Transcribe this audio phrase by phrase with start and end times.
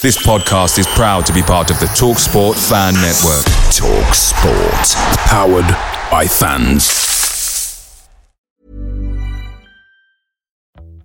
[0.00, 3.44] This podcast is proud to be part of the TalkSport Fan Network.
[3.74, 4.86] TalkSport.
[5.26, 5.66] Powered
[6.08, 8.08] by fans.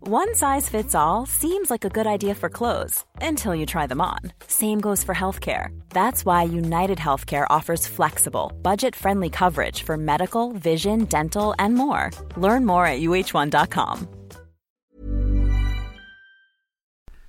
[0.01, 3.99] One size fits all seems like a good idea for clothes until you try them
[3.99, 4.19] on.
[4.45, 5.70] Same goes for healthcare.
[5.89, 12.12] That's why United Healthcare offers flexible, budget friendly coverage for medical, vision, dental, and more.
[12.38, 14.07] Learn more at uhc.com.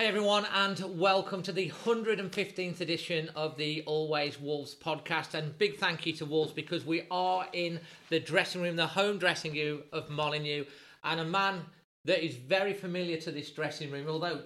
[0.00, 5.34] Hey everyone, and welcome to the 115th edition of the Always Wolves podcast.
[5.34, 9.18] And big thank you to Wolves because we are in the dressing room, the home
[9.18, 10.64] dressing room of Molyneux,
[11.04, 11.60] and a man
[12.06, 14.40] that is very familiar to this dressing room, although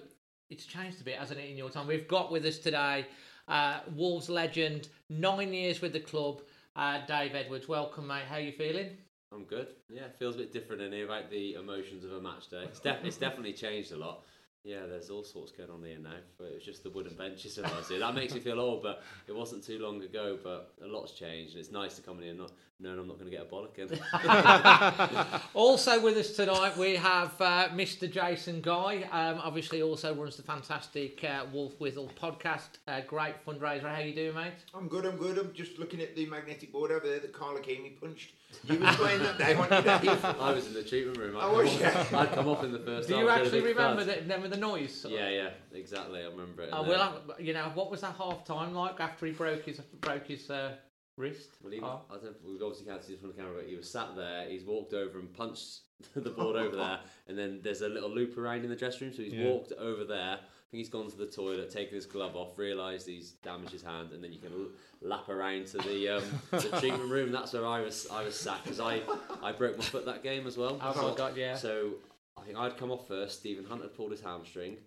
[0.49, 1.87] it's changed a bit, hasn't it, in your time?
[1.87, 3.05] We've got with us today
[3.47, 6.41] uh, Wolves legend, nine years with the club,
[6.75, 7.69] uh, Dave Edwards.
[7.69, 8.23] Welcome, mate.
[8.27, 8.89] How are you feeling?
[9.31, 9.67] I'm good.
[9.89, 12.63] Yeah, feels a bit different in here about the emotions of a match day.
[12.63, 14.25] It's, def- it's definitely changed a lot.
[14.65, 16.17] Yeah, there's all sorts going on here now.
[16.39, 17.99] But it was just the wooden benches that I here.
[17.99, 20.39] That makes me feel old, but it wasn't too long ago.
[20.43, 23.07] But a lot's changed, and it's nice to come in here and not knowing I'm
[23.07, 25.41] not going to get a bollocking.
[25.53, 28.11] Also with us tonight we have uh, Mr.
[28.11, 29.03] Jason Guy.
[29.11, 32.77] Um, obviously, also runs the fantastic uh, Wolf Whistle podcast.
[32.87, 33.83] Uh, great fundraiser.
[33.93, 34.53] How you doing, mate?
[34.73, 35.37] I'm good, I'm good.
[35.37, 38.31] I'm just looking at the magnetic board over there that Carl Ikeme punched.
[38.65, 39.71] You was playing that day, weren't
[40.03, 40.11] you,
[40.41, 41.35] I was in the treatment room.
[41.37, 42.13] I'd, Oh, come, was off.
[42.13, 45.05] I'd come off in the first Do you actually remember the, remember the noise?
[45.09, 46.21] Yeah, yeah, exactly.
[46.21, 46.69] I remember it.
[46.71, 50.27] Oh, well, you know, what was that half time like after he broke his broke
[50.27, 50.75] his uh,
[51.17, 51.57] wrist?
[51.61, 52.01] Well, he, Oh.
[52.11, 54.47] I don't, we've obviously can't see this from the camera, but he was sat there.
[54.49, 55.81] He's walked over and punched
[56.15, 59.15] the board over there, and then there's a little loop around in the dressing room.
[59.15, 60.37] So he's walked over there.
[60.39, 63.83] I think he's gone to the toilet, taken his glove off, realised he's damaged his
[63.83, 64.67] hand, and then you can l-
[65.01, 67.31] lap around to the um, the treatment room.
[67.31, 68.07] That's where I was.
[68.11, 69.01] I was sat because I
[69.41, 70.79] I broke my foot that game as well.
[70.81, 71.55] Oh, my God, yeah.
[71.55, 71.91] So
[72.37, 73.39] I think I'd come off first.
[73.39, 74.77] Stephen Hunt had pulled his hamstring.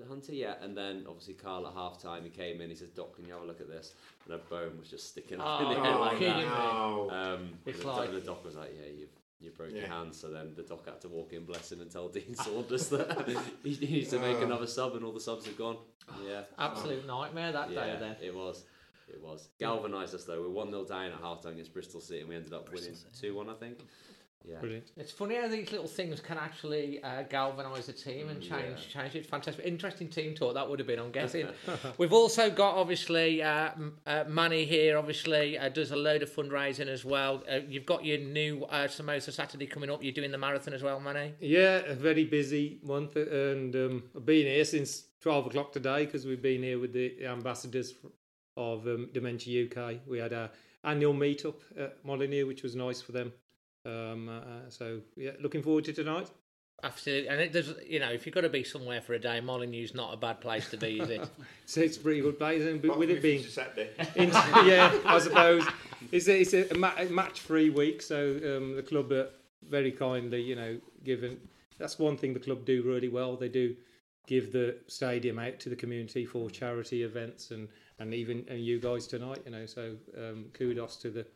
[0.00, 2.70] The Hunter, yeah, and then obviously Carl at half time he came in.
[2.70, 3.92] He says, "Doc, can you have a look at this?"
[4.24, 6.36] And a bone was just sticking up in the Oh, air like that.
[6.38, 6.42] me.
[6.44, 7.10] No.
[7.10, 10.14] Um, It's and the, like- the doc was like, "Yeah, you've you broke your hand."
[10.14, 13.26] So then the doc had to walk in, bless him, and tell Dean Saunders that
[13.62, 14.42] he needs to make Oh.
[14.44, 15.76] another sub, and all the subs have gone.
[16.26, 17.96] Yeah, Absolute nightmare that day.
[18.00, 18.64] Then it was.
[19.12, 20.40] It was galvanised us though.
[20.40, 22.94] We're one 0 down at half time against Bristol City, and we ended up winning
[23.20, 23.80] two one, I think.
[24.48, 24.56] Yeah,
[24.96, 29.14] it's funny how these little things can actually uh, galvanise a team and change change
[29.14, 29.26] it.
[29.26, 30.98] Fantastic, interesting team talk that would have been.
[30.98, 31.46] I'm guessing.
[31.98, 34.96] We've also got obviously uh, M- uh, Manny here.
[34.96, 37.44] Obviously uh, does a load of fundraising as well.
[37.50, 40.02] Uh, you've got your new uh, Samosa Saturday coming up.
[40.02, 41.34] You're doing the marathon as well, Manny.
[41.40, 46.24] Yeah, a very busy month, and um, I've been here since twelve o'clock today because
[46.24, 47.94] we've been here with the ambassadors
[48.56, 49.96] of um, Dementia UK.
[50.06, 50.50] We had our
[50.82, 53.32] annual meetup at Molyneux, which was nice for them.
[53.84, 56.30] Um, uh, so yeah, looking forward to tonight.
[56.82, 57.74] Absolutely, and it does.
[57.86, 60.40] You know, if you've got to be somewhere for a day, Molyneux's not a bad
[60.40, 61.28] place to be, is it?
[61.66, 63.90] So it's a pretty good place, and Apart with from it being it's a Saturday.
[64.16, 64.30] in-
[64.66, 65.64] yeah, I suppose
[66.10, 69.28] it's a, it's a, ma- match-free week, so um, the club are
[69.68, 71.38] very kindly, you know, given.
[71.78, 73.36] That's one thing the club do really well.
[73.36, 73.76] They do
[74.26, 78.80] give the stadium out to the community for charity events, and and even and you
[78.80, 79.66] guys tonight, you know.
[79.66, 81.26] So um, kudos to the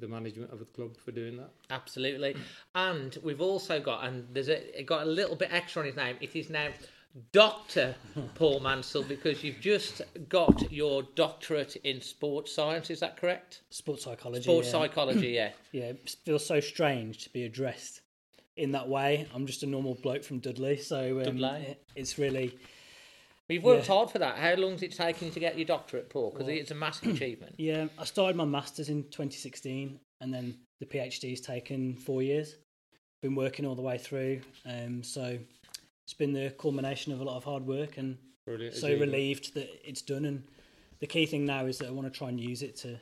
[0.00, 1.50] the management of the club for doing that.
[1.70, 2.36] Absolutely.
[2.74, 5.96] And we've also got, and there's a, it got a little bit extra on his
[5.96, 6.16] name.
[6.20, 6.68] It is now
[7.32, 7.94] Dr.
[8.34, 12.90] Paul Mansell because you've just got your doctorate in sports science.
[12.90, 13.62] Is that correct?
[13.70, 14.42] Sports psychology.
[14.42, 14.72] Sports yeah.
[14.72, 15.50] psychology, yeah.
[15.72, 18.00] Yeah, it feels so strange to be addressed
[18.56, 19.26] in that way.
[19.34, 21.76] I'm just a normal bloke from Dudley, so um, Dudley.
[21.94, 22.58] it's really
[23.48, 23.94] You've worked Yeah.
[23.94, 24.36] hard for that.
[24.38, 26.30] How long long's it taken you to get your doctorate, Paul?
[26.30, 27.54] Because Well- it's a massive achievement.
[27.58, 27.88] yeah.
[27.98, 32.56] I started my masters in 2016, and then the PhD's taken four years.
[33.22, 35.38] Been working all the way through, um, so
[36.04, 38.76] it's been the culmination of a lot of hard work, and Brilliant.
[38.76, 39.12] so achievement.
[39.12, 40.24] relieved that it's done.
[40.24, 40.44] And
[41.00, 43.00] the key thing now is that I want to try and use it to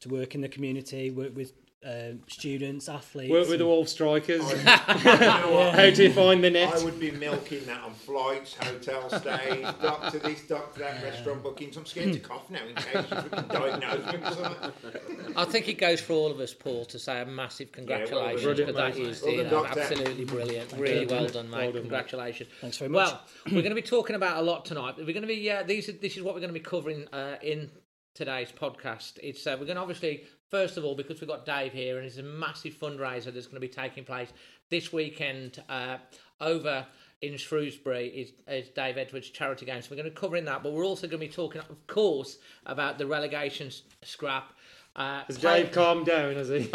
[0.00, 1.54] to work in the community, work with
[1.86, 3.30] um, students, athletes.
[3.30, 4.42] Work with the and- Wolf strikers.
[4.42, 4.50] I-
[5.44, 5.70] you know?
[5.70, 6.74] How do you find the net?
[6.74, 11.76] I would be milking that on flights, hotel stays, doctor this, doctor that, restaurant bookings.
[11.76, 15.34] I'm scared to cough now in case you freaking diagnose me with something.
[15.36, 18.54] I think it goes for all of us, Paul, to say a massive congratulations well
[18.54, 18.66] done.
[18.66, 19.36] because Brilliant, is mate.
[19.36, 20.72] you know, absolutely brilliant.
[20.72, 21.56] Really well done, mate.
[21.56, 21.80] Well done, mate.
[21.82, 22.50] congratulations.
[22.60, 23.10] Thanks very much.
[23.12, 24.96] Well, we're going to be talking about a lot tonight.
[24.96, 25.88] We're going to be uh, these.
[25.88, 27.70] Are, this is what we're going to be covering uh, in
[28.14, 29.18] today's podcast.
[29.22, 32.06] It's uh, we're going to obviously first of all because we've got Dave here and
[32.06, 34.32] it's a massive fundraiser that's going to be taking place
[34.70, 35.98] this weekend uh,
[36.40, 36.86] over
[37.22, 39.80] in Shrewsbury is, is Dave Edwards charity game.
[39.80, 41.86] So we're going to cover in that, but we're also going to be talking, of
[41.86, 43.70] course, about the relegation
[44.02, 44.52] scrap.
[44.94, 46.56] Uh, Has play- Dave calmed down, has he?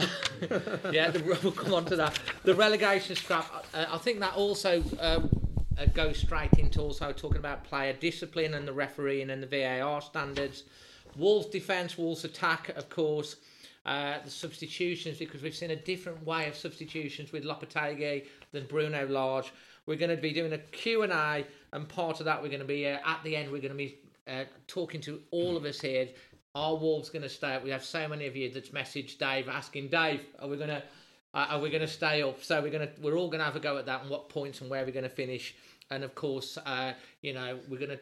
[0.92, 2.20] yeah, the, we'll come on to that.
[2.44, 3.66] The relegation scrap.
[3.74, 5.22] Uh, I think that also uh,
[5.94, 10.64] goes straight into also talking about player discipline and the refereeing and the VAR standards.
[11.18, 13.38] Wolves defence, Wolves attack, of course.
[13.84, 19.08] Uh, the substitutions because we've seen a different way of substitutions with Lopetegui than Bruno
[19.08, 19.52] Lage.
[19.88, 21.44] We're going to be doing a Q&A
[21.74, 23.78] and part of that we're going to be uh, at the end we're going to
[23.78, 23.98] be
[24.28, 26.10] uh, talking to all of us here.
[26.54, 27.64] Are Wolves going to stay up?
[27.64, 30.84] We have so many of you that's messaged Dave asking Dave, are we going to
[31.34, 32.44] uh, are we going to stay up?
[32.44, 34.30] So we're going to we're all going to have a go at that and what
[34.30, 35.56] points and where we're going to finish.
[35.90, 38.00] And of course, uh, you know, we're going to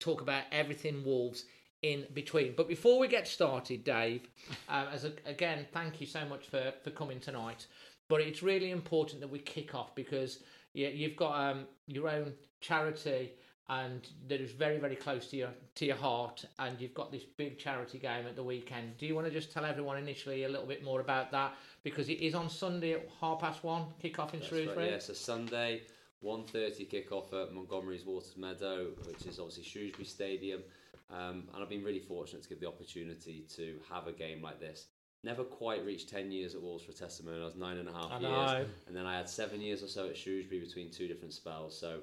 [0.00, 1.44] talk about everything Wolves
[1.92, 2.54] in between.
[2.56, 4.22] But before we get started, Dave,
[4.68, 7.66] uh, as a, again, thank you so much for for coming tonight.
[8.08, 10.40] But it's really important that we kick off because
[10.72, 13.32] you, you've got um, your own charity
[13.70, 17.24] and that is very very close to your to your heart and you've got this
[17.24, 20.48] big charity game at the weekend do you want to just tell everyone initially a
[20.50, 24.18] little bit more about that because it is on sunday at half past one kick
[24.18, 25.80] off in That's right, shrewsbury yeah, so Sunday,
[26.24, 30.62] 1.30 kick-off at Montgomery's Waters Meadow, which is obviously Shrewsbury Stadium.
[31.10, 34.60] Um, and I've been really fortunate to get the opportunity to have a game like
[34.60, 34.86] this.
[35.22, 37.40] Never quite reached 10 years at Wolves for a testimony.
[37.40, 38.22] I was nine and a half I years.
[38.22, 38.66] know.
[38.86, 41.78] And then I had seven years or so at Shrewsbury between two different spells.
[41.78, 42.00] So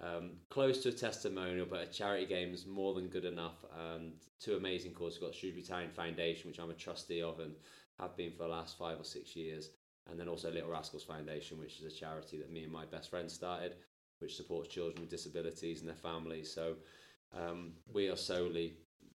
[0.00, 3.64] um, close to a testimonial, but a charity game is more than good enough.
[3.96, 5.20] And two amazing causes.
[5.20, 7.54] We've got Shrewsbury Town Foundation, which I'm a trustee of and
[7.98, 9.70] have been for the last five or six years.
[10.10, 13.10] And then also Little Rascals Foundation, which is a charity that me and my best
[13.10, 13.76] friend started,
[14.18, 16.52] which supports children with disabilities and their families.
[16.52, 16.76] So
[17.34, 18.74] um, we are solely,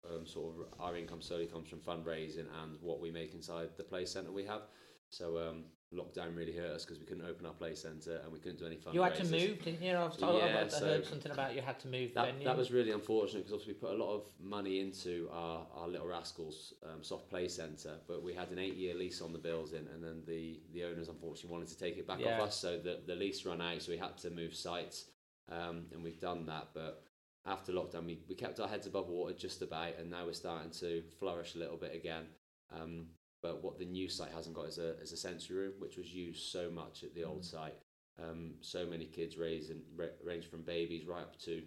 [0.09, 3.83] um, sort of, our income solely comes from fundraising and what we make inside the
[3.83, 4.61] play centre we have.
[5.09, 8.39] So um, lockdown really hurt us because we couldn't open our play centre and we
[8.39, 8.93] couldn't do any fundraisers.
[8.93, 11.61] you had to move didn't you I've, I've- Yeah, I've so- heard something about you
[11.61, 12.43] had to move the That, venue.
[12.43, 15.87] that was really unfortunate because obviously we put a lot of money into our, our
[15.87, 19.39] Little Rascals um, soft play centre, but we had an eight year lease on the
[19.39, 22.41] building, and then the, the owners unfortunately wanted to take it back Yeah.
[22.41, 25.05] off us, so the, the lease ran out, so we had to move sites,
[25.49, 26.67] um, and we've done that.
[26.73, 27.03] But
[27.47, 30.71] after lockdown, we, we kept our heads above water just about, and now we're starting
[30.71, 32.25] to flourish a little bit again.
[32.73, 33.07] Um,
[33.41, 36.13] but what the new site hasn't got is a, is a sensory room, which was
[36.13, 37.75] used so much at the old site.
[38.21, 41.61] Um, so many kids raising, ra- range from babies right up to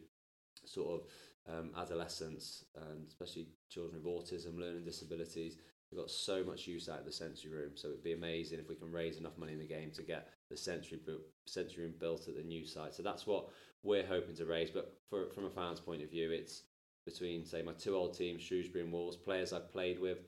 [0.65, 5.57] sort of um, adolescents and especially children with autism, learning disabilities.
[5.91, 8.69] We've got so much use out of the sensory room, so it'd be amazing if
[8.69, 11.95] we can raise enough money in the game to get the sensory bu- sensory room
[11.99, 12.95] built at the new site.
[12.95, 13.49] So that's what
[13.83, 14.71] we're hoping to raise.
[14.71, 16.63] But for, from a fan's point of view, it's
[17.05, 20.19] between say my two old teams, Shrewsbury and Wolves, players I've played with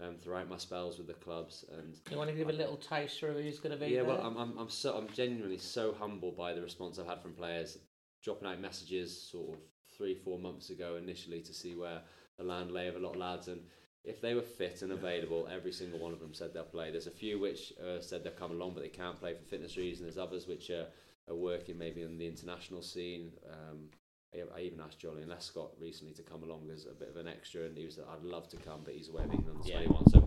[0.00, 3.20] um, throughout my spells with the clubs, and you want to give a little taste
[3.20, 4.04] for who's going to be yeah, there?
[4.04, 7.32] well, I'm, I'm, I'm so I'm genuinely so humbled by the response I've had from
[7.32, 7.78] players,
[8.24, 9.58] dropping out messages sort of
[9.96, 12.00] three, four months ago initially to see where
[12.38, 13.60] the land lay of a lot of lads, and
[14.04, 16.90] if they were fit and available, every single one of them said they'll play.
[16.90, 19.76] There's a few which uh, said they'll come along, but they can't play for fitness
[19.76, 20.06] reasons.
[20.06, 20.86] There's others which are,
[21.32, 23.32] are working maybe in the international scene.
[23.50, 23.88] Um,
[24.34, 27.28] I, I even asked Joleon Lescott recently to come along as a bit of an
[27.28, 29.82] extra, and he was like, I'd love to come, but he's away in England Yeah.
[29.84, 30.10] 21.
[30.10, 30.20] So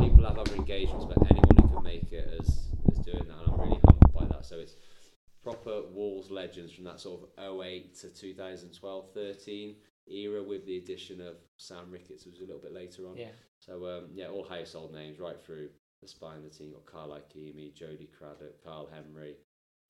[0.00, 2.48] people have other engagements, but anyone who can make it is
[2.92, 4.44] is doing that, and I'm really humbled by that.
[4.44, 4.76] So it's
[5.42, 9.76] proper Wolves legends from that sort of 08 to 2012, 13
[10.08, 13.16] era with the addition of Sam Ricketts, who was a little bit later on.
[13.16, 13.28] yeah.
[13.58, 15.70] So um, yeah, all household names right through
[16.02, 16.72] the spine of the team.
[16.72, 19.36] Got Carl Ikeme, Jody Craddock, Karl Henry,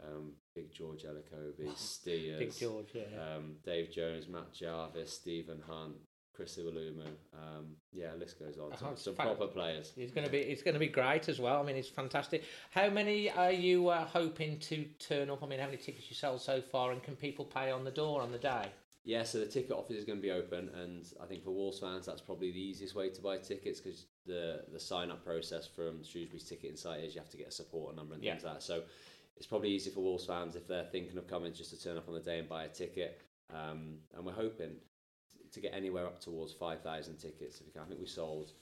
[0.05, 3.37] um, Big George Elokobi, Steers, Big George, yeah.
[3.37, 5.97] um, Dave Jones, Matt Jarvis, Stephen Hunt,
[6.35, 7.07] Chris Iwelumo.
[7.35, 8.77] Um, yeah, list goes on.
[8.77, 9.93] Some, Oh, some proper players.
[9.97, 11.61] It's going to be it's going to be great as well.
[11.61, 12.45] I mean, it's fantastic.
[12.71, 15.43] How many are you uh, hoping to turn up?
[15.43, 17.91] I mean, how many tickets you sold so far, and can people pay on the
[17.91, 18.67] door on the day?
[19.05, 21.79] Yeah, so the ticket office is going to be open, and I think for Wolves
[21.79, 25.67] fans, that's probably the easiest way to buy tickets because the the sign up process
[25.67, 28.55] from Shrewsbury's ticketing site is you have to get a supporter number and things like
[28.55, 28.63] that.
[28.65, 28.83] So
[29.37, 32.09] it's probably easy for Wolves fans if they're thinking of coming just to turn up
[32.09, 33.21] on the day and buy a ticket.
[33.53, 34.77] Um, and we're hoping
[35.53, 37.83] to get anywhere up towards five thousand tickets if we can.
[37.83, 38.53] I think we sold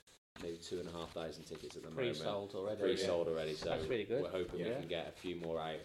[0.43, 2.16] maybe two and a half thousand tickets at the moment.
[2.16, 2.81] Pre-sold already.
[2.83, 3.54] Pre-sold already.
[3.54, 4.23] So That's really good.
[4.23, 4.69] We're hoping Yeah.
[4.71, 5.81] we can get a few more out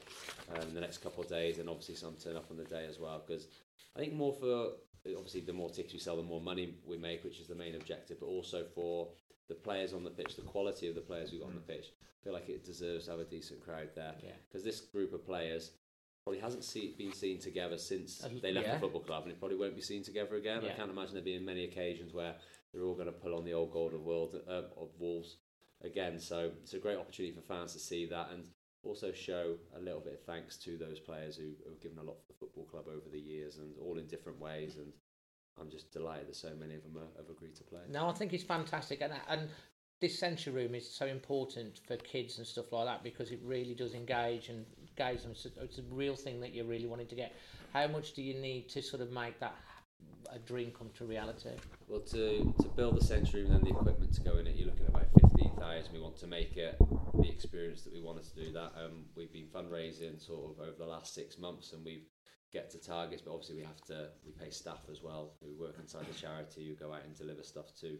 [0.55, 2.85] um, in the next couple of days, and obviously some turn up on the day
[2.89, 3.21] as well.
[3.25, 3.47] Because
[3.95, 4.71] I think more for
[5.15, 7.75] obviously the more tickets we sell, the more money we make, which is the main
[7.75, 8.19] objective.
[8.19, 9.09] But also for
[9.49, 11.87] the players on the pitch, the quality of the players we've got on the pitch.
[12.01, 14.13] I feel like it deserves to have a decent crowd there.
[14.23, 14.31] Yeah.
[14.47, 15.71] Because this group of players
[16.23, 18.73] probably hasn't see, been seen together since they left yeah.
[18.75, 20.61] the football club, and it probably won't be seen together again.
[20.63, 20.71] Yeah.
[20.71, 22.35] I can't imagine there being many occasions where
[22.73, 25.37] they're all going to pull on the old gold of world uh, of Wolves
[25.83, 26.19] again.
[26.19, 28.43] So it's a great opportunity for fans to see that and
[28.83, 32.17] also show a little bit of thanks to those players who have given a lot
[32.21, 34.77] for the football club over the years and all in different ways.
[34.77, 34.93] And
[35.59, 37.81] I'm just delighted that so many of them are, have agreed to play.
[37.89, 39.49] No, I think it's fantastic, and and
[40.01, 43.73] this sensory room is so important for kids and stuff like that because it really
[43.73, 45.35] does engage and engage them.
[45.35, 47.35] So It's a real thing that you're really wanting to get.
[47.73, 49.55] How much do you need to sort of make that
[50.33, 51.49] a dream come to reality?
[51.87, 54.55] Well, to, to build the sensory room and then the equipment to go in it,
[54.55, 55.93] you're looking at about 15,000.
[55.93, 56.77] We want to make it
[57.15, 58.71] the experience that we wanted to do that.
[58.81, 62.05] Um, we've been fundraising sort of over the last six months and we've
[62.51, 65.75] get to targets, but obviously we have to, we pay staff as well who work
[65.79, 67.97] inside the charity, who go out and deliver stuff to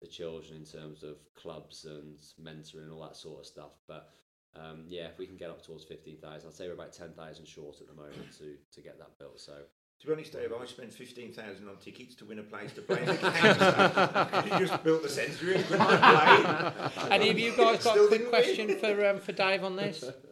[0.00, 3.72] the children in terms of clubs and mentoring and all that sort of stuff.
[3.86, 4.08] But
[4.56, 7.80] um, yeah, if we can get up towards 15,000, I'd say we're about 10,000 short
[7.80, 9.40] at the moment to, to get that built.
[9.40, 9.52] So
[10.00, 12.82] To be honest, Dave, I spent fifteen thousand on tickets to win a place to
[12.82, 14.52] play in the game.
[14.60, 17.08] you just built the centre room, couldn't play?
[17.10, 18.78] Any of you guys got a quick question win.
[18.78, 20.04] for um, for Dave on this?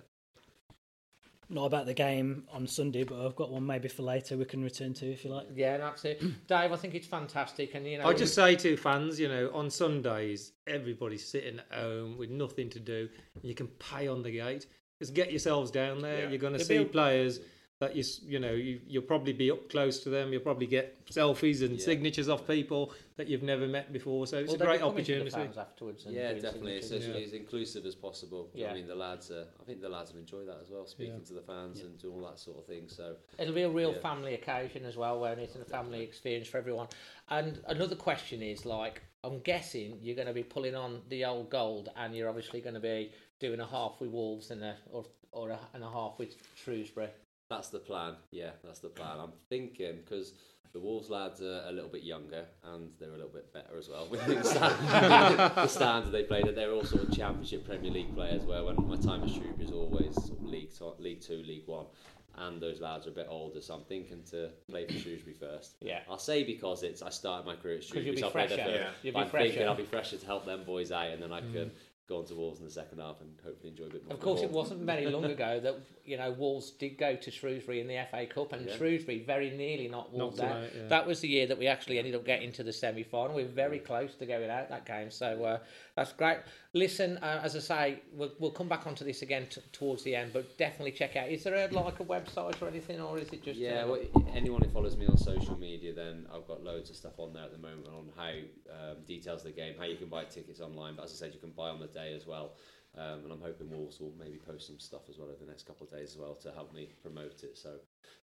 [1.50, 4.62] Not about the game on Sunday, but I've got one maybe for later we can
[4.62, 5.48] return to if you like.
[5.54, 6.20] Yeah, that's it.
[6.46, 9.50] Dave, I think it's fantastic, and you know, I just say to fans, you know,
[9.52, 13.08] on Sundays, everybody's sitting at home with nothing to do.
[13.42, 14.66] You can pay on the gate.
[15.00, 16.24] Just get yourselves down there.
[16.24, 16.28] Yeah.
[16.28, 17.40] You're going to There'll see be players
[17.80, 20.32] that you you know you, you'll probably be up close to them.
[20.32, 21.84] You'll probably get selfies and Yeah.
[21.84, 24.26] signatures off people that you've never met before.
[24.26, 25.30] So it's Well, a great coming to the opportunity.
[25.30, 26.04] fans afterwards.
[26.04, 26.76] and Yeah, definitely.
[26.76, 27.16] It's signatures.
[27.16, 28.50] as, as inclusive as possible.
[28.54, 28.70] Yeah.
[28.70, 29.46] I mean, the lads are.
[29.58, 32.14] I think the lads will enjoy that as well, speaking to the fans and doing
[32.14, 32.86] all that sort of thing.
[32.88, 34.00] So It'll be a real Yeah.
[34.00, 35.54] family occasion as well, won't it?
[35.54, 36.88] And a family experience for everyone.
[37.30, 41.48] And another question is like, I'm guessing you're going to be pulling on the old
[41.48, 45.06] gold, and you're obviously going to be doing a half with Wolves and a or
[45.32, 47.08] or a, and a half with Shrewsbury.
[47.50, 48.14] That's the plan.
[48.30, 49.18] Yeah, that's the plan.
[49.20, 50.32] I'm thinking because
[50.72, 53.88] the Wolves lads are a little bit younger and they're a little bit better as
[53.88, 54.06] well.
[54.10, 54.76] With the, stand,
[55.56, 56.54] the standard they played, at.
[56.54, 58.44] they're all sort of Championship Premier League players.
[58.44, 61.66] Where when my time at Shrewsbury is always sort of League to, League Two, League
[61.66, 61.86] One.
[62.38, 65.74] And those lads are a bit older, so I'm thinking to play for Shrewsbury first.
[65.80, 65.98] Yeah.
[66.08, 68.46] I'll say because it's I started my career at Shrewsbury, you'll be so I'll play
[68.46, 68.70] there fresher.
[68.70, 68.80] first.
[68.80, 68.90] Yeah.
[69.02, 69.68] You'll But be I'm thinking fresher.
[69.68, 71.72] I'll be fresher to help them boys out, and then I can
[72.10, 74.14] go on to Wolves in the second half and hopefully enjoy a bit more.
[74.14, 77.80] Of course, it wasn't very long ago that you know Wolves did go to Shrewsbury
[77.80, 78.76] in the FA Cup, and Yeah.
[78.76, 80.54] Shrewsbury very nearly knocked Wolves Knocked out.
[80.56, 80.88] them out, yeah.
[80.88, 83.36] That was the year that we actually ended up getting to the semi final.
[83.36, 85.58] We were very close to going out that game, so uh,
[86.00, 86.38] that's great.
[86.72, 90.16] Listen, uh, as I say, we'll, we'll come back onto this again t- towards the
[90.16, 91.28] end, but definitely check out.
[91.28, 94.00] Is there a, like a website or anything, or is it just Yeah, uh, well,
[94.32, 97.44] anyone who follows me on social media, then I've got loads of stuff on there
[97.44, 100.60] at the moment on how um, details of the game, how you can buy tickets
[100.60, 100.96] online.
[100.96, 102.52] But as I said, you can buy on the day as well.
[102.96, 105.50] Um, and I'm hoping Wolves will also maybe post some stuff as well over the
[105.50, 107.58] next couple of days as well to help me promote it.
[107.58, 107.74] So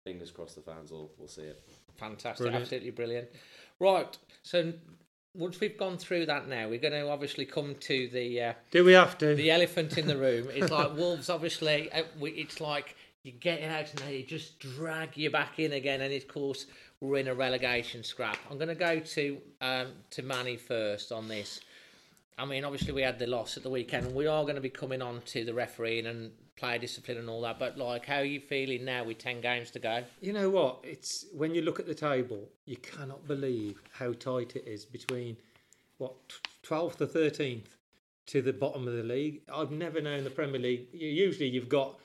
[0.03, 1.63] fingers crossed the fans will, will see it.
[1.95, 2.63] Fantastic, Brilliant.
[2.63, 3.29] absolutely brilliant.
[3.79, 4.73] Right, so
[5.33, 8.83] once we've gone through that now, we're going to obviously come to the uh, Do
[8.83, 9.35] we have to?
[9.35, 10.47] the elephant in the room.
[10.51, 15.29] It's like Wolves, obviously, uh, it's like you're getting out and they just drag you
[15.29, 16.65] back in again, and of course,
[16.99, 18.37] we're in a relegation scrap.
[18.49, 21.61] I'm going to go to um, to Manny first on this.
[22.37, 24.61] I mean, obviously, we had the loss at the weekend, and we are going to
[24.61, 27.59] be coming on to the refereeing and player discipline and all that.
[27.59, 30.03] But, like, how are you feeling now with 10 games to go?
[30.21, 30.79] You know what?
[30.83, 35.37] It's when you look at the table, you cannot believe how tight it is between
[35.97, 36.15] what
[36.63, 37.77] twelfth to thirteenth
[38.25, 39.41] to the bottom of the league.
[39.53, 40.87] I've never known the Premier League.
[40.91, 41.99] Usually, you've got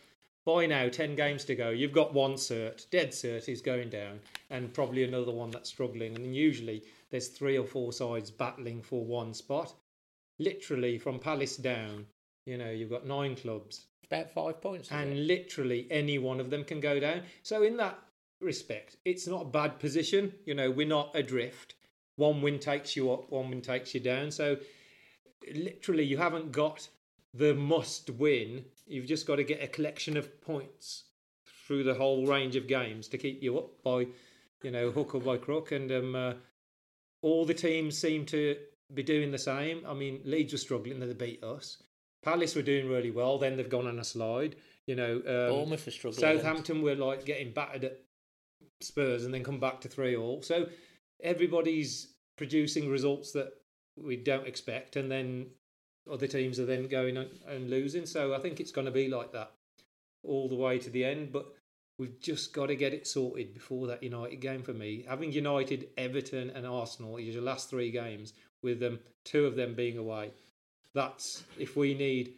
[0.44, 1.70] by now ten games to go.
[1.70, 6.14] You've got one cert, dead cert is going down, and probably another one that's struggling.
[6.14, 9.72] And usually there's three or four sides battling for one spot.
[10.38, 12.04] Literally from Palace down,
[12.46, 14.88] you know, you've got nine clubs About five points.
[14.88, 14.94] is it?
[14.94, 17.22] and literally any one of them can go down.
[17.42, 17.98] So in that
[18.40, 20.32] respect, it's not a bad position.
[20.46, 21.74] You know, we're not adrift.
[22.16, 24.30] One win takes you up, one win takes you down.
[24.30, 24.56] So
[25.54, 26.88] literally, you haven't got
[27.34, 28.64] the must win.
[28.86, 31.04] You've just got to get a collection of points
[31.66, 34.06] through the whole range of games to keep you up by,
[34.62, 35.72] you know, hook or by crook.
[35.72, 36.32] And um, uh,
[37.22, 38.56] all the teams seem to
[38.94, 39.82] be doing the same.
[39.86, 41.82] I mean, Leeds were struggling; they beat us.
[42.22, 43.38] Palace were doing really well.
[43.38, 44.56] Then they've gone on a slide.
[44.86, 46.20] You know, um, Bournemouth were struggling.
[46.20, 48.00] Southampton were like getting battered at
[48.80, 50.42] Spurs and then come back to three all.
[50.42, 50.68] So
[51.22, 53.52] everybody's producing results that
[53.96, 55.46] we don't expect, and then
[56.10, 58.06] other teams are then going and, and losing.
[58.06, 59.52] So I think it's going to be like that
[60.22, 61.32] all the way to the end.
[61.32, 61.46] But
[61.98, 65.04] we've just got to get it sorted before that United game for me.
[65.08, 69.74] Having United, Everton, and Arsenal is your last three games, with them two of them
[69.74, 70.30] being away.
[70.96, 72.32] That's if we need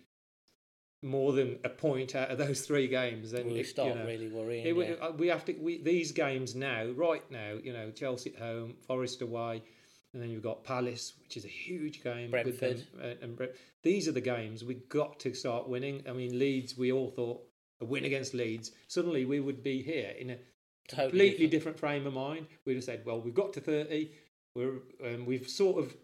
[1.02, 4.04] more than a point out of those three games, then we it- start you know,
[4.06, 4.66] really worrying.
[4.66, 5.10] it, yeah.
[5.10, 7.52] we, uh, have to we, these games now, right now.
[7.62, 9.62] You know, Chelsea at home, Forest away,
[10.12, 12.30] and then you've got Palace, which is a huge game.
[12.32, 12.82] Brentford.
[13.00, 13.52] uh, and Brent-
[13.84, 16.02] these are the games we've got to start winning.
[16.08, 17.40] I mean, Leeds, we all thought
[17.80, 20.36] a win against Leeds, suddenly we would be here in a
[20.88, 21.50] Totally completely different.
[21.76, 21.78] different.
[21.78, 22.46] frame of mind.
[22.66, 24.10] We'd have said, well, we've got to thirty.
[24.56, 25.94] We're um, we've sort of,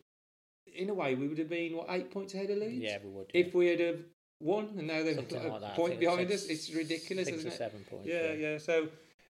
[0.66, 2.82] in a way, we would have been what eight points ahead of Leeds.
[2.82, 3.30] Yeah, we would.
[3.34, 4.00] If we had have
[4.40, 5.74] won, and now they're Something a that.
[5.76, 7.56] Point behind six- us, it's ridiculous, six isn't or it?
[7.58, 8.50] seven points, Yeah, yeah.
[8.52, 8.58] yeah.
[8.58, 8.88] So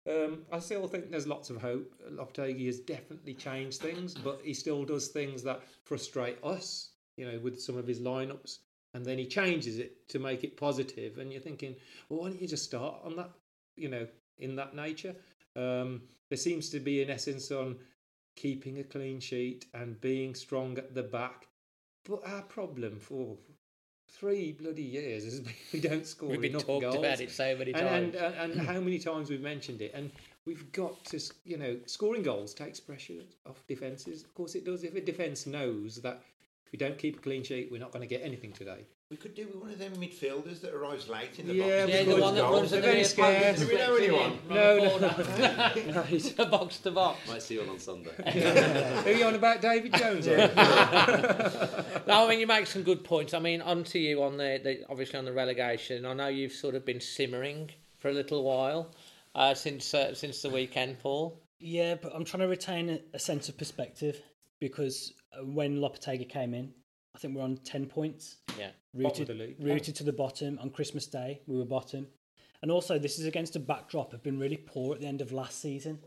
[0.09, 1.93] um, I still think there's lots of hope.
[2.11, 6.91] Lopetegui has definitely changed things, but he still does things that frustrate us.
[7.17, 8.59] You know, with some of his lineups,
[8.95, 11.19] and then he changes it to make it positive.
[11.19, 11.77] And you're thinking,
[12.09, 13.31] well, why don't you just start on that?
[13.77, 14.07] You know,
[14.39, 15.15] in that nature.
[15.57, 17.77] Um, there seems to be an essence on
[18.37, 21.49] keeping a clean sheet and being strong at the back.
[22.09, 23.37] But our problem for
[24.11, 26.97] three bloody years is we don't score We've been enough talked goals.
[26.97, 28.15] about it so many times.
[28.15, 29.93] And, and, and how many times we've mentioned it.
[29.95, 30.11] And
[30.47, 34.23] we've got to, you know, scoring goals takes pressure off defences.
[34.23, 34.85] Of course it does.
[34.85, 36.23] If a defence knows that
[36.67, 38.85] if we don't keep a clean sheet, we're not going to get anything today.
[39.15, 41.93] We could do with one of them midfielders that arrives late in the Yeah, box.
[41.93, 43.61] Yeah, the one that runs at the near post.
[43.61, 44.39] Do we know anyone?
[44.51, 45.73] No, no.
[45.93, 46.03] no.
[46.03, 47.29] He's a box to box.
[47.29, 48.11] Might see one on Sunday.
[49.05, 50.27] Who are you on about David Jones?
[50.27, 50.43] no,
[52.09, 53.35] I mean you make some good points.
[53.35, 56.05] I mean, on to you on the, the obviously on the relegation.
[56.07, 58.91] I know you've sort of been simmering for a little while
[59.37, 61.41] uh, since uh, since the weekend, Paul.
[61.61, 64.21] Yeah, but I'm trying to retain a, a sense of perspective
[64.59, 66.73] because uh, when Lopetegui came in,
[67.15, 68.39] I think we're on 10 points.
[68.59, 68.71] Yeah.
[68.95, 70.59] Rooted, the rooted to the bottom.
[70.61, 72.07] On Christmas Day, we were bottom.
[72.63, 75.33] And also, this is against a backdrop of being really poor at the end of
[75.33, 75.99] last season.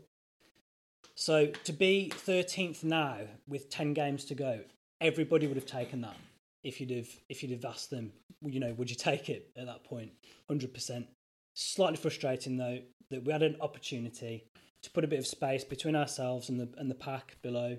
[1.14, 4.60] So to be 13th now with 10 games to go,
[5.00, 6.16] everybody would have taken that
[6.64, 9.66] if you'd have if you'd have asked them, you know, would you take it at
[9.66, 10.12] that point?
[10.50, 11.06] 100%.
[11.54, 12.78] Slightly frustrating though
[13.10, 14.44] that we had an opportunity
[14.82, 17.76] to put a bit of space between ourselves and the and the pack below,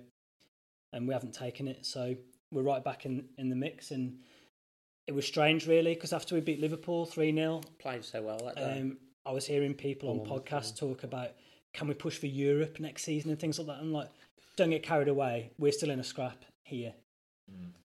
[0.92, 1.86] and we haven't taken it.
[1.86, 2.16] So
[2.52, 4.20] we're right back in in the mix, and
[5.10, 8.78] it was strange really because after we beat Liverpool three 0 Played so well that
[8.78, 11.32] um, I was hearing people on Bournemouth, podcasts talk about
[11.74, 13.78] can we push for Europe next season and things like that.
[13.82, 14.10] I'm like,
[14.56, 15.50] don't get carried away.
[15.58, 16.94] We're still in a scrap here.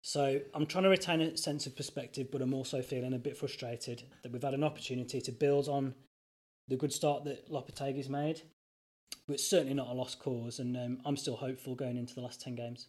[0.01, 3.37] So I'm trying to retain a sense of perspective, but I'm also feeling a bit
[3.37, 5.95] frustrated that we've had an opportunity to build on
[6.67, 8.41] the good start that Lopetegui's made.
[9.25, 12.21] But it's certainly not a lost cause, and um, I'm still hopeful going into the
[12.21, 12.87] last 10 games.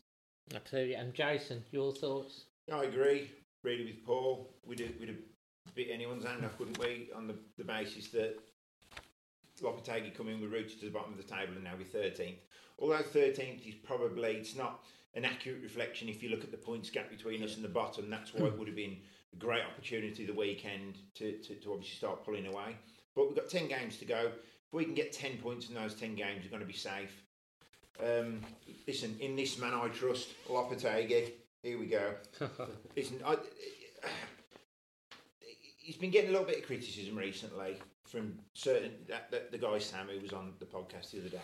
[0.55, 0.95] Absolutely.
[0.95, 2.47] And Jason, your thoughts?
[2.73, 3.31] I agree,
[3.67, 4.49] really, with Paul.
[4.65, 5.19] We'd have, we'd have
[5.75, 8.39] bit anyone's hand off, couldn't we, on the, the basis that
[9.61, 12.39] Lopetegui coming, we're rooted to the bottom of the table and now we're 13th.
[12.79, 16.91] Although 13th is probably, it's not an accurate reflection if you look at the points
[16.91, 18.09] gap between us and the bottom.
[18.09, 18.99] That's why it would have been
[19.33, 22.77] a great opportunity the weekend to, to, to obviously start pulling away.
[23.15, 24.27] But we've got 10 games to go.
[24.27, 27.23] If we can get 10 points in those 10 games, we're going to be safe.
[28.01, 28.41] Um,
[28.87, 31.33] listen, in this man I trust, Lopetegui.
[31.67, 32.15] Here we go.
[32.97, 33.39] listen, I,
[35.79, 39.81] he's been getting a little bit of criticism recently from certain that, that the guy
[39.81, 41.41] Sam who was on the podcast the other day,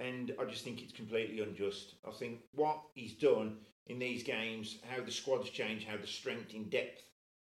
[0.00, 1.94] and I just think it's completely unjust.
[2.06, 6.52] I think what he's done in these games, how the squad's changed, how the strength
[6.52, 7.02] in depth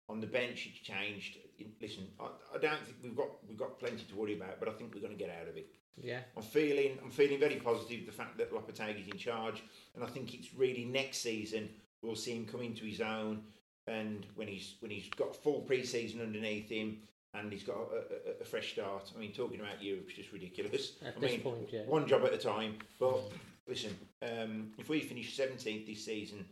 [0.08, 1.36] on the bench has changed.
[1.82, 4.72] Listen, I, I don't think we've got we've got plenty to worry about, but I
[4.72, 5.66] think we're going to get out of it.
[6.02, 6.20] Yeah.
[6.36, 9.62] I'm feeling I'm feeling very positive the fact that Lopetegui's in charge,
[9.94, 11.68] and I think it's really next season
[12.02, 13.42] we'll see him come into his own,
[13.86, 16.98] and when he's when he's got full pre-season underneath him,
[17.34, 19.10] and he's got a, a, a fresh start.
[19.14, 20.92] I mean, talking about Europe is just ridiculous.
[21.04, 21.82] At I this mean, point, yeah.
[21.82, 22.76] one job at a time.
[23.00, 23.20] But
[23.66, 26.44] listen, um, if we finish 17th this season,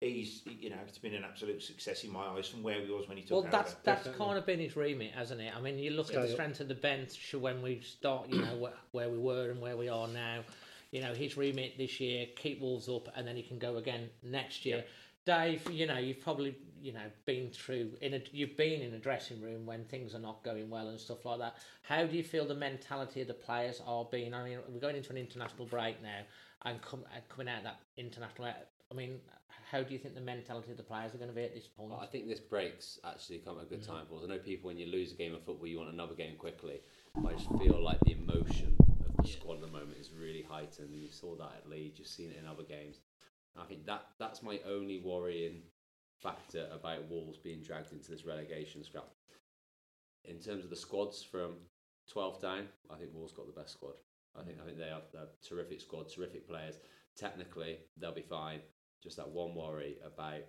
[0.00, 3.08] he's you know it's been an absolute success in my eyes from where he was
[3.08, 3.50] when he took Well, over.
[3.50, 5.52] that's that's kind of been his remit, hasn't it?
[5.56, 6.30] I mean, you look at the up.
[6.30, 9.76] strength of the bench when we start, you know, where, where we were and where
[9.76, 10.40] we are now.
[10.92, 14.08] You know, his remit this year, keep Wolves up, and then he can go again
[14.22, 14.84] next year.
[15.24, 18.98] Dave, you know, you've probably, you know, been through in a, you've been in a
[18.98, 21.56] dressing room when things are not going well and stuff like that.
[21.82, 24.32] How do you feel the mentality of the players are being?
[24.32, 26.20] I mean, we're going into an international break now,
[26.64, 28.52] and come, uh, coming out of that international.
[28.90, 29.18] I mean,
[29.70, 31.66] how do you think the mentality of the players are going to be at this
[31.66, 31.92] point?
[32.00, 33.86] I think this break's actually come at a good mm.
[33.86, 34.24] time for us.
[34.24, 36.80] I know people, when you lose a game of football, you want another game quickly.
[37.26, 40.94] I just feel like the emotion of the squad at the moment is really heightened.
[40.94, 43.00] You saw that at Leeds, you've seen it in other games.
[43.58, 45.62] I think that that's my only worrying
[46.22, 49.08] factor about Wolves being dragged into this relegation scrap.
[50.24, 51.54] In terms of the squads from
[52.14, 53.94] 12th down, I think Wolves got the best squad.
[54.38, 56.76] I think I think they have a terrific squad, terrific players.
[57.16, 58.60] Technically, they'll be fine.
[59.06, 60.42] Just that one worry about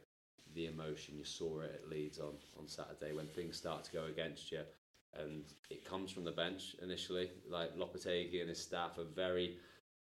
[0.56, 1.16] the emotion.
[1.16, 4.62] You saw it at Leeds on, on Saturday when things start to go against you,
[5.14, 7.30] and it comes from the bench initially.
[7.48, 9.58] Like Lopetegui and his staff are very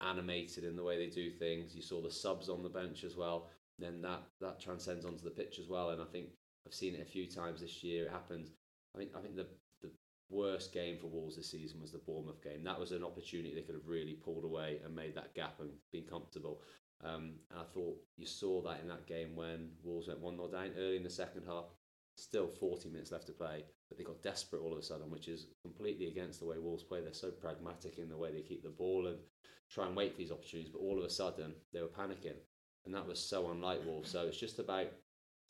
[0.02, 1.74] animated in the way they do things.
[1.74, 3.48] You saw the subs on the bench as well.
[3.78, 5.90] Then that that transcends onto the pitch as well.
[5.90, 6.26] And I think
[6.66, 8.04] I've seen it a few times this year.
[8.04, 8.50] It happened.
[8.94, 9.46] I think I think the
[9.80, 9.90] the
[10.28, 12.64] worst game for Wolves this season was the Bournemouth game.
[12.64, 15.70] That was an opportunity they could have really pulled away and made that gap and
[15.90, 16.60] been comfortable.
[17.04, 20.48] Um, and I thought you saw that in that game when Wolves went 1 0
[20.48, 21.64] down early in the second half.
[22.16, 25.28] Still 40 minutes left to play, but they got desperate all of a sudden, which
[25.28, 27.00] is completely against the way Wolves play.
[27.00, 29.16] They're so pragmatic in the way they keep the ball and
[29.70, 32.36] try and wait for these opportunities, but all of a sudden they were panicking.
[32.84, 34.10] And that was so unlike Wolves.
[34.10, 34.88] So it's just about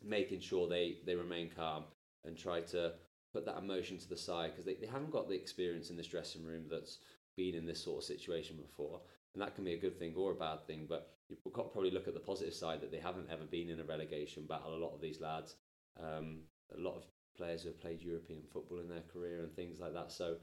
[0.03, 1.85] making sure they, they remain calm
[2.25, 2.93] and try to
[3.33, 6.07] put that emotion to the side because they, they haven't got the experience in this
[6.07, 6.99] dressing room that's
[7.37, 9.01] been in this sort of situation before.
[9.35, 11.68] And that can be a good thing or a bad thing, but you've got to
[11.68, 14.75] probably look at the positive side that they haven't ever been in a relegation battle.
[14.75, 15.57] A lot of these lads,
[16.03, 16.40] um,
[16.77, 17.05] a lot of
[17.37, 20.12] players who have played European football in their career and things like that.
[20.12, 20.37] So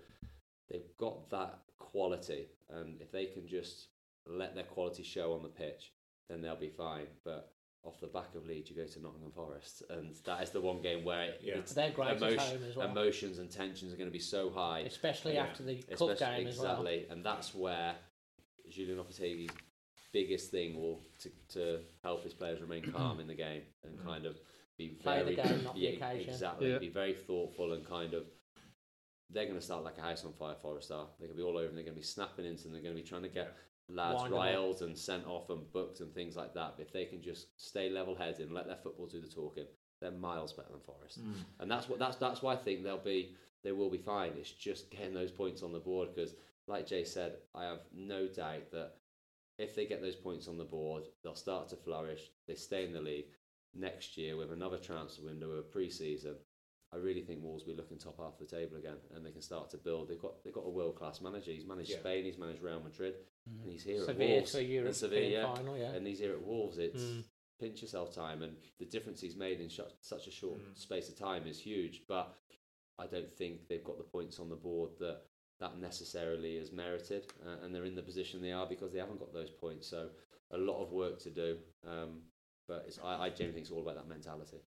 [0.69, 3.87] they've got that quality, and if they can just
[4.27, 5.93] let their quality show on the pitch,
[6.29, 7.07] then they'll be fine.
[7.23, 7.51] But
[7.83, 10.81] off the back of Leeds, you go to Nottingham Forest, and that is the one
[10.81, 11.57] game where it, Yeah.
[11.57, 12.89] it's They're great at home as well.
[12.89, 15.45] emotions and tensions are going to be so high, especially Yeah.
[15.45, 16.71] after the cup Especially- game as well.
[16.71, 17.95] exactly, and that's where
[18.69, 19.51] Julen Lopetegui's
[20.11, 24.25] biggest thing will to, to help his players remain calm in the game and kind
[24.25, 24.37] of
[24.77, 26.33] be Play the very game, not the yeah, occasion.
[26.33, 26.77] exactly Yeah.
[26.79, 28.23] be very thoughtful and kind of
[29.31, 31.47] they're going to start like a house on fire Forest are they're going to be
[31.47, 33.23] all over and they're going to be snapping into and they're going to be trying
[33.23, 33.55] to get
[33.89, 34.45] lads Wind 'em up.
[34.45, 37.47] riled and sent off and booked and things like that but if they can just
[37.59, 39.65] stay level headed and let their football do the talking
[39.99, 41.33] they're miles better than Forest mm.
[41.59, 44.31] and that's what that's that's why I think they'll be they will be fine.
[44.37, 46.35] It's just getting those points on the board because,
[46.67, 48.93] like Jay said, I have no doubt that
[49.59, 52.21] if they get those points on the board, they'll start to flourish.
[52.47, 53.27] They stay in the league
[53.75, 56.35] next year with another transfer window of pre-season.
[56.91, 59.29] I really think Wolves will be looking top half of the table again, and they
[59.29, 60.07] can start to build.
[60.09, 61.51] They've got they've got a world class manager.
[61.51, 61.99] He's managed Yeah.
[61.99, 62.25] Spain.
[62.25, 63.13] He's managed Real Madrid,
[63.61, 64.51] and he's here Sevilla at Wolves.
[64.53, 65.53] for European and Sevilla, yeah.
[65.55, 65.91] final, yeah.
[65.93, 66.79] And he's here at Wolves.
[66.79, 67.23] It's Mm.
[67.59, 70.75] pinch yourself time, and the difference he's made in sh- such a short Mm.
[70.77, 72.07] space of time is huge.
[72.07, 72.35] But
[72.97, 75.21] I don't think they've got the points on the board that
[75.59, 79.19] that necessarily is merited, uh, and they're in the position they are because they haven't
[79.19, 79.87] got those points.
[79.87, 80.07] So
[80.51, 81.57] a lot of work to do.
[81.87, 82.21] Um,
[82.67, 84.57] but it's, I, I genuinely think it's all about that mentality.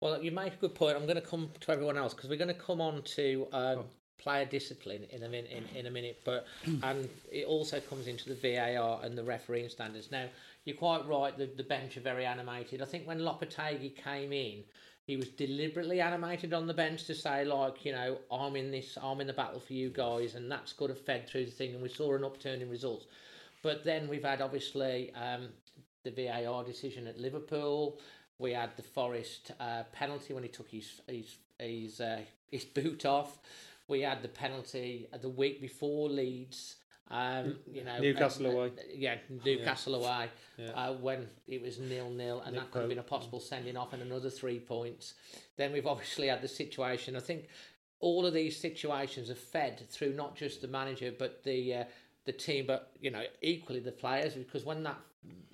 [0.00, 0.96] Well, you make a good point.
[0.96, 3.78] I'm going to come to everyone else because we're going to come on to um,
[3.78, 3.84] Oh.
[4.18, 5.50] player discipline in a minute.
[5.50, 6.46] In, in a minute, but
[6.82, 10.10] and it also comes into the VAR and the refereeing standards.
[10.10, 10.26] Now,
[10.64, 11.36] you're quite right.
[11.36, 12.82] The, the bench are very animated.
[12.82, 14.64] I think when Lopetegui came in,
[15.06, 18.96] he was deliberately animated on the bench to say like, you know, I'm in this,
[19.00, 21.74] I'm in the battle for you guys, and that's got to fed through the thing.
[21.74, 23.06] And we saw an upturn in results.
[23.62, 25.48] But then we've had obviously um,
[26.04, 27.98] the VAR decision at Liverpool.
[28.38, 33.04] We had the Forest uh, penalty when he took his his his, uh, his boot
[33.04, 33.38] off.
[33.88, 36.76] We had the penalty the week before Leeds.
[37.10, 38.72] Um, you know, Newcastle uh, away.
[38.94, 40.30] Yeah, Newcastle away.
[40.56, 40.70] Yeah.
[40.70, 43.76] Uh, when it was nil nil, and Nick that could have been a possible sending
[43.76, 45.14] off and another three points.
[45.56, 47.14] Then we've obviously had the situation.
[47.16, 47.48] I think
[48.00, 51.84] all of these situations are fed through not just the manager but the uh,
[52.24, 54.34] the team, but you know equally the players.
[54.34, 54.98] Because when that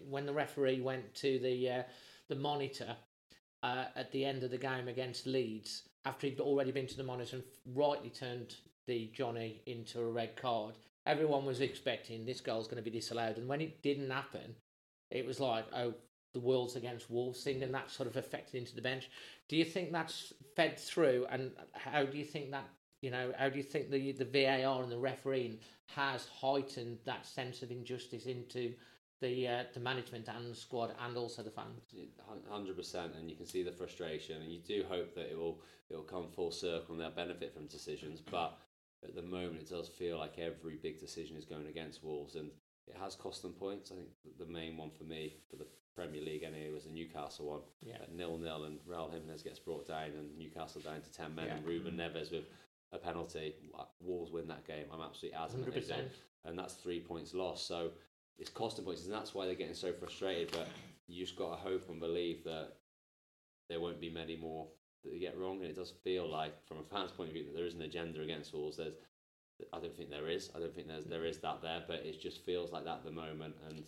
[0.09, 1.83] when the referee went to the uh,
[2.29, 2.97] the monitor
[3.63, 7.05] uh, at the end of the game against Leeds, after he'd already been to the
[7.05, 7.45] monitor and
[7.77, 8.55] rightly turned
[8.87, 10.75] the Jonny into a red card,
[11.11, 13.37] everyone was expecting this goal's going to be disallowed.
[13.37, 14.55] And when it didn't happen,
[15.11, 15.95] it was like, oh,
[16.33, 19.11] the world's against Wolves thing, and that sort of affected into the bench.
[19.49, 22.69] Do you think that's fed through, and how do you think that?
[23.03, 25.59] You know, how do you think the the VAR and the refereeing
[25.97, 28.75] has heightened that sense of injustice into
[29.21, 31.83] the uh, the management and the squad and also the fans?
[32.49, 35.61] Hundred percent, and you can see the frustration, and you do hope that it will
[35.89, 38.21] it will come full circle and they'll benefit from decisions.
[38.21, 38.57] But
[39.05, 42.51] at the moment, it does feel like every big decision is going against Wolves, and
[42.87, 43.91] it has cost them points.
[43.93, 44.09] I think
[44.39, 47.99] the main one for me for the Premier League anyway was the Newcastle one, Yeah.
[48.13, 51.57] nil nil, and Raul Jimenez gets brought down, and Newcastle down to ten men, Yeah.
[51.57, 52.45] and Ruben Neves with
[52.93, 53.55] a penalty.
[54.01, 54.87] Wolves win that game.
[54.93, 56.13] I'm absolutely adamant Hundred they do percent.
[56.45, 57.67] and that's three points lost.
[57.67, 57.93] So
[58.39, 60.51] it's costing points, and that's why they're getting so frustrated.
[60.53, 60.69] But
[61.07, 62.77] you just got to hope and believe that
[63.69, 64.69] there won't be many more
[65.03, 65.61] that they get wrong.
[65.61, 67.83] And it does feel like, from a fan's point of view, that there is an
[67.83, 68.77] agenda against Wolves.
[68.77, 68.95] There's,
[69.73, 70.51] I don't think there is.
[70.55, 71.29] I don't think there's there mm-hmm.
[71.29, 73.55] is that there, but it just feels like that at the moment.
[73.69, 73.85] And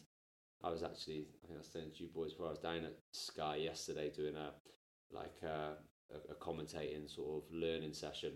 [0.63, 2.85] I was actually, I think I was saying to you boys before I was down
[2.85, 4.51] at Sky yesterday doing a
[5.13, 5.75] like a,
[6.15, 8.33] a, a commentating sort of learning session.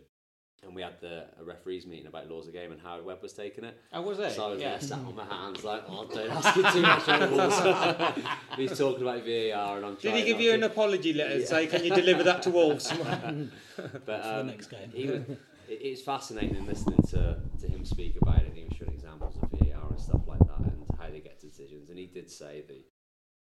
[0.62, 3.33] And we had the a referees meeting about laws of game and Howard Webb was
[3.33, 3.79] taking it.
[3.92, 4.33] Oh, was it?
[4.33, 4.71] So I was Yeah.
[4.71, 8.25] there sat on my hands like, oh, don't ask me too much on.
[8.57, 10.57] He's talking about VAR and I'm Did he give you to.
[10.57, 12.92] an apology letter and say, can you deliver that to Wolves?
[13.77, 14.90] but the um, next game.
[14.92, 15.38] he was, it,
[15.69, 18.47] it's fascinating listening to, to him speak about it.
[18.49, 21.38] And he was showing examples of VAR and stuff like that, and how they get
[21.40, 21.90] decisions.
[21.90, 22.83] And he did say the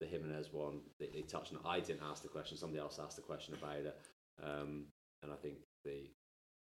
[0.00, 0.80] the Jimenez one.
[0.98, 1.60] They, they touched on.
[1.66, 2.56] I didn't ask the question.
[2.56, 3.96] Somebody else asked the question about it.
[4.42, 4.86] Um,
[5.22, 6.08] and I think the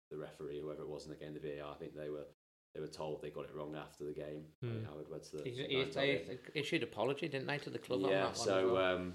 [0.09, 2.25] the referee, whoever it was, and again the VAR, I think they were
[2.73, 4.43] they were told they got it wrong after the game.
[4.63, 6.37] I think Howard Webb's the, He, the he, they me.
[6.53, 8.17] issued apology, didn't they, to the club on yeah.
[8.19, 8.47] that one?
[8.47, 8.95] So well?
[8.95, 9.13] um,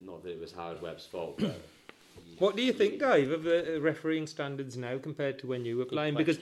[0.00, 1.60] not that it was Howard Webb's fault, but.
[2.38, 5.76] what do you think, Dave, of the uh, refereeing standards now compared to when you
[5.76, 6.16] were playing?
[6.16, 6.38] Because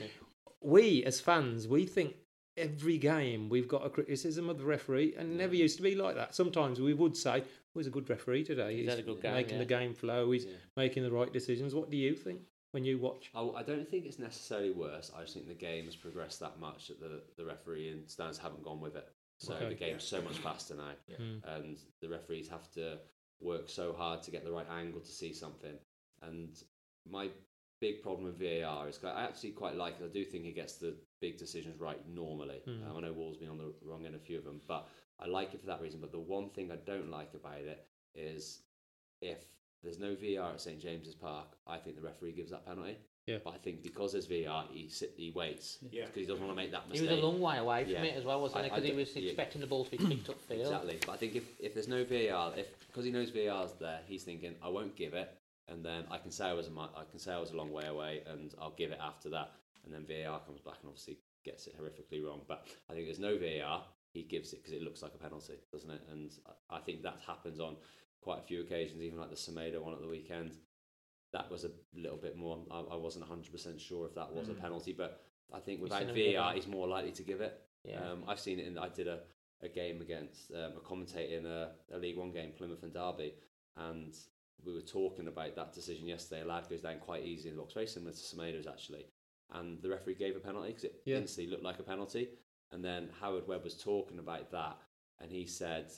[0.63, 2.15] we, as fans, we think
[2.57, 5.95] every game we've got a criticism of the referee, and it never used to be
[5.95, 6.35] like that.
[6.35, 8.77] Sometimes we would say, "Oh, he's a good referee today.
[8.77, 10.31] He's had a good game, making the game flow.
[10.31, 10.53] He's Yeah.
[10.77, 12.41] making the right decisions." What do you think
[12.73, 13.31] when you watch?
[13.35, 15.11] I, I don't think it's necessarily worse.
[15.17, 18.39] I just think the game has progressed that much that the, the referee and stands
[18.39, 19.09] haven't gone with it.
[19.39, 19.69] So Okay.
[19.71, 21.41] the game's so much faster now, Mm.
[21.57, 22.99] and the referees have to
[23.41, 25.75] work so hard to get the right angle to see something.
[26.23, 26.57] And
[27.11, 27.29] my
[27.81, 30.05] big problem with VAR is 'cause I actually quite like it.
[30.05, 32.63] I do think it gets the big decisions right normally.
[32.67, 32.89] Mm.
[32.89, 34.89] Um, I know Wall's been on the wrong end of a few of them, but
[35.19, 36.01] I like it for that reason.
[36.01, 38.63] But the one thing I don't like about it is
[39.21, 39.45] if
[39.83, 42.97] there's no VAR at St James's Park, I think the referee gives that penalty.
[43.27, 43.39] Yeah.
[43.45, 46.07] But I think because there's VAR, he sit, he waits Yeah.
[46.07, 47.11] because he doesn't want to make that he mistake.
[47.11, 48.03] was a long way away from Yeah.
[48.05, 48.69] it as well, wasn't I- he?
[48.71, 49.23] Because he d- was yeah.
[49.31, 50.61] expecting the ball to be kicked upfield.
[50.61, 50.99] Exactly.
[51.07, 54.25] But I think if, if there's no VAR, if because he knows VAR's there, he's
[54.25, 55.31] thinking I won't give it,
[55.69, 57.57] and then I can say I was a, mi- I can say I was a
[57.57, 59.53] long way away, and I'll give it after that,
[59.85, 62.41] and then VAR comes back and obviously gets it horrifically wrong.
[62.49, 65.55] But I think there's no VAR, he gives it because it looks like a penalty,
[65.73, 66.01] doesn't it?
[66.11, 66.31] And
[66.71, 67.77] I I think that happens on
[68.23, 70.53] quite a few occasions, even like the Semedo one at the weekend.
[71.33, 72.59] That was a little bit more.
[72.71, 76.09] I, I wasn't 100% sure if that was a penalty, but I think without seen
[76.11, 77.61] him give VAR, he's more likely to give it.
[77.85, 78.01] Yeah.
[78.01, 78.79] Um, I've seen it in.
[78.79, 79.21] I did a,
[79.63, 83.35] a game against um, a commentator in a, a League One game, Plymouth and Derby,
[83.77, 84.15] and
[84.65, 86.43] we were talking about that decision yesterday.
[86.43, 89.07] A lad goes down quite easy in the box, very similar to Semedo's actually,
[89.55, 91.17] and the referee gave a penalty because it Yeah.
[91.17, 92.29] instantly looked like a penalty.
[92.71, 94.79] And then Howard Webb was talking about that,
[95.21, 95.93] and he said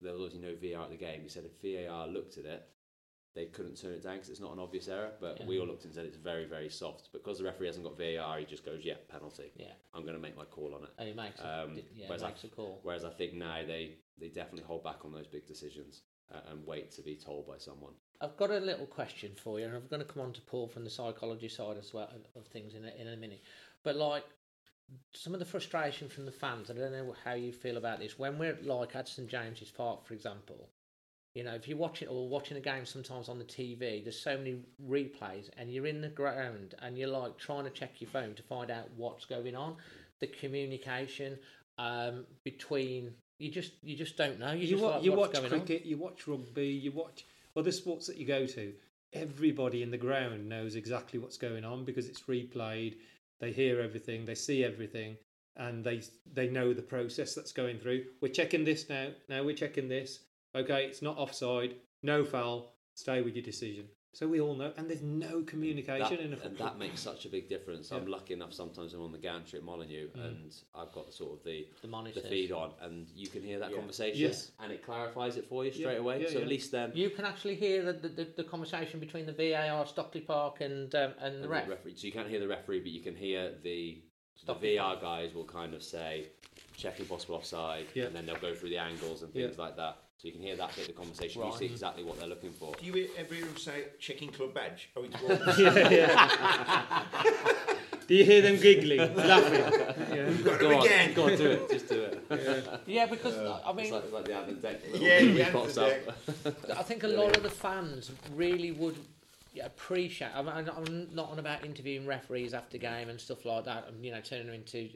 [0.00, 1.22] there was obviously no VAR at the game.
[1.22, 2.68] He said if VAR looked at it,
[3.34, 5.12] they couldn't turn it down because it's not an obvious error.
[5.20, 5.46] But Yeah.
[5.46, 7.12] we all looked and said it's very, very soft.
[7.12, 9.52] Because the referee hasn't got VAR, he just goes, "Yeah, penalty.
[9.56, 9.72] Yeah.
[9.94, 11.46] I'm going to make my call on it." And he makes, Um,
[11.78, 12.80] a, yeah, whereas, makes I, a call.
[12.82, 16.66] whereas I think now they, they definitely hold back on those big decisions uh, and
[16.66, 17.94] wait to be told by someone.
[18.20, 20.68] I've got a little question for you, and I'm going to come on to Paul
[20.68, 23.42] from the psychology side as well of things in a, in a minute.
[23.82, 24.24] But like
[25.12, 28.18] some of the frustration from the fans, I don't know how you feel about this.
[28.18, 30.68] When we're like at St James's Park, for example,
[31.34, 34.20] you know, if you watch it or watching a game sometimes on the TV, there's
[34.20, 34.56] so many
[34.88, 38.42] replays, and you're in the ground and you're like trying to check your phone to
[38.42, 39.76] find out what's going on,
[40.20, 41.38] the communication
[41.78, 44.52] um, between you just you just don't know.
[44.52, 45.66] You, You, just wa- like, you what's watch going on.
[45.66, 47.24] cricket, you watch rugby, you watch
[47.56, 48.72] other sports that you go to.
[49.12, 52.96] Everybody in the ground knows exactly what's going on because it's replayed.
[53.40, 55.16] They hear everything, they see everything,
[55.56, 58.04] and they they know the process that's going through.
[58.20, 59.08] We're checking this now.
[59.28, 60.20] Now we're checking this.
[60.54, 61.74] Okay, it's not offside.
[62.02, 62.74] No foul.
[62.94, 63.86] Stay with your decision.
[64.12, 67.26] So we all know, and there's no communication That, in a and that makes such
[67.26, 67.92] a big difference.
[67.92, 68.16] I'm Yeah.
[68.16, 70.24] lucky enough sometimes I'm on the gantry at Molyneux Mm.
[70.24, 72.26] and I've got sort of the, The monitors.
[72.26, 73.76] feed on and you can hear that Yeah.
[73.76, 74.50] conversation Yes.
[74.58, 76.22] and it clarifies it for you Yeah, straight away.
[76.22, 76.40] yeah, so yeah.
[76.42, 79.86] at least then You can actually hear the, the, the, the conversation between the VAR,
[79.86, 81.68] Stockley Park, and um, and the And ref.
[81.68, 84.02] referee, so you can't hear the referee, but you can hear the
[84.34, 86.30] Stop the the VAR guys will kind of say
[86.76, 88.06] checking possible offside, Yeah.
[88.06, 89.46] and then they'll go through the angles and Yeah.
[89.46, 89.98] things like that.
[90.20, 91.42] So you can hear that bit of the conversation.
[91.42, 92.74] You see exactly what they're looking for.
[92.78, 94.90] Do you ever hear him say checking club badge?
[94.94, 97.04] Oh, it's yeah, yeah.
[98.06, 99.60] Do you hear them giggling, laughing?
[100.14, 100.30] Yeah.
[100.42, 101.14] Got Go on, again.
[101.14, 102.24] go on, do it, just do it.
[102.86, 104.80] Yeah, because I It's mean, like, it's like the admin deck.
[104.94, 106.76] Yeah, Little the pops admin.
[106.76, 108.96] I think a lot of the fans really would
[109.52, 110.30] yeah, appreciate.
[110.34, 114.12] I'm, I'm not on about interviewing referees after game and stuff like that, and you
[114.12, 114.88] know, turning them into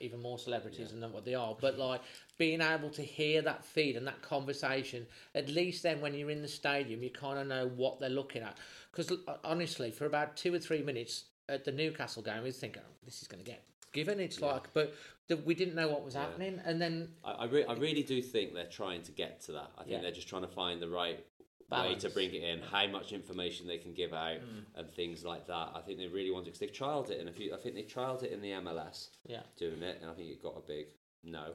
[0.00, 1.56] even more celebrities than what they are.
[1.58, 2.02] But like
[2.36, 6.42] being able to hear that feed and that conversation, at least then when you're in
[6.42, 8.58] the stadium, you kind of know what they're looking at.
[8.90, 9.12] Because
[9.44, 12.92] honestly, for about two or three minutes at the Newcastle game, we was thinking, oh,
[13.04, 14.20] this is going to get given.
[14.20, 14.94] It's like, but
[15.28, 18.20] the, we didn't know what was happening, and then I, I, re- I really do
[18.20, 19.70] think they're trying to get to that.
[19.78, 20.00] I think Yeah.
[20.02, 21.24] they're just trying to find the right
[21.72, 24.38] way to bring it in, how much information they can give out,
[24.76, 25.68] and things like that.
[25.74, 27.54] I think they really want to because they've trialed it in a few.
[27.54, 29.42] I think they trialed it in the MLS, yeah.
[29.56, 30.86] doing it, and I think it got a big
[31.24, 31.52] no.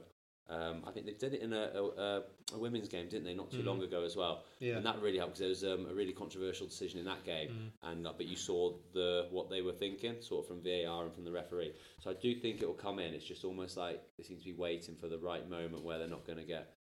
[0.50, 2.22] Um, I think they did it in a, a,
[2.54, 3.34] a women's game, didn't they?
[3.34, 3.66] Not too Mm.
[3.66, 4.76] long ago as well, Yeah.
[4.78, 7.50] and that really helped because there was um, a really controversial decision in that game,
[7.50, 7.90] Mm.
[7.90, 11.12] and uh, but you saw the what they were thinking, sort of from VAR and
[11.12, 11.74] from the referee.
[12.02, 13.12] So I do think it will come in.
[13.12, 16.08] It's just almost like they seem to be waiting for the right moment where they're
[16.08, 16.76] not going to get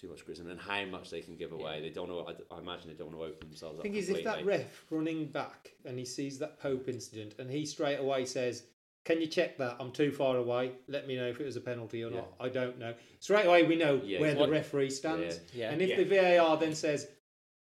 [0.00, 1.80] too much criticism and how much they can give away.
[1.80, 2.26] They don't know.
[2.26, 3.82] I, I imagine they don't want to open themselves The up.
[3.82, 7.66] thing is, if that ref running back and he sees that Pope incident and he
[7.66, 8.64] straight away says,
[9.04, 9.76] "Can you check that?
[9.80, 10.72] I'm too far away.
[10.86, 12.28] Let me know if it was a penalty or not.
[12.38, 15.40] I don't know." Straight away, we know Yeah, where it's the referee stands.
[15.52, 15.66] Yeah.
[15.66, 15.72] Yeah.
[15.72, 15.96] And if Yeah.
[15.96, 17.08] the VAR then says,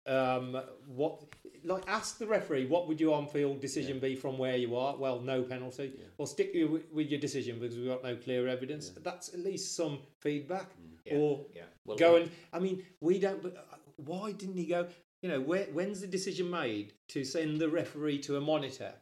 [0.07, 1.23] um, "What?"
[1.65, 5.19] Like, ask the referee, "What would your on-field decision be from where you are?" Well,
[5.19, 5.93] no penalty.
[6.17, 8.89] Well, stick you with, with your decision because we've got no clear evidence.
[8.89, 10.69] That's at least some feedback.
[11.05, 11.63] Yeah, Or yeah.
[11.85, 13.41] Well, go and I mean, we don't.
[13.41, 14.87] But uh, why didn't he go?
[15.21, 18.93] You know, where, when's the decision made to send the referee to a monitor,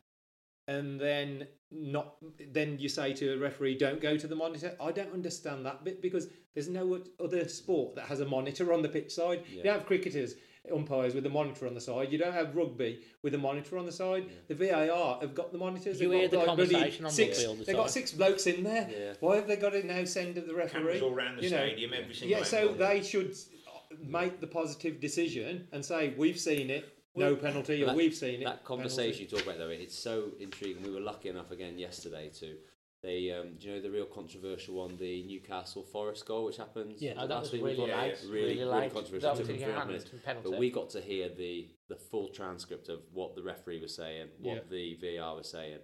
[0.68, 2.16] and then not?
[2.52, 5.84] Then you say to a referee, "Don't go to the monitor." I don't understand that
[5.84, 9.44] bit because there's no other sport that has a monitor on the pitch side.
[9.50, 9.64] You Yeah.
[9.64, 10.36] don't have cricketers.
[10.74, 12.10] Umpires with a monitor on the side.
[12.12, 14.30] You don't have rugby with a monitor on the side.
[14.48, 16.00] The VAR have got the monitors.
[16.00, 18.12] You They've hear got, the like, conversation on six, rugby all the They've got six
[18.14, 18.90] blokes in there.
[18.90, 19.14] Yeah.
[19.20, 20.80] Why have they got to now send to the referee?
[20.80, 22.76] Cameras all round the You know, stadium, every single yeah, so angle.
[22.76, 23.32] they should
[23.68, 28.16] uh, make the positive decision and say we've seen it, no penalty, or that- we've
[28.16, 28.46] seen it.
[28.46, 30.82] That conversation you talk about though, it's so intriguing.
[30.82, 32.56] We were lucky enough again yesterday to.
[33.04, 36.96] They, um, do you know the real controversial one, the Newcastle Forest goal, which happened
[37.00, 37.16] Yeah.
[37.26, 38.14] That was really Yeah, yeah.
[38.30, 39.20] Really, really really controversial.
[39.20, 40.08] That Took was them a three and a half penalty.
[40.24, 40.50] minutes.
[40.50, 44.30] But we got to hear the the full transcript of what the referee was saying,
[44.40, 44.62] what Yeah.
[44.70, 45.80] the VAR was saying,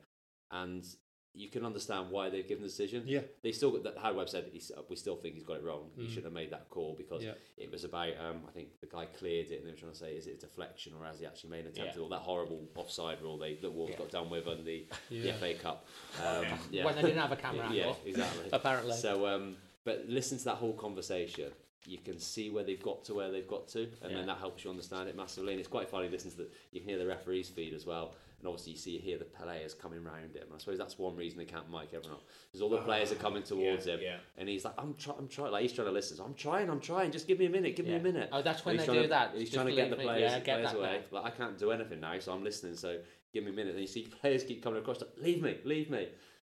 [0.52, 0.86] and
[1.34, 3.04] you can understand why they've given the decision.
[3.06, 3.22] Yeah.
[3.44, 3.98] They still got that.
[4.02, 5.92] Howard Webb said he's, we still think he's got it wrong.
[5.96, 6.08] He Mm.
[6.08, 7.34] shouldn't have made that call because Yeah.
[7.58, 8.18] it was about.
[8.20, 10.38] Um, I think the guy cleared it, and they were trying to say, is it
[10.38, 11.96] a deflection or has he actually made an attempt?
[11.96, 12.02] Yeah.
[12.02, 13.98] All that horrible offside rule they that Wolves Yeah.
[14.00, 15.86] got done with on the, the FA Cup.
[16.26, 16.84] Um, yeah.
[16.84, 17.98] When they didn't have a camera Yeah, angle.
[18.06, 18.50] exactly.
[18.52, 18.96] Apparently.
[18.96, 21.52] So, um, but listen to that whole conversation.
[21.86, 24.18] You can see where they've got to where they've got to, and Yeah.
[24.18, 25.54] then that helps you understand it massively.
[25.54, 26.10] And it's quite funny.
[26.10, 28.98] Listen to the, you can hear the referee's feed as well, and obviously you see
[28.98, 30.48] hear the players coming round him.
[30.54, 33.16] I suppose that's one reason they can't mic everyone up because all the players are
[33.16, 34.16] coming towards yeah, him, yeah.
[34.38, 36.18] and he's like, "I'm trying, I'm trying." Like he's trying to listen.
[36.18, 37.12] So I'm trying, I'm trying.
[37.12, 37.76] Just give me a minute.
[37.76, 38.30] Give me a minute.
[38.32, 39.32] Oh, that's when they do to- that.
[39.34, 41.02] He's Just trying to get the players, Yeah, get players away.
[41.12, 41.20] now.
[41.22, 42.76] Like I can't do anything now, so I'm listening.
[42.76, 43.00] So
[43.34, 43.72] give me a minute.
[43.74, 45.02] And you see players keep coming across.
[45.02, 46.08] Like, leave me, leave me.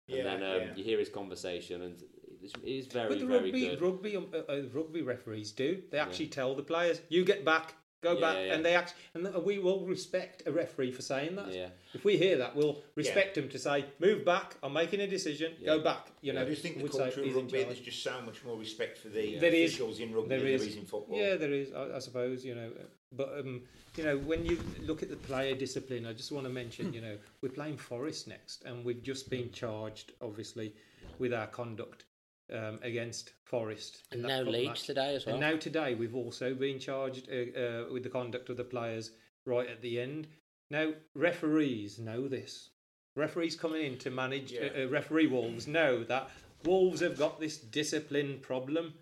[0.09, 0.75] And Yeah, then um, yeah.
[0.77, 2.03] you hear his conversation, and
[2.43, 3.83] it's, it is very, But the very rugby, good.
[3.83, 5.83] rugby, um, uh, uh, rugby referees do.
[5.91, 8.55] They actually tell the players, "You get back, go Yeah, back," yeah.
[8.55, 8.95] and they act.
[9.15, 11.53] And we will respect a referee for saying that.
[11.53, 11.69] Yeah.
[11.95, 14.57] If we hear that, we'll respect him to say, "Move back.
[14.63, 15.55] I'm making a decision.
[15.65, 18.21] Go back." You know, I just think the culture of he's rugby, there's just so
[18.23, 19.71] much more respect for the There is.
[19.73, 20.61] officials in rugby There than is.
[20.63, 21.19] there is in football.
[21.19, 21.73] Yeah, there is.
[21.73, 22.71] I, I suppose you know,
[23.13, 23.63] but um,
[23.97, 27.01] you know, when you look at the player discipline, I just want to mention, you
[27.01, 30.75] know, we're playing Forest next, and we've just been charged, obviously,
[31.19, 32.05] with our conduct
[32.53, 34.03] um, against Forest.
[34.13, 34.83] And now Leeds match.
[34.85, 35.35] today as well.
[35.35, 39.13] And now today, we've also been charged uh, uh, with the conduct of the players
[39.47, 40.29] right at the end.
[40.71, 42.71] Now, referees know this.
[43.17, 44.69] Referees coming in to manage Yeah.
[44.77, 46.31] uh, uh, referee Wolves know that
[46.65, 48.95] Wolves have got this discipline problem.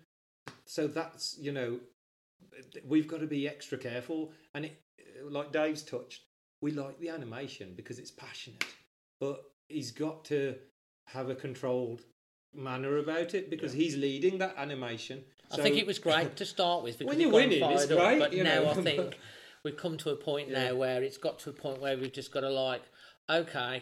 [0.65, 1.79] So that's you know,
[2.85, 4.31] we've got to be extra careful.
[4.53, 6.23] And it, uh, like Dave's touched,
[6.61, 8.65] we like the animation because it's passionate,
[9.19, 10.55] but he's got to
[11.07, 12.01] have a controlled
[12.53, 15.23] manner about it because he's leading that animation.
[15.51, 18.19] I think it was great to start with because When you're winning, it's up, great,
[18.19, 18.69] But you now know.
[18.71, 19.17] I think
[19.63, 22.31] we've come to a point now where it's got to a point where we've just
[22.31, 22.81] got to like,
[23.29, 23.81] okay,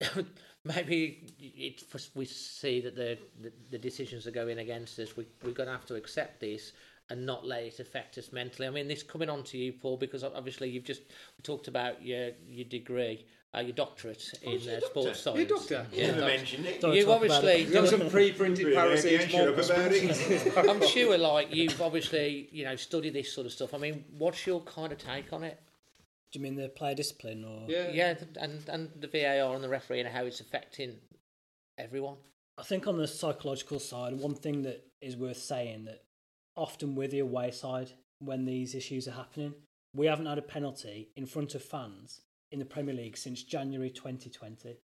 [0.64, 1.82] maybe it,
[2.14, 5.16] we see that the, the the decisions are going against us.
[5.16, 6.72] We we're going to have to accept this
[7.10, 8.66] and not let it affect us mentally.
[8.66, 11.02] I mean, this coming on to you, Paul, because obviously you've just
[11.42, 13.24] talked about your your degree.
[13.54, 15.48] Uh, your doctorate in uh, sports You're a science.
[15.48, 15.86] doctor?
[15.92, 16.80] You Yeah, never mentioned it.
[16.80, 17.70] Don't You've obviously it.
[17.70, 19.14] We've some pre-printed Really, paracetamol.
[19.24, 20.68] again, shut up about it.
[20.68, 23.72] I'm sure, like you've obviously, you know, studied this sort of stuff.
[23.72, 25.58] I mean, what's your kind of take on it?
[26.32, 27.64] Do you mean the player discipline or?
[27.68, 27.90] Yeah.
[27.92, 30.96] Yeah, and and the VAR and the referee and how it's affecting
[31.78, 32.16] everyone.
[32.58, 36.02] I think on the psychological side, one thing that is worth saying that
[36.56, 39.54] often we're the away side when these issues are happening.
[39.94, 42.20] We haven't had a penalty in front of fans
[42.52, 44.76] in the Premier League since January 2020.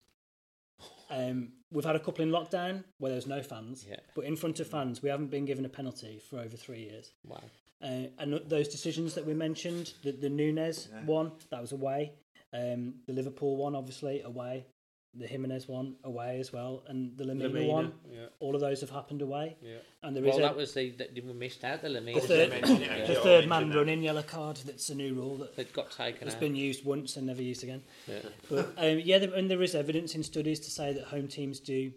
[1.10, 3.96] Um, we've had a couple in lockdown where there was no fans, Yeah.
[4.14, 7.12] but in front of fans, we haven't been given a penalty for over three years.
[7.24, 7.42] Wow.
[7.82, 12.12] Uh, and those decisions that we mentioned, the, the Nunez one, that was away.
[12.52, 14.66] Um, the Liverpool one, obviously, away.
[15.14, 16.84] The Jimenez one, away as well.
[16.86, 18.26] And the Lemina, Lemina, one, yeah.
[18.38, 19.56] all of those have happened away.
[19.60, 19.78] Yeah.
[20.04, 22.14] And there is Well, a, that was the that we missed out the Lemina.
[22.14, 23.76] the third, mentioned it, the third man that.
[23.76, 24.58] running yellow card.
[24.64, 26.40] That's a new rule that that got taken has out.
[26.40, 27.82] been used once and never used again.
[28.06, 28.20] Yeah.
[28.48, 31.58] But um, yeah, there, and there is evidence in studies to say that home teams
[31.58, 31.90] do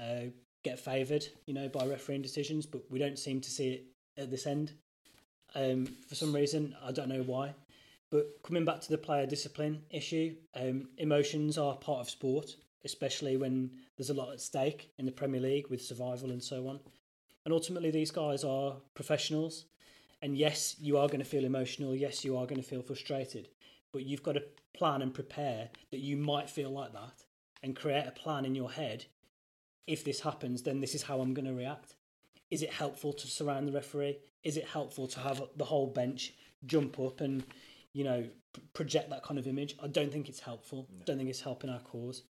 [0.00, 0.30] uh,
[0.62, 3.84] get favoured, you know, by refereeing decisions, but we don't seem to see it
[4.16, 4.72] at this end.
[5.54, 7.54] Um, for some reason, I don't know why.
[8.10, 13.36] But coming back to the player discipline issue, um, emotions are part of sport, especially
[13.36, 16.80] when there's a lot at stake in the Premier League with survival and so on.
[17.44, 19.66] And ultimately, these guys are professionals.
[20.22, 21.94] And yes, you are going to feel emotional.
[21.94, 23.48] Yes, you are going to feel frustrated.
[23.92, 24.44] But you've got to
[24.74, 27.24] plan and prepare that you might feel like that
[27.62, 29.04] and create a plan in your head.
[29.86, 31.94] If this happens, then this is how I'm going to react.
[32.50, 34.18] Is it helpful to surround the referee?
[34.42, 36.32] Is it helpful to have the whole bench
[36.66, 37.44] jump up and,
[37.94, 38.26] you know,
[38.74, 39.76] project that kind of image?
[39.82, 40.86] I don't think it's helpful.
[40.90, 41.04] No.
[41.06, 42.24] don't think it's helping our cause.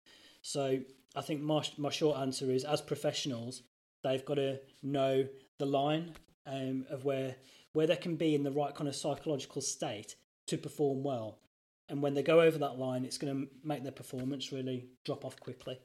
[0.42, 0.80] So
[1.16, 3.62] I think my, my short answer is as professionals,
[4.04, 5.26] they've got to know
[5.58, 6.12] the line
[6.46, 7.36] um, of where
[7.72, 11.38] where they can be in the right kind of psychological state to perform well.
[11.88, 15.24] And when they go over that line, it's going to make their performance really drop
[15.24, 15.78] off quickly.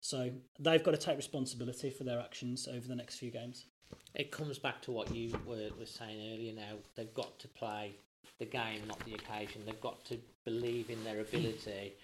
[0.00, 3.66] So they've got to take responsibility for their actions over the next few games.
[4.14, 6.76] It comes back to what you were, were saying earlier now.
[6.94, 7.96] They've got to play
[8.38, 9.62] the game, not the occasion.
[9.64, 11.94] They've got to believe in their ability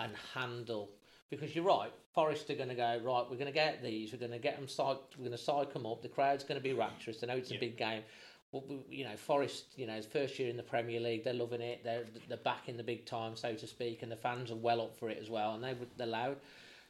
[0.00, 0.90] and handle
[1.30, 1.92] because you're right.
[2.14, 3.24] Forest are going to go right.
[3.28, 4.12] We're going to get these.
[4.12, 4.68] We're going to get them.
[4.68, 6.02] Psych, we're going to psych them up.
[6.02, 7.18] The crowd's going to be rapturous.
[7.20, 7.58] They know it's yeah.
[7.58, 8.02] a big game.
[8.52, 9.66] But you know, Forest.
[9.76, 11.82] You know, first year in the Premier League, they're loving it.
[11.84, 14.80] They're they're back in the big time, so to speak, and the fans are well
[14.80, 15.54] up for it as well.
[15.54, 16.36] And they they're loud.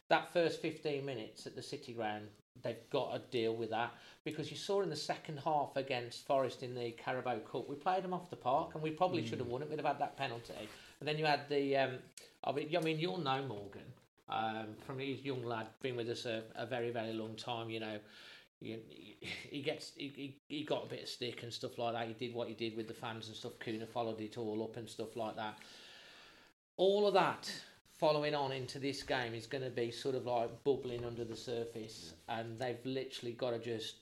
[0.08, 2.28] That first 15 minutes at the City Ground,
[2.62, 3.92] they've got to deal with that
[4.24, 8.02] because you saw in the second half against Forest in the Carabao Cup, we played
[8.02, 9.28] them off the park, and we probably mm.
[9.28, 9.70] should have won it.
[9.70, 10.52] We'd have had that penalty,
[11.00, 11.76] and then you had the.
[11.76, 11.98] Um,
[12.44, 13.82] I mean, you'll know Morgan
[14.28, 17.80] um, from his young lad, been with us a, a very, very long time, you
[17.80, 17.98] know.
[18.60, 18.78] He,
[19.50, 22.06] he gets he, he got a bit of stick and stuff like that.
[22.06, 23.52] He did what he did with the fans and stuff.
[23.58, 25.58] Cunha followed it all up and stuff like that.
[26.76, 27.50] All of that
[27.98, 31.36] following on into this game is going to be sort of like bubbling under the
[31.36, 33.96] surface, and they've literally got to just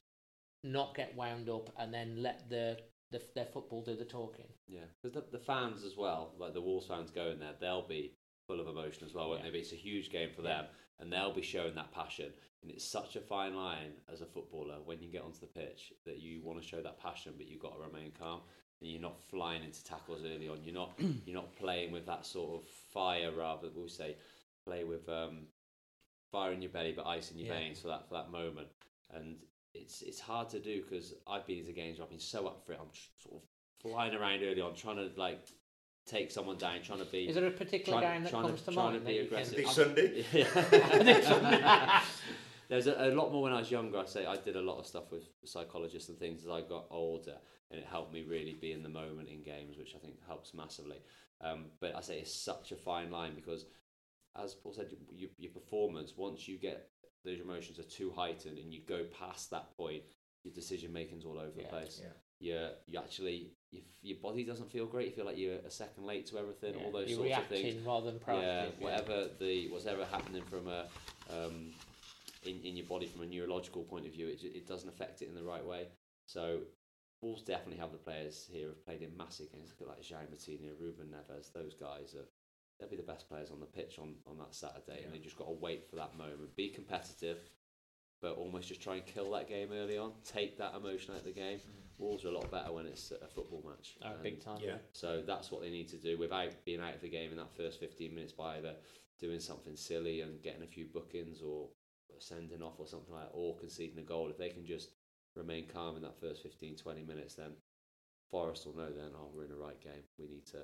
[0.63, 2.79] not get wound up and then let the,
[3.11, 4.47] the their football do the talking.
[4.67, 8.13] Yeah, because the, the fans as well, like the Wolves fans going there, they'll be
[8.49, 9.47] full of emotion as well, won't yeah.
[9.47, 9.59] they?
[9.59, 10.67] But it's a huge game for them,
[11.01, 12.33] and they'll be showing that passion.
[12.63, 15.93] And it's such a fine line as a footballer when you get onto the pitch
[16.07, 18.41] that you want to show that passion, but you've got to remain calm.
[18.81, 20.59] And you're not flying into tackles early on.
[20.65, 20.93] You're not
[21.27, 23.31] you're not playing with that sort of fire.
[23.37, 24.17] Rather, we'll say
[24.67, 25.47] play with um,
[26.31, 27.61] fire in your belly but ice in your yeah.
[27.61, 28.69] veins for that for that moment.
[29.15, 29.37] And
[29.75, 32.65] it's it's hard to do because I've been into games where I've been so up
[32.65, 32.79] for it.
[32.81, 33.49] I'm sort of
[33.81, 35.47] flying around early on, trying to like
[36.07, 37.29] take someone down, trying to be.
[37.29, 38.91] Is there a particular trying, game that comes to, to mind?
[38.91, 39.57] Trying to be aggressive.
[39.57, 42.01] This Sunday.
[42.69, 43.99] There's a, a, lot more when I was younger.
[43.99, 46.87] I say I did a lot of stuff with psychologists and things as I got
[46.91, 47.37] older,
[47.71, 50.55] and it helped me really be in the moment in games, which I think helps
[50.55, 50.99] massively.
[51.41, 53.67] Um, but I say it's such a fine line because,
[54.41, 56.89] as Paul said, your, your performance once you get
[57.25, 60.03] those emotions are too heightened and you go past that point,
[60.45, 62.01] your decision making's all over yeah, the place.
[62.03, 62.13] Yeah
[62.45, 65.09] you you actually you, your body doesn't feel great.
[65.09, 66.75] You feel like you're a second late to everything.
[66.75, 67.83] Yeah, all those sorts of things.
[67.87, 68.43] rather than proactive.
[68.43, 70.87] Yeah, whatever the whatever happening from a
[71.31, 71.73] um,
[72.45, 75.29] in in your body from a neurological point of view, it it doesn't affect it
[75.29, 75.89] in the right way.
[76.27, 76.61] So
[77.21, 79.71] Wolves definitely have the players here who've played in massive games.
[79.71, 81.53] Look at like João Moutinho, Ruben Neves.
[81.53, 82.27] Those guys are
[82.79, 85.07] they'll be the best players on the pitch on, on that Saturday, yeah.
[85.07, 86.55] and they just got to wait for that moment.
[86.57, 87.39] Be competitive,
[88.21, 90.13] but almost just try and kill that game early on.
[90.25, 91.59] Take that emotion out of the game.
[91.59, 93.97] Mm Wolves are a lot better when it's a football match.
[94.05, 94.59] Oh, big time.
[94.63, 94.79] Yeah.
[94.93, 97.55] So that's what they need to do without being out of the game in that
[97.57, 98.75] first 15 minutes by either
[99.21, 101.69] doing something silly and getting a few bookings or
[102.19, 104.29] sending off or something like that, or conceding a goal.
[104.29, 104.91] If they can just
[105.37, 107.51] remain calm in that first 15, 20 minutes, then
[108.31, 110.03] Forest will know then, oh, we're in the right game.
[110.19, 110.59] We need to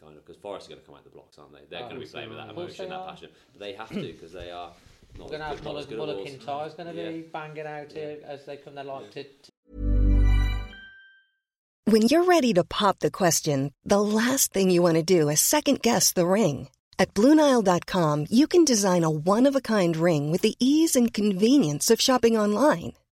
[0.00, 1.60] kind of, because Forest are going to come out the blocks, aren't they?
[1.70, 3.30] They're oh, going to be playing with that uh, emotion, that passion.
[3.52, 4.72] But they have to because they are.
[5.18, 7.22] Not We're going to have Muller, Muller going to be yeah.
[7.32, 8.00] banging out yeah.
[8.00, 8.74] here as they come.
[8.74, 9.22] They like yeah.
[9.22, 9.52] to, to
[11.88, 15.40] when you're ready to pop the question, the last thing you want to do is
[15.40, 16.68] second guess the ring.
[16.98, 21.14] At Bluenile.com, you can design a one of a kind ring with the ease and
[21.14, 22.94] convenience of shopping online.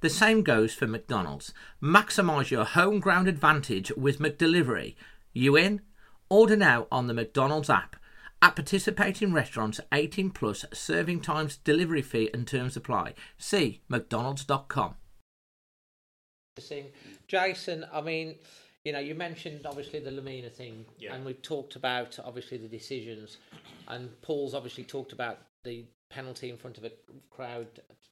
[0.00, 1.52] The same goes for McDonald's.
[1.82, 4.94] Maximise your home ground advantage with McDelivery.
[5.32, 5.80] You in?
[6.28, 7.96] Order now on the McDonald's app.
[8.42, 13.14] At participating restaurants, 18 plus serving times, delivery fee and terms apply.
[13.38, 14.96] See McDonald's.com.
[17.28, 18.36] Jason, I mean,
[18.84, 21.14] you know, you mentioned obviously the Lemina thing, Yeah.
[21.14, 23.38] and we've talked about obviously the decisions,
[23.88, 26.92] and Paul's obviously talked about the penalty in front of a
[27.30, 27.66] crowd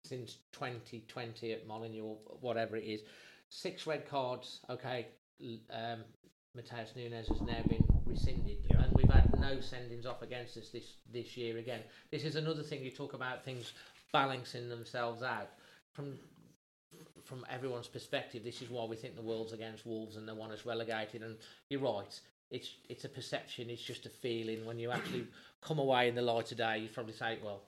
[0.05, 3.01] since 2020 at Molineux or whatever it is.
[3.49, 4.61] Six red cards.
[4.71, 5.07] Okay,
[5.71, 6.01] um,
[6.57, 8.85] Matheus Nunes has now been rescinded, Yeah.
[8.85, 11.83] and we've had no sendings off against us this this year again.
[12.11, 13.73] This is another thing you talk about things
[14.13, 15.51] balancing themselves out
[15.93, 16.19] from
[17.25, 20.53] from everyone's perspective, this is why we think the world's against Wolves and they want
[20.53, 21.23] us relegated.
[21.23, 21.37] And
[21.71, 24.65] you're right, it's it's a perception, it's just a feeling.
[24.67, 25.27] When you actually
[25.63, 27.63] come away in the light of day, you probably say, well,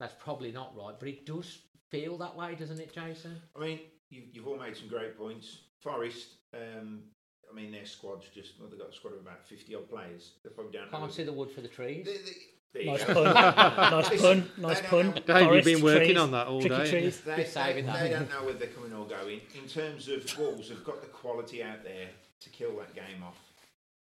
[0.00, 0.94] that's probably not right.
[0.98, 1.58] But it does
[1.90, 3.40] feel that way, doesn't it, Jason?
[3.54, 5.58] I mean, you, you've all made some great points.
[5.80, 7.02] Forest, um,
[7.50, 10.32] I mean, their squad's just, well, they've got a squad of about 50 odd players.
[10.42, 10.98] They're probably don't know.
[10.98, 12.06] Can't see the wood for the trees.
[12.06, 13.24] They- they- Nice pun.
[13.24, 14.50] nice pun.
[14.58, 15.06] Nice pun.
[15.08, 16.88] know- Dave, you've been working trees, on that all day.
[16.88, 17.20] trees.
[17.20, 18.00] They, Good they, saving that.
[18.00, 19.40] they don't know whether they're coming or going.
[19.60, 22.06] In terms of Wolves, have got the quality out there
[22.42, 23.38] to kill that game off.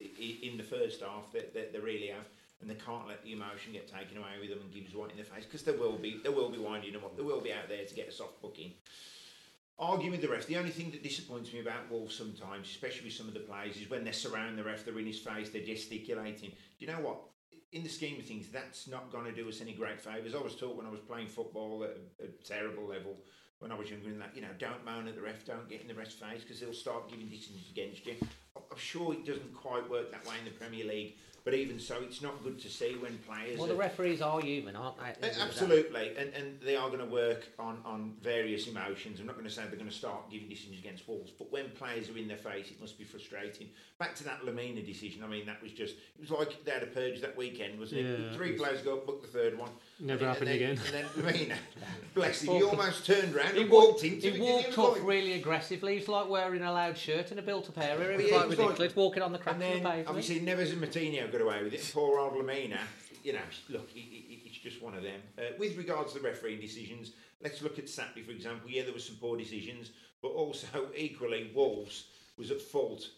[0.02, 2.24] I- i- In the first half, they, they, they really have,
[2.60, 5.10] and they can't let the emotion get taken away with them and give us right
[5.10, 7.16] in the face because there will be, there will be winding them up.
[7.16, 8.72] There will be out there to get a soft booking.
[9.78, 13.14] Arguing with the ref, the only thing that disappoints me about Wolves sometimes, especially with
[13.14, 15.64] some of the players, is when they're surrounding the ref, they're in his face, they're
[15.64, 16.50] gesticulating.
[16.50, 17.18] Do you know what?
[17.72, 20.34] In the scheme of things, that's not going to do us any great favours.
[20.34, 23.16] I was taught when I was playing football at a, a terrible level
[23.64, 25.80] when I was younger than that, you know, don't moan at the ref, don't get
[25.80, 28.14] in the ref's face because they'll start giving decisions against you.
[28.56, 31.96] I'm sure it doesn't quite work that way in the Premier League, but even so,
[32.00, 33.58] it's not good to see when players.
[33.58, 35.08] Well, the referees are human, aren't they?
[35.08, 35.42] end of the day?
[35.42, 39.20] Absolutely, and, and they are going to work on, on various emotions.
[39.20, 41.68] I'm not going to say they're going to start giving decisions against Wolves, but when
[41.70, 43.68] players are in their face, it must be frustrating.
[43.98, 46.82] Back to that Lemina decision, I mean, that was just, it was like they had
[46.82, 48.20] a purge that weekend, wasn't it?
[48.20, 49.70] Yeah, Three players go up, book the third one.
[50.00, 50.78] Never and, happened then, again.
[50.86, 51.56] And then Lemina,
[52.14, 54.40] bless him, he almost turned around He and walked, walked into he it.
[54.40, 55.98] walked didn't off really aggressively.
[55.98, 58.10] He's like wearing a loud shirt and a built-up area.
[58.10, 59.82] It was Well, yeah, like it was like- ridiculous, walking on the cracks And of
[59.82, 60.08] the pavement.
[60.08, 61.90] obviously, Neves and Moutinho got away with it.
[61.94, 62.78] Poor old Lemina,
[63.22, 63.38] you know,
[63.68, 65.20] look, it, it, it's just one of them.
[65.38, 68.68] Uh, with regards to the refereeing decisions, let's look at Saturday, for example.
[68.68, 69.90] Yeah, there were some poor decisions,
[70.20, 70.66] but also
[70.96, 73.08] equally, Wolves was at fault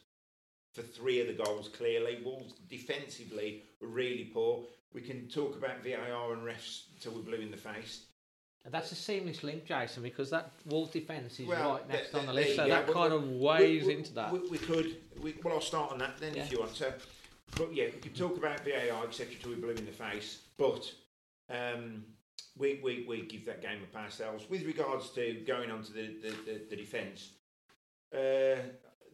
[0.74, 2.18] for three of the goals, clearly.
[2.22, 4.64] Wolves defensively were really poor.
[4.96, 8.06] We can talk about VAR and refs till we're blue in the face.
[8.64, 12.14] And that's a seamless link, Jason, because that Wolves defence is Well, right next th-
[12.14, 12.94] on the list, so you that go.
[12.94, 14.32] kind of we- weighs we- into that.
[14.32, 14.96] We, we could.
[15.20, 16.44] We, well, I'll start on that then Yeah.
[16.44, 16.74] if you want.
[16.76, 16.94] to.
[17.58, 19.34] but yeah, we could talk about VAR, etc.
[19.38, 20.40] till we're blue in the face.
[20.56, 20.90] But
[21.50, 22.02] um,
[22.56, 24.48] we, we, we give that game up ourselves.
[24.48, 27.32] With regards to going on to the, the, the, the defence,
[28.14, 28.56] uh,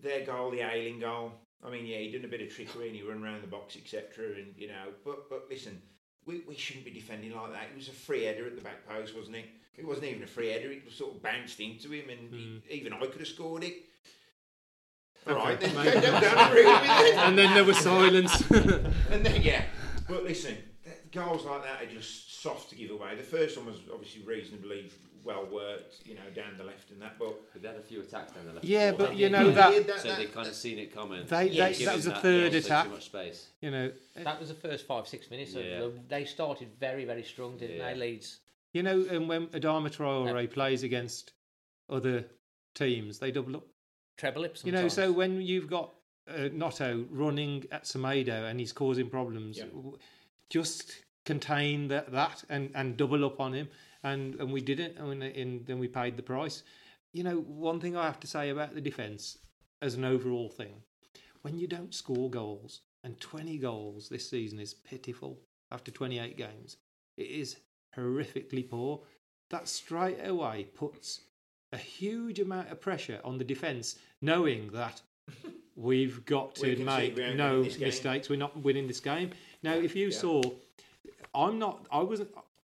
[0.01, 1.33] their goal, the Ayling goal.
[1.65, 3.77] I mean, yeah, he done a bit of trickery and he run around the box,
[3.77, 4.37] etc.
[4.37, 5.81] And you know, but but listen,
[6.27, 7.69] we, we shouldn't be defending like that.
[7.73, 9.47] It was a free header at the back post, wasn't it?
[9.77, 10.71] It wasn't even a free header.
[10.71, 12.73] It was sort of bounced into him, and he, hmm.
[12.73, 13.75] even I could have scored it.
[15.27, 17.17] All right, then don't, don't agree with it.
[17.17, 18.51] And then there was silence.
[18.51, 19.63] and then yeah,
[20.09, 20.57] but listen,
[21.13, 23.15] goals like that are just soft to give away.
[23.15, 24.91] The first one was obviously reasonably
[25.25, 28.01] well worked, you know, down the left and that, but But they had a few
[28.01, 28.65] attacks down the left.
[28.65, 29.81] Yeah, before but you know they?
[29.83, 31.25] that- So they kind of seen it coming.
[31.27, 32.85] They- they- Giving that was the that third also attack.
[32.87, 33.47] Too much space.
[33.61, 35.55] you know, That was the first five, six minutes.
[35.55, 35.81] Of Yeah.
[35.81, 37.93] the, they started very, very strong, didn't Yeah.
[37.95, 38.41] they, Leeds?
[38.73, 41.33] you know, and when Adama Traore plays against
[41.89, 42.25] other
[42.75, 43.67] teams, they double up.
[44.17, 44.65] Treble lips.
[44.65, 45.95] You know, so when you've got
[46.29, 49.65] uh, Gnonto running at Semedo and he's causing problems, Yeah.
[50.51, 53.69] just contain that, that and, and double up on him.
[54.05, 56.63] And, and we did it, and, and then we paid the price.
[57.13, 59.39] You know, one thing I have to say about the defence
[59.81, 60.75] as an overall thing,
[61.43, 65.39] when you don't score goals, and 20 goals this season is pitiful
[65.71, 66.77] after 28 games,
[67.17, 67.57] it is
[67.97, 69.01] horrifically poor.
[69.51, 71.21] That straight away puts
[71.73, 75.03] a huge amount of pressure on the defence, knowing that
[75.77, 77.87] we've got to see make no winning this game.
[77.89, 78.29] mistakes.
[78.29, 79.31] We're not winning this game.
[79.63, 80.17] Now, if you Yeah.
[80.17, 80.43] saw,
[81.35, 81.87] I'm not.
[81.91, 82.31] I wasn't.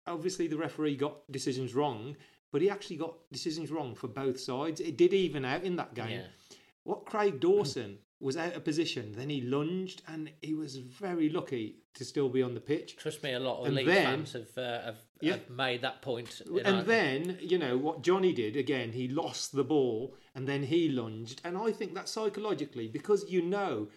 [0.08, 2.16] Obviously, the referee got decisions wrong,
[2.52, 4.80] but he actually got decisions wrong for both sides.
[4.82, 6.10] It did even out in that game.
[6.10, 6.58] Yeah.
[6.84, 11.78] What Craig Dawson was out of position, then he lunged, and he was very lucky
[11.96, 12.96] to still be on the pitch.
[12.98, 15.32] Trust me, a lot of And Leeds then- fans have, uh, have, Yeah.
[15.34, 16.42] have made that point.
[16.64, 20.90] And then, you know, what Johnny did again, he lost the ball and then he
[20.90, 21.42] lunged.
[21.46, 23.88] And I think that psychologically, because you know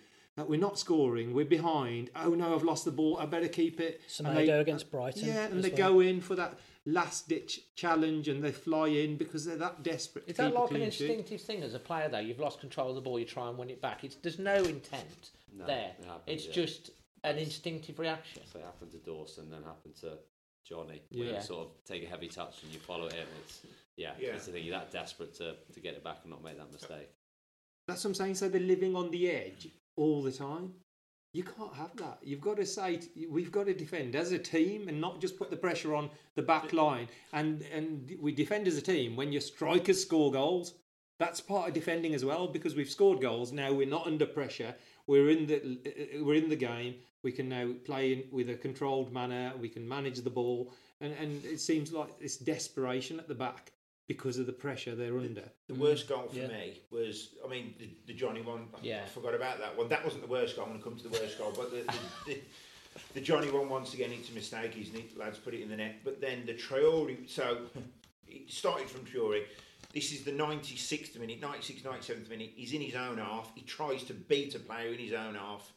[0.47, 2.11] we're not scoring, we're behind.
[2.15, 3.17] Oh no, I've lost the ball.
[3.19, 4.01] I better keep it.
[4.19, 5.93] And Semedo against Brighton Yeah, and they well.
[5.93, 10.25] go in for that last ditch challenge and they fly in because they're that desperate.
[10.27, 11.11] Is that like an clean sheet.
[11.11, 12.19] instinctive thing as a player, though?
[12.19, 14.05] You've lost control of the ball, you try and win it back.
[14.05, 15.93] It's, there's no intent No, there.
[15.99, 16.53] it happens, it's yeah.
[16.53, 16.91] just
[17.25, 18.43] an instinctive reaction.
[18.53, 20.19] So it happened to Dawson, then happened to
[20.65, 21.03] Johnny.
[21.11, 21.35] Yeah.
[21.37, 23.27] You sort of take a heavy touch and you follow him.
[23.45, 23.61] It's
[23.97, 24.29] yeah, Yeah.
[24.35, 24.65] it's the thing.
[24.65, 27.09] You're that desperate to, to get it back and not make that mistake.
[27.87, 28.35] That's what I'm saying.
[28.37, 29.69] So they're living on the edge
[29.99, 30.73] all the time.
[31.35, 32.21] You can't have that.
[32.23, 35.51] You've got to say we've got to defend as a team and not just put
[35.51, 37.09] the pressure on the back line.
[37.33, 40.75] And and we defend as a team when your strikers score goals.
[41.19, 43.53] That's part of defending as well because we've scored goals.
[43.53, 44.75] Now we're not under pressure.
[45.07, 46.95] We're in the uh, we're in the game.
[47.23, 49.53] We can now play in, with a controlled manner.
[49.61, 53.73] We can manage the ball, and and it seems like this desperation at the back
[54.09, 55.45] because of the pressure they're under.
[55.69, 56.49] The worst goal for Yeah.
[56.49, 58.67] me was, I mean, the, the Johnny one.
[58.75, 59.03] I- Yeah.
[59.05, 59.89] I forgot about that one.
[59.91, 60.65] That wasn't the worst goal.
[60.65, 61.99] I'm going to come to the worst goal, but the, the,
[62.35, 62.41] the,
[63.15, 64.73] the Johnny one once again, it's a mistake.
[64.75, 67.29] His neat lads put it in the net, but then the Traore.
[67.29, 67.59] So
[68.27, 69.45] it started from Traore.
[69.93, 72.53] This is the 96th minute, 96th, 97th minute.
[72.57, 73.53] He's in his own half.
[73.55, 75.71] He tries to beat a player in his own half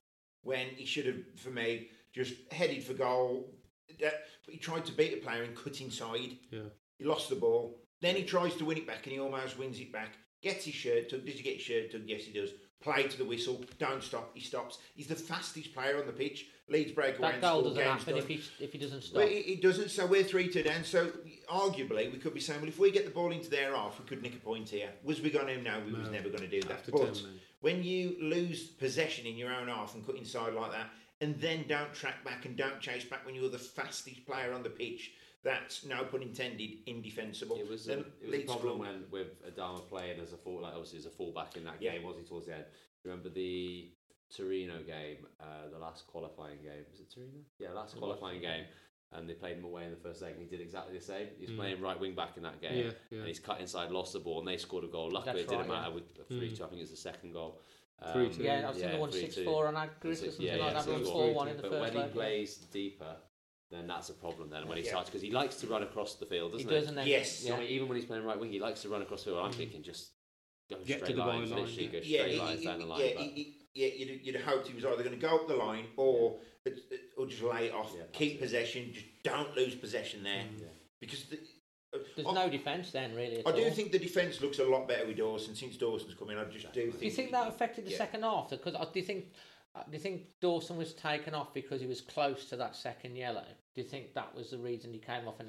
[0.44, 3.54] when he should have, for me, just headed for goal.
[4.00, 6.38] But he tried to beat a player and cut inside.
[6.50, 6.62] Yeah.
[6.98, 7.78] He lost the ball.
[8.02, 10.18] Then he tries to win it back and he almost wins it back.
[10.42, 11.26] Gets his shirt tugged.
[11.26, 12.10] Does he get his shirt tugged?
[12.10, 12.50] Yes, he does.
[12.82, 13.64] Play to the whistle.
[13.78, 14.32] Don't stop.
[14.34, 14.80] He stops.
[14.96, 16.48] He's the fastest player on the pitch.
[16.68, 19.18] Leeds break away That and goal doesn't happen if he if he doesn't stop.
[19.18, 19.92] Well, it, it doesn't.
[19.92, 20.84] So we're three two down.
[20.84, 21.12] So
[21.48, 24.06] arguably, we could be saying, well, if we get the ball into their half, we
[24.06, 24.90] could nick a point here.
[25.04, 25.62] Was we going to?
[25.62, 26.72] No, we was never going to do that.
[26.72, 27.24] After But 10
[27.62, 30.90] when you lose possession in your own half and cut inside like that,
[31.22, 34.64] and then don't track back and don't chase back when you're the fastest player on
[34.64, 35.12] the pitch,
[35.44, 37.58] that's no pun intended, indefensible.
[37.58, 40.62] It was, Then a, it was a problem when with Adama playing as a full,
[40.62, 41.94] like obviously as a fullback in that Yeah.
[41.94, 42.66] game, wasn't he towards the end?
[43.04, 43.90] Remember the
[44.36, 46.86] Torino game, uh, the last qualifying game?
[46.92, 47.40] Was it Torino?
[47.60, 48.66] Yeah, last qualifying game.
[49.14, 51.28] And they played him away in the first leg, and he did exactly the same.
[51.38, 51.58] He's Mm.
[51.58, 53.18] playing right wing back in that game, Yeah, yeah.
[53.20, 55.10] and he's cut inside, lost the ball, and they scored a goal.
[55.12, 55.82] Luckily, That's it didn't right, yeah.
[55.82, 56.58] matter with three Mm.
[56.58, 56.64] two.
[56.64, 57.60] I think it's the second goal.
[58.00, 58.44] Um, 3-2.
[58.44, 59.20] yeah, I've seen the one 3-2.
[59.34, 60.84] six four on Agris or Six- something like that.
[60.86, 62.14] so One it's four one in the but first when he leg.
[62.14, 63.18] plays deeper,
[63.72, 64.50] then that's a problem.
[64.50, 64.92] Then when he Yeah.
[64.92, 67.44] starts because he likes to run across the field, doesn't does, and then Yes.
[67.44, 67.56] yeah.
[67.56, 69.46] I mean, even when he's playing right wing, he likes to run across the field.
[69.46, 70.12] I'm thinking just
[70.70, 71.92] go Get straight to the lines, byline, literally yeah.
[71.92, 73.00] go yeah, straight he- lines he- down the line.
[73.02, 75.56] yeah, he- he- yeah, you'd, you'd hoped he was either going to go up the
[75.56, 76.40] line or
[77.18, 78.38] or just lay it off, Yeah, keep absolutely.
[78.38, 80.66] possession, just don't lose possession there Yeah.
[81.00, 81.24] because.
[81.26, 81.38] The,
[81.94, 83.40] uh, There's I, no defence then, really.
[83.40, 83.72] At I do all.
[83.72, 86.38] think the defence looks a lot better with Dawson since Dawson's come in.
[86.38, 87.00] I just do think.
[87.00, 87.98] Do you think that affected the Yeah.
[87.98, 88.50] second half?
[88.52, 89.32] Because I do you think
[89.76, 93.46] do you think Dawson was taken off because he was close to that second yellow?
[93.76, 95.48] Do you think that was the reason he came off in,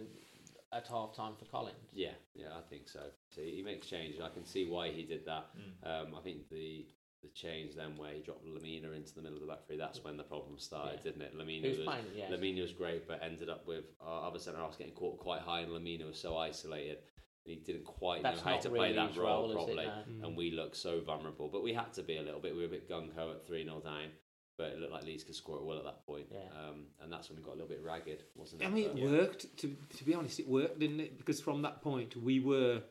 [0.72, 1.76] at half time for Collins?
[1.92, 3.00] Yeah, yeah, I think so.
[3.34, 4.20] so he makes changes.
[4.20, 5.46] I can see why he did that.
[5.56, 6.02] Mm.
[6.08, 6.86] Um, I think the
[7.22, 10.02] the change then where he dropped Lemina into the middle of the back three, that's
[10.02, 11.12] when the problem started, Yeah.
[11.12, 11.38] didn't it?
[11.38, 12.32] Lemina was was, playing, yes.
[12.32, 15.60] Lemina was great, but ended up with our other centre halves getting caught quite high,
[15.60, 16.98] and Lemina was so isolated.
[17.44, 20.28] And he didn't quite That's know how to really play that role, role, properly, no?
[20.28, 21.48] and we looked so vulnerable.
[21.48, 22.54] But we had to be a little bit.
[22.54, 24.10] We were a bit gung ho at three 0 down,
[24.56, 26.26] but it looked like Leeds could score at will at that point.
[26.30, 26.38] Yeah.
[26.56, 28.66] Um, and that's when we got a little bit ragged, wasn't it?
[28.66, 29.56] I mean, But- it worked.
[29.58, 31.18] To to be honest, it worked, didn't it?
[31.18, 32.82] Because from that point, we were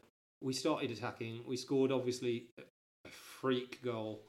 [0.42, 1.44] we started attacking.
[1.48, 2.48] We scored obviously
[3.06, 4.22] a freak goal.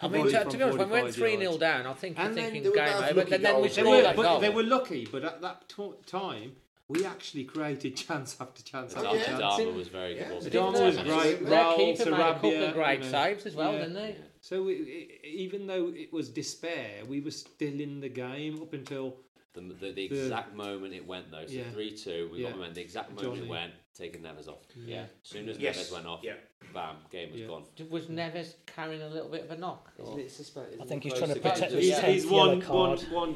[0.00, 2.28] I mean, to, to be honest, when we went 3 0 down, I think you're
[2.28, 3.24] then thinking game over.
[3.24, 3.62] But then we.
[3.62, 4.40] They scored were, that but goal.
[4.40, 5.08] they were lucky.
[5.10, 6.52] But at that to- time,
[6.88, 9.24] we actually created chance after chance Adama, after yeah.
[9.38, 9.54] chance.
[9.60, 10.20] Adama was very good.
[10.20, 10.32] Yeah.
[10.34, 11.02] wasn't was Yeah.
[11.04, 11.46] great.
[11.46, 13.10] Their Raul, keeper made a couple Sarabia, of great you know.
[13.10, 13.78] saves as well, Yeah.
[13.78, 14.08] didn't they?
[14.10, 14.24] Yeah.
[14.40, 14.74] So we,
[15.22, 19.16] i- even though it was despair, we were still in the game up until
[19.54, 21.70] The, the, the exact moment it went though, so Yeah.
[21.70, 22.48] three two, we Yeah.
[22.48, 22.74] got momentum.
[22.74, 23.46] The exact moment Johnny.
[23.46, 24.58] it went, taking Neves off.
[24.74, 25.02] Yeah.
[25.02, 25.78] As soon as Yes.
[25.88, 26.34] Neves went off, Yeah.
[26.72, 27.46] bam, game was Yeah.
[27.46, 27.64] gone.
[27.90, 29.92] Was Neves carrying a little bit of a knock?
[29.98, 32.00] or- I think he's trying to close protect to his Yeah.
[32.06, 32.60] he's, he's tenth one, yellow
[32.96, 33.02] card.
[33.02, 33.14] Yeah.
[33.14, 33.34] One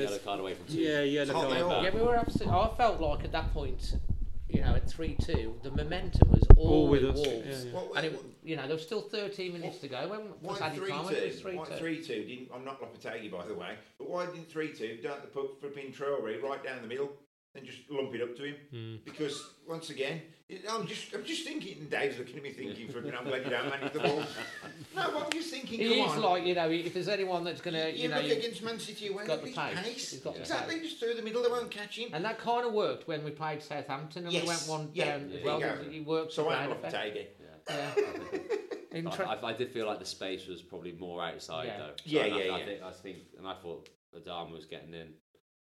[0.00, 0.80] yellow card away from two.
[0.80, 1.54] yeah, yellow Hot card.
[1.54, 1.88] they.
[1.88, 2.54] Yeah, we were absolutely.
[2.54, 3.94] Oh, I felt like at that point,
[4.48, 7.70] you know, at three two, the momentum was all, All with with us, Wolves, yeah,
[7.72, 7.72] yeah.
[7.80, 10.08] What- and it, you know there was still thirteen minutes to go.
[10.08, 11.00] When Why was added three time?
[11.14, 11.40] It was two?
[11.40, 11.74] three Why two.
[11.76, 12.24] three two?
[12.24, 15.60] Didn't I'm not Lopetegui by the way, but why didn't three two don't they put
[15.60, 17.12] flipping Traore right down the middle
[17.54, 18.54] and just lump it up to him?
[18.70, 18.96] Hmm.
[19.04, 20.22] Because once again,
[20.70, 21.78] I'm just I'm just thinking.
[21.78, 24.22] and Dave's looking at me thinking, flipping, I'm glad you don't manage the ball.
[24.94, 25.80] No, I'm just thinking.
[25.80, 26.22] He come is on.
[26.22, 28.78] like you know, if there's anyone that's gonna, you, you know, look you- against Man
[28.78, 29.84] City away, got look the at pace.
[29.84, 30.10] pace.
[30.12, 30.90] He's got the exactly, pace.
[30.90, 32.10] just through the middle, they won't catch him.
[32.12, 35.30] and that kind of worked when we played Southampton and we went one yeah, down
[35.30, 35.60] there as well.
[35.60, 35.76] go.
[35.90, 36.32] He worked.
[36.34, 36.94] So the I'm ground effect.
[37.16, 37.26] Lopetegui.
[37.68, 38.38] Yeah.
[38.98, 41.78] Inter- I, I, I did feel like the space was probably more outside Yeah.
[41.78, 41.92] though.
[41.96, 42.54] So Yeah, I, yeah, I, yeah.
[42.54, 45.08] I think, I think, and I thought Adama was getting in if,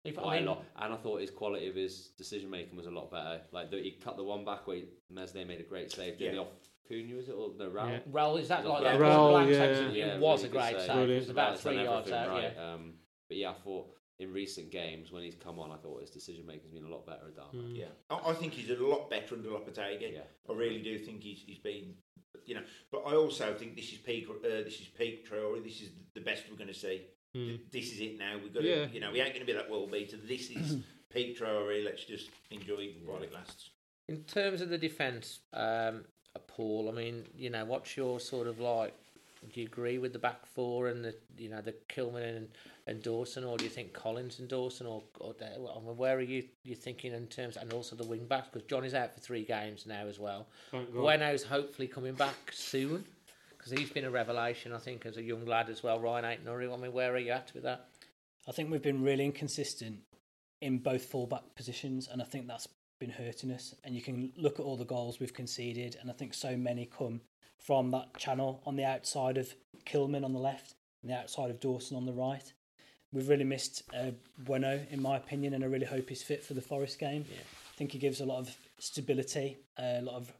[0.10, 2.88] quite I mean, a lot, and I thought his quality of his decision making was
[2.88, 3.42] a lot better.
[3.52, 4.80] Like the, he cut the one back where
[5.10, 6.36] Meslier made a great save, didn't he?
[6.38, 6.42] Yeah.
[6.44, 6.50] Off
[6.90, 7.90] Cunha, was it or no Raul?
[7.90, 8.00] Yeah.
[8.12, 9.02] Raul, is that like Yeah, that?
[9.02, 9.64] Raul, yeah.
[9.64, 10.88] It Yeah, was really a great save.
[10.88, 11.10] save.
[11.10, 12.30] It was about three yards everything out.
[12.44, 12.54] right.
[12.56, 12.74] Yeah.
[12.74, 12.94] Um,
[13.30, 13.88] but yeah, I thought
[14.20, 16.90] in recent games when he's come on, I thought his decision making has been a
[16.90, 17.32] lot better.
[17.32, 17.76] Adama.
[17.78, 20.14] Yeah, I, I think he's a lot better under Lopetegui.
[20.14, 20.22] Yeah.
[20.50, 21.94] I really do think he's, he's been,
[22.46, 22.64] you know.
[22.92, 24.28] But I also think this is peak.
[24.30, 25.64] Uh, this is peak Traore.
[25.64, 27.04] This is the best we're going to see.
[27.34, 28.38] This is it now.
[28.42, 28.88] We've got Yeah.
[28.88, 30.18] to, you know, we ain't going to be that world beater.
[30.18, 30.78] This is
[31.14, 31.84] peak Traore.
[31.84, 33.70] Let's just enjoy it while it lasts.
[34.10, 36.04] In terms of the defence, um,
[36.36, 38.94] uh, Paul, I mean, you know, what's your sort of like
[39.54, 42.48] do you agree with the back four and the you know the Kilman and,
[42.86, 46.22] and Dawson, or do you think Collins and Dawson, or, or I mean, where are
[46.22, 49.44] you you thinking in terms and also the wing backs because Johnny's out for three
[49.44, 50.48] games now as well.
[50.70, 51.02] Thank God.
[51.02, 53.04] Bueno's hopefully coming back soon
[53.62, 56.00] because he's been a revelation I think as a young lad as well.
[56.00, 57.90] Rayan Aït-Nouri, I mean, where are you at with that?
[58.48, 60.00] I think we've been really inconsistent
[60.62, 62.68] in both fullback positions, and I think that's
[63.00, 63.76] been hurting us.
[63.84, 66.88] And you can look at all the goals we've conceded, and I think so many
[66.88, 67.22] come
[67.60, 69.54] from that channel on the outside of
[69.86, 72.52] Kilman on the left and the outside of Dawson on the right.
[73.14, 76.56] We've really missed uh, Bueno, in my opinion, and I really hope he's fit for
[76.56, 77.26] the Forest game.
[77.30, 77.42] Yeah.
[77.42, 80.34] I think he gives a lot of stability, uh, a lot of.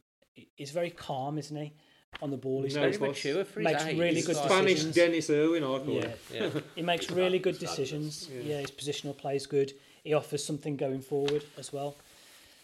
[0.56, 1.72] He's very calm, isn't he?
[2.20, 3.98] On the ball, he's No, Very mature for his makes age.
[3.98, 4.94] really He's good Spanish decisions.
[4.94, 6.00] Dennis Irwin, I call Yeah,
[6.30, 6.52] him.
[6.54, 6.60] Yeah.
[6.76, 8.28] he makes He's really good decisions.
[8.32, 8.42] Yeah.
[8.42, 8.60] Yeah.
[8.60, 9.72] his positional play is good.
[10.04, 11.96] He offers something going forward as well.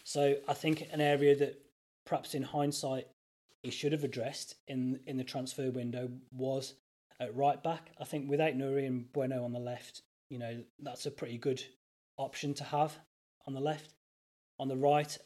[0.03, 1.61] So I think an area that
[2.05, 3.07] perhaps in hindsight
[3.63, 6.75] he should have addressed in in the transfer window was
[7.19, 7.91] at right back.
[7.99, 11.61] I think without Nuri and Bueno on the left, you know that's a pretty good
[12.17, 12.97] option to have
[13.45, 13.93] on the left.
[14.57, 15.17] On the right,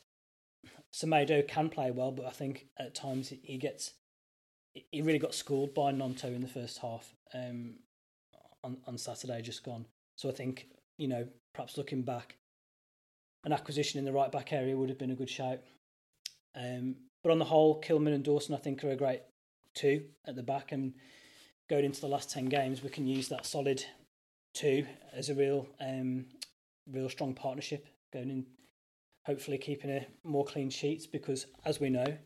[0.92, 3.94] Semedo can play well, but I think at times he- he gets
[4.74, 7.76] he really got schooled by Gnonto in the first half um,
[8.64, 9.86] on on Saturday just gone.
[10.18, 10.68] So I think
[10.98, 12.38] you know perhaps looking back,
[13.44, 15.60] an acquisition in the right back area would have been a good shout.
[16.56, 19.22] Um, but on the whole, Kilman and Dawson I think are a great
[19.76, 20.94] two at the back, and
[21.70, 23.84] going into the last ten games, we can use that solid
[24.54, 26.26] two as a real um,
[26.92, 28.46] real strong partnership going in.
[29.26, 32.18] Hopefully, keeping a more clean sheets because, as we know,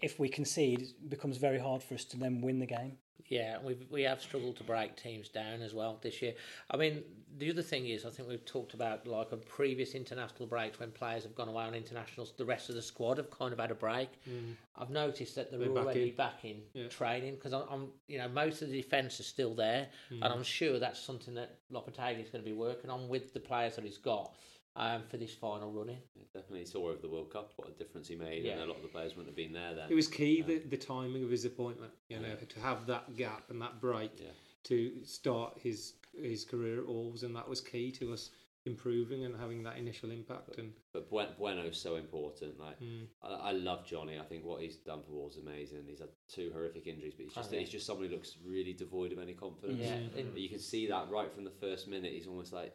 [0.00, 2.98] if we concede, it becomes very hard for us to then win the game.
[3.28, 6.34] Yeah, we we have struggled to break teams down as well this year.
[6.70, 7.02] I mean,
[7.38, 10.90] the other thing is, I think we've talked about like on previous international breaks when
[10.90, 13.70] players have gone away on internationals, the rest of the squad have kind of had
[13.70, 14.10] a break.
[14.28, 14.56] Mm.
[14.76, 16.14] I've noticed that they're, They're back in.
[16.16, 16.88] back in Yeah.
[16.88, 20.16] training because I'm, I'm, you know, most of the defence is still there, mm.
[20.22, 23.40] and I'm sure that's something that Lopetegui is going to be working on with the
[23.40, 24.34] players that he's got
[24.76, 25.98] um, for this final running.
[26.32, 28.82] Definitely saw over the World Cup what a difference he made, and a lot of
[28.82, 29.86] the players wouldn't have been there then.
[29.90, 31.92] It was key the, the timing of his appointment.
[32.08, 34.28] You know, to have that gap and that break Yeah.
[34.64, 38.30] to start his his career at Wolves, and that was key to us
[38.66, 40.56] improving and having that initial impact.
[40.58, 42.58] And But Buen- Bueno's so important.
[42.58, 43.06] Like Mm.
[43.22, 44.18] I, I love Johnny.
[44.18, 45.84] I think what he's done for Wolves is amazing.
[45.86, 47.60] He's had two horrific injuries, but he's just Oh, yeah.
[47.60, 49.80] he's just somebody who looks really devoid of any confidence.
[49.80, 50.40] Yeah, Mm.
[50.40, 52.12] you can see that right from the first minute.
[52.12, 52.72] He's almost like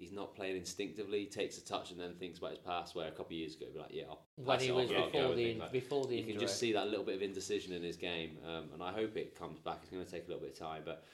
[0.00, 1.20] he's not playing instinctively.
[1.20, 2.94] He takes a touch and then thinks about his past.
[2.96, 4.88] Where a couple of years ago, he'd be like, yeah, I'll When pass he was
[4.88, 7.82] before the like- before the you can just see that little bit of indecision in
[7.82, 9.78] his game, um, and I hope it comes back.
[9.82, 11.04] It's going to take a little bit of time, but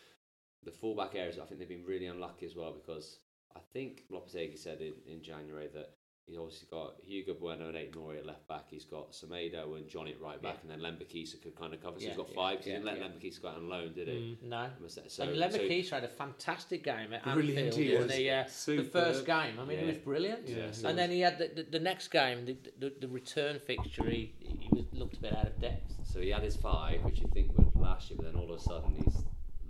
[0.62, 3.18] the fullback areas, I think they've been really unlucky as well because
[3.54, 5.95] I think Lopetegui said in, in January that
[6.26, 8.64] he's obviously got Hugo Bueno and Aït-Nouri at left back.
[8.68, 10.72] He's got Semedo and Johnny at right back, Yeah.
[10.72, 11.98] and then Lembikisa could kind of cover.
[11.98, 12.58] So Yeah, he's got five.
[12.58, 13.30] 'cause yeah, he didn't let yeah.
[13.42, 14.38] Go out on loan, did he?
[14.42, 14.70] No.
[14.88, 18.84] So, and so- Lembikisa had a fantastic game at Brilliant, Anfield in the, uh, the
[18.84, 19.58] first game.
[19.60, 20.48] I mean, he was brilliant.
[20.48, 20.82] Yeah, and was.
[20.82, 24.68] then he had the, the, the next game, the, the, the return fixture, he, he
[24.72, 25.92] was, looked a bit out of depth.
[26.04, 28.58] So he had his five, which you think would last year, but then all of
[28.58, 29.22] a sudden he's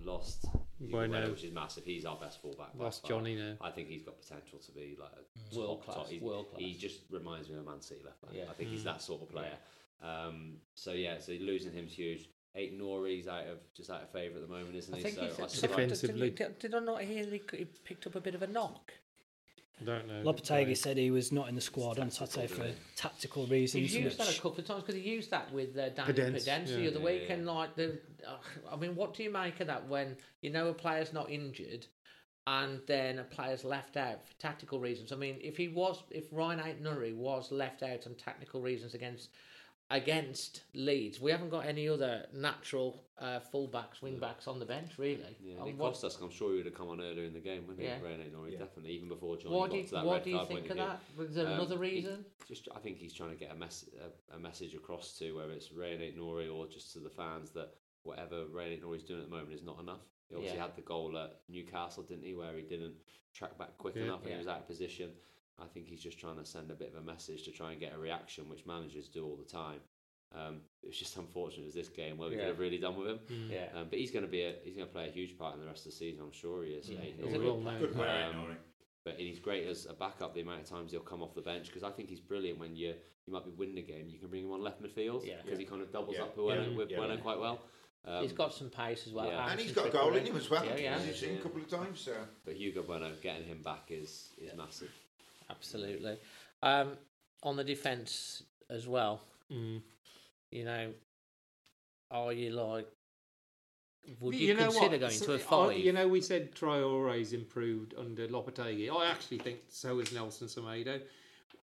[0.06, 0.46] lost.
[0.78, 1.12] Hugo Bueno.
[1.14, 1.84] Bueno, which is massive.
[1.84, 2.76] He's our best fullback.
[2.76, 3.10] by Lost far.
[3.10, 3.54] Johnny now.
[3.60, 6.08] I think he's got potential to be like a World top, class, top.
[6.08, 6.60] He, world class.
[6.60, 8.30] He just reminds me of a Man City left back.
[8.34, 8.44] Yeah.
[8.50, 9.56] I think he's that sort of player.
[10.02, 12.28] Um, so yeah, so losing him's huge.
[12.56, 15.02] Aït-Nouri's out of just out of favour at the moment, isn't I he?
[15.02, 16.30] think so he's, I did, suppose- Defensively.
[16.30, 18.92] did, did I not hear he, he picked up a bit of a knock?
[19.80, 20.22] I don't know.
[20.32, 22.66] Lopetegui said he was not in the squad on Saturday for
[22.96, 23.92] tactical reasons.
[23.92, 26.46] He's used that a couple of times because he used that with uh, Daniel Podence,
[26.48, 27.22] Podence the other Yeah, week.
[27.28, 27.34] yeah.
[27.34, 28.36] And like the, uh,
[28.72, 31.86] I mean, what do you make of that when you know a player's not injured,
[32.46, 35.12] and then a player's left out for tactical reasons?
[35.12, 39.28] I mean, if he was, if Ryan Nuri was left out on tactical reasons against
[39.90, 44.98] against Leeds, we haven't got any other natural uh, fullbacks, wing backs on the bench,
[44.98, 45.36] really.
[45.42, 46.18] Yeah, I and it what- cost us.
[46.20, 47.86] I'm sure he would have come on earlier in the game, wouldn't he?
[47.86, 48.00] Yeah.
[48.02, 50.30] Ryan Nori, definitely, even before Johnny what got do you, to that what red do
[50.30, 51.00] you card think of that?
[51.16, 52.24] Was there Um, another he- reason?
[52.48, 53.84] just I think he's trying to get a, mess,
[54.32, 57.50] a, a message across to whether it's Ray Nate Nori or just to the fans
[57.50, 60.00] that whatever Ray Nate Nori's doing at the moment is not enough.
[60.28, 60.64] He obviously Yeah.
[60.66, 62.94] had the goal at Newcastle, didn't he, where he didn't
[63.32, 64.04] track back quick Yeah.
[64.04, 64.34] enough and Yeah.
[64.36, 65.10] he was out of position.
[65.58, 67.80] I think he's just trying to send a bit of a message to try and
[67.80, 69.80] get a reaction, which managers do all the time.
[70.34, 72.42] Um, it was just unfortunate as this game where we Yeah.
[72.42, 73.18] could have really done with him.
[73.30, 73.50] Mm.
[73.50, 73.68] Yeah.
[73.74, 75.60] Um, but he's going to be a, he's going to play a huge part in
[75.60, 76.22] the rest of the season.
[76.24, 76.88] I'm sure he is.
[76.88, 77.42] Yeah, Ain't he's a Nori.
[77.42, 77.78] good player.
[77.78, 78.56] Good player, Um,
[79.04, 80.34] But he's great as a backup.
[80.34, 82.74] The amount of times he'll come off the bench because I think he's brilliant when
[82.76, 82.94] you
[83.26, 84.08] you might be winning a game.
[84.08, 85.34] You can bring him on left midfield Yeah.
[85.42, 86.22] because he kind of doubles Yeah.
[86.24, 86.76] up with Bueno, Yeah.
[86.76, 86.96] with Yeah.
[86.98, 87.60] Bueno quite well.
[88.04, 89.26] Um, he's got some pace as well.
[89.26, 89.50] yeah.
[89.50, 90.64] And he's Alisson got a goal in him as well.
[90.64, 90.94] Yeah, yeah.
[90.96, 92.00] As you've seen a couple of times.
[92.00, 92.14] So.
[92.44, 94.92] But Hugo Bueno getting him back is is massive.
[95.50, 96.18] Absolutely.
[96.62, 96.92] Um,
[97.42, 99.20] on the defence as well,
[99.50, 99.80] Mm.
[100.50, 100.92] you know,
[102.10, 102.88] are you like
[104.20, 105.78] would you, consider going to a I- five?
[105.78, 108.88] you know, we said Traore's improved under Lopetegui.
[108.90, 111.00] I actually think so is Nelson Semedo.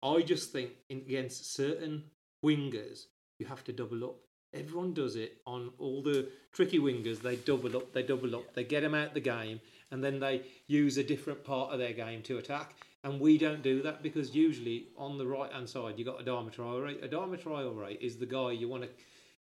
[0.03, 2.05] I just think in, against certain
[2.45, 3.07] wingers,
[3.41, 4.17] you have to double up.
[4.55, 7.21] Everyone does it on all the tricky wingers.
[7.21, 9.61] They double up, they double up, they get them out the game,
[9.91, 12.75] and then they use a different part of their game to attack.
[13.09, 16.25] And we don't do that because usually on the right hand side, you've got a
[16.25, 17.03] Adama Traore.
[17.09, 18.89] Adama Traore is the guy you want to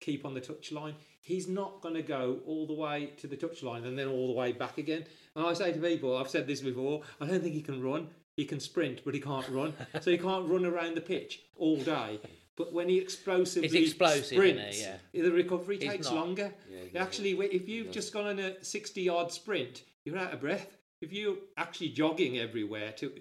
[0.00, 0.94] keep on the touchline.
[1.20, 4.32] He's not going to go all the way to the touchline and then all the
[4.32, 5.04] way back again.
[5.36, 8.08] And I say to people, I've said this before, I don't think he can run.
[8.34, 9.74] He can sprint, but he can't run.
[10.00, 12.18] so he can't run around the pitch all day.
[12.56, 14.84] But when he explosively He's explosive, isn't sprints, he?
[15.18, 15.22] Yeah.
[15.24, 16.14] the recovery He's takes not.
[16.14, 16.54] longer.
[16.70, 20.40] Yeah, Actually, wait, if you've just gone on a 60 yard sprint, you're out of
[20.40, 20.78] breath.
[21.00, 23.12] If you're actually jogging everywhere to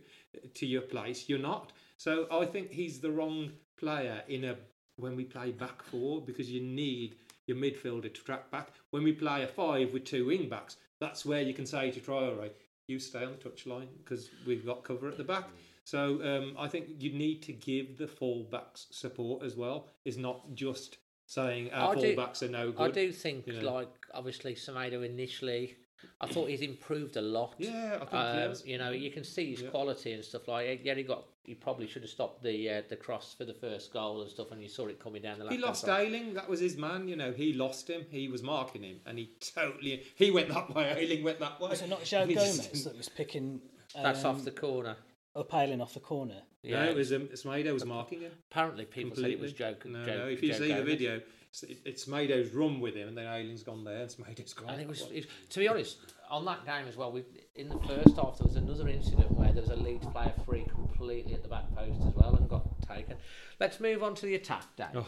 [0.56, 1.72] to your place, you're not.
[1.98, 4.56] So I think he's the wrong player in a
[4.98, 7.16] when we play back four because you need
[7.48, 8.70] your midfielder to track back.
[8.92, 12.00] When we play a five with two wing backs, that's where you can say to
[12.00, 12.50] Traore,
[12.88, 15.46] you stay on the touchline because we've got cover at the back.
[15.86, 19.88] So um, I think you need to give the fullbacks support as well.
[20.06, 22.82] Is not just saying our I do- are no good.
[22.82, 23.74] I do think, you know.
[23.74, 25.78] like obviously Semedo initially,
[26.22, 27.56] I thought he's improved a lot.
[27.58, 28.66] Yeah, I think he um, has.
[28.66, 29.70] You know, you can see his Yeah.
[29.70, 30.68] quality and stuff like.
[30.68, 30.82] it.
[30.84, 31.26] Yeah, he got.
[31.44, 34.52] He probably should have stopped the uh, the cross for the first goal and stuff,
[34.52, 35.56] and you saw it coming down the left.
[35.56, 36.34] He lost Ayling.
[36.34, 37.08] That was his man.
[37.08, 38.06] You know, he lost him.
[38.10, 40.94] He was marking him, and he totally he went that way.
[40.98, 41.70] Ayling went that way.
[41.70, 43.62] Was it not Joe And he just Gomez that was picking
[43.96, 44.98] That's off um, the corner.
[45.36, 46.42] up Ayling off the corner?
[46.64, 48.34] No, it was um, Semedo was marking him.
[48.52, 49.90] Apparently, people said it was Completely.
[49.92, 50.00] Joe.
[50.00, 50.28] No, Joe no.
[50.28, 51.22] If you Joe see the video,
[51.52, 54.70] it's, it- it's Semedo's run with him, and then Ayling's gone there, and Semedo's gone.
[54.70, 55.18] And it was, that way.
[55.18, 55.98] it, to be honest,
[56.30, 57.12] on that game as well.
[57.12, 57.24] We
[57.56, 60.66] in the first half there was another incident where there was a Leeds player free
[60.70, 63.18] completely at the back post as well and got taken.
[63.60, 64.88] Let's move on to the attack, Dave.
[64.96, 65.08] Oh.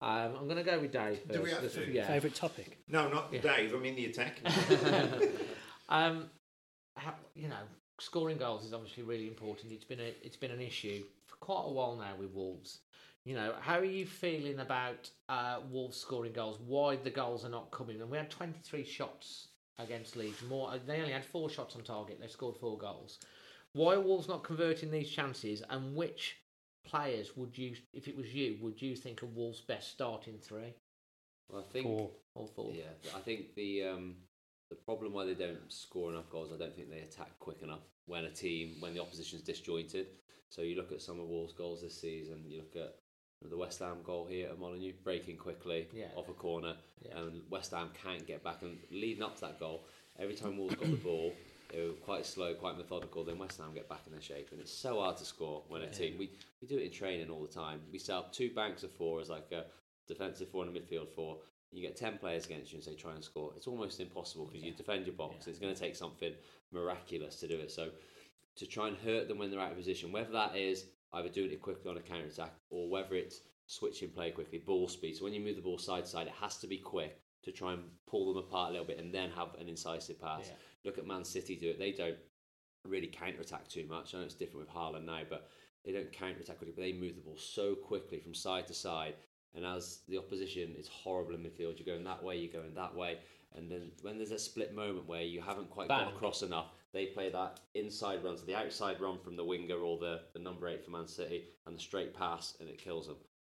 [0.00, 1.32] Um, I'm going to go with Dave first.
[1.32, 1.92] Do we have to?
[1.92, 2.06] Yeah.
[2.08, 2.78] Favourite topic?
[2.88, 3.40] No, not Yeah.
[3.40, 3.72] Dave.
[3.74, 4.38] I mean the attack.
[5.88, 6.30] Um,
[6.96, 7.54] how, you know,
[8.00, 9.72] scoring goals is obviously really important.
[9.72, 12.80] It's been a it's been an issue for quite a while now with Wolves.
[13.24, 16.58] You know, how are you feeling about uh, Wolves scoring goals?
[16.66, 18.00] Why the goals are not coming?
[18.00, 19.48] And we had 23 shots
[19.78, 20.42] against Leeds.
[20.48, 22.18] More, they only had four shots on target.
[22.20, 23.18] They scored four goals.
[23.74, 25.62] Why are Wolves not converting these chances?
[25.70, 26.38] And which
[26.84, 30.74] players would you, if it was you, would you think are Wolves' best starting three?
[31.48, 32.10] Well, I think Four.
[32.34, 32.72] All four.
[32.74, 34.14] Yeah, I think the um,
[34.70, 37.82] the problem why they don't score enough goals, I don't think they attack quick enough
[38.06, 40.06] when a team when the opposition is disjointed.
[40.48, 42.44] So you look at some of Wolves' goals this season.
[42.46, 42.94] You look at
[43.50, 46.08] the West Ham goal here at Molineux, breaking quickly Yeah.
[46.16, 47.18] off a corner, Yeah.
[47.20, 48.62] and West Ham can't get back.
[48.62, 49.84] And leading up to that goal,
[50.18, 51.32] every time Wolves got the ball,
[51.70, 53.24] they were quite slow, quite methodical.
[53.24, 55.82] Then West Ham get back in their shape, and it's so hard to score when
[55.82, 56.18] a team.
[56.18, 56.30] We
[56.60, 57.80] we do it in training all the time.
[57.90, 59.66] We set up two banks of four as like a
[60.06, 61.38] defensive four and a midfield four.
[61.72, 63.52] You get ten players against you and say try and score.
[63.56, 65.46] It's almost impossible because you defend your box.
[65.46, 66.34] It's going to take something
[66.70, 67.70] miraculous to do it.
[67.70, 67.90] So
[68.56, 70.84] to try and hurt them when they're out of position, whether that is
[71.14, 74.88] either doing it quickly on a counter attack or whether it's switching play quickly, ball
[74.88, 75.16] speed.
[75.16, 77.52] So when you move the ball side to side, it has to be quick to
[77.52, 80.44] try and pull them apart a little bit and then have an incisive pass.
[80.46, 80.54] Yeah.
[80.84, 81.78] Look at Man City do it.
[81.78, 82.16] They don't
[82.84, 84.14] really counter attack too much.
[84.14, 85.48] I know it's different with Haaland now, but
[85.84, 88.74] they don't counter attack quickly, but they move the ball so quickly from side to
[88.74, 89.14] side.
[89.54, 92.94] And as the opposition is horrible in midfield, you're going that way, you're going that
[92.94, 93.18] way.
[93.54, 96.04] And then when there's a split moment where you haven't quite Bang.
[96.04, 99.76] got across enough, they play that inside run, so the outside run from the winger
[99.76, 103.06] or the, the number eight for Man City, and the straight pass, and it kills
[103.06, 103.16] them.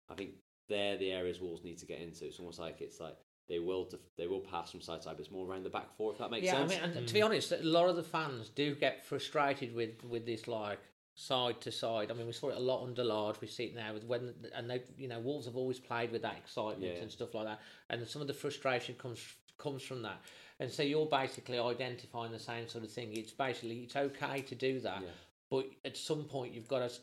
[0.10, 0.32] I think
[0.70, 2.26] they're the areas Wolves need to get into.
[2.26, 3.16] It's almost like it's like
[3.48, 5.70] they will def- they will pass from side to side, but it's more around the
[5.70, 6.72] back four, if that makes yeah, sense.
[6.72, 7.14] I mean, and to mm.
[7.14, 10.80] be honest, a lot of the fans do get frustrated with with this like
[11.16, 12.12] side to side.
[12.12, 13.40] I mean, we saw it a lot under Lage.
[13.42, 16.22] We see it now with when and they, you know, Wolves have always played with
[16.24, 17.02] that excitement Yeah.
[17.02, 17.60] and stuff like that,
[17.90, 19.20] and some of the frustration comes
[19.58, 20.22] comes from that.
[20.60, 23.10] And so you're basically identifying the same sort of thing.
[23.14, 25.10] It's basically it's okay to do that, Yeah.
[25.49, 26.95] but at some point you've got to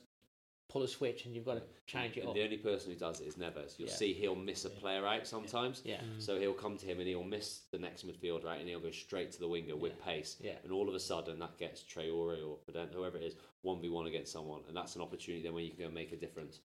[0.70, 2.34] pull a switch and you've got to change it And up.
[2.34, 3.78] the only person who does it is Neves.
[3.78, 3.94] You'll Yeah.
[3.94, 5.82] see he'll miss a player out sometimes.
[5.84, 6.00] Yeah.
[6.18, 8.90] So he'll come to him and he'll miss the next midfielder out and he'll go
[8.90, 10.38] straight to the winger with pace.
[10.40, 10.56] Yeah.
[10.64, 14.32] And all of a sudden that gets Traore or Podence, whoever it is, 1v1 against
[14.32, 14.62] someone.
[14.66, 16.60] And that's an opportunity then where you can go and make a difference.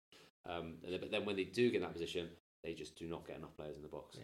[0.46, 2.30] Um, but then when they do get in that position,
[2.64, 4.18] they just do not get enough players in the box.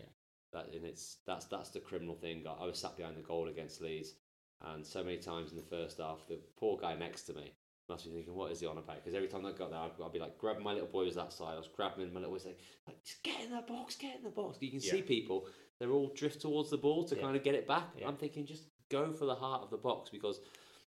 [0.53, 0.61] Yeah.
[0.61, 2.43] That, and it's that's that's the criminal thing.
[2.47, 4.13] I, I was sat behind the goal against Leeds,
[4.61, 7.51] and so many times in the first half, the poor guy next to me
[7.89, 9.91] must be thinking, "What is he on about?" Because every time I got there, I'd,
[10.03, 11.53] I'd be like grabbing my little boy was that side.
[11.55, 12.55] I was grabbing him, my little boy saying,
[12.87, 15.47] "Like, just get in the box, get in the box." You can see people;
[15.79, 17.21] they're all drift towards the ball to Yeah.
[17.21, 17.89] kind of get it back.
[17.97, 18.07] Yeah.
[18.07, 20.39] I'm thinking, just go for the heart of the box because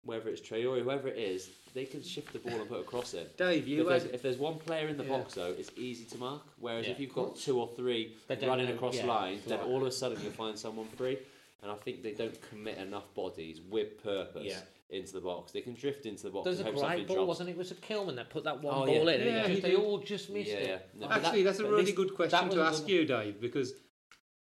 [0.08, 3.14] whether it's Traore, whoever it is, they can shift the ball and put a cross
[3.14, 3.26] in.
[3.38, 5.18] Dave, you if, there's, if there's one player in the Yeah.
[5.18, 6.42] box though, it's easy to mark.
[6.60, 9.44] Whereas Yeah, if you've got two or three They don't running know- across yeah, lines,
[9.46, 11.20] then all of a sudden you'll find someone free.
[11.64, 14.60] and I think they don't commit enough bodies with purpose Yeah.
[14.98, 15.52] into the box.
[15.52, 16.46] They can drift into the box.
[16.46, 17.28] There's a and hope great ball, drops.
[17.30, 17.54] wasn't it?
[17.54, 19.16] It was a Kilman that put that one Oh, ball yeah.
[19.16, 19.26] in.
[19.26, 20.68] Yeah, and just, they all just missed Yeah, it.
[21.00, 21.08] yeah.
[21.08, 23.74] No, Actually, that- that's a really this- good question to ask you, Dave, because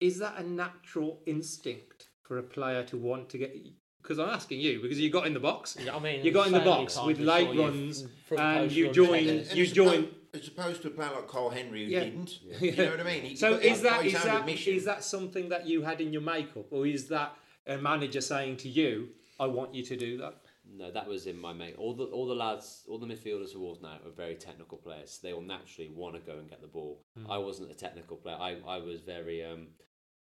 [0.01, 3.55] is that a natural instinct for a player to want to get?
[4.01, 5.77] Because I'm asking you because you got in the box.
[5.83, 8.05] Yeah, I mean, you got in the box with late saw runs,
[8.37, 9.45] and you joined.
[9.47, 9.57] join.
[9.57, 9.73] You joined.
[9.75, 10.03] join.
[10.03, 10.09] oppo-
[10.41, 11.99] as opposed to a player like Karl Henry who Yeah.
[12.05, 12.39] didn't.
[12.61, 13.23] You know what I mean?
[13.23, 15.81] He- So but is that by is own that admission- is that something that you
[15.81, 17.35] had in your makeup, or is that
[17.67, 20.35] a manager saying to you, "I want you to do that"?
[20.71, 21.75] No, that was in my mate.
[21.77, 25.17] All the all the lads, all the midfielders for Wolves now are very technical players.
[25.21, 27.03] They will naturally want to go and get the ball.
[27.17, 27.29] Hmm.
[27.29, 28.37] I wasn't a technical player.
[28.39, 29.67] I, I was very um,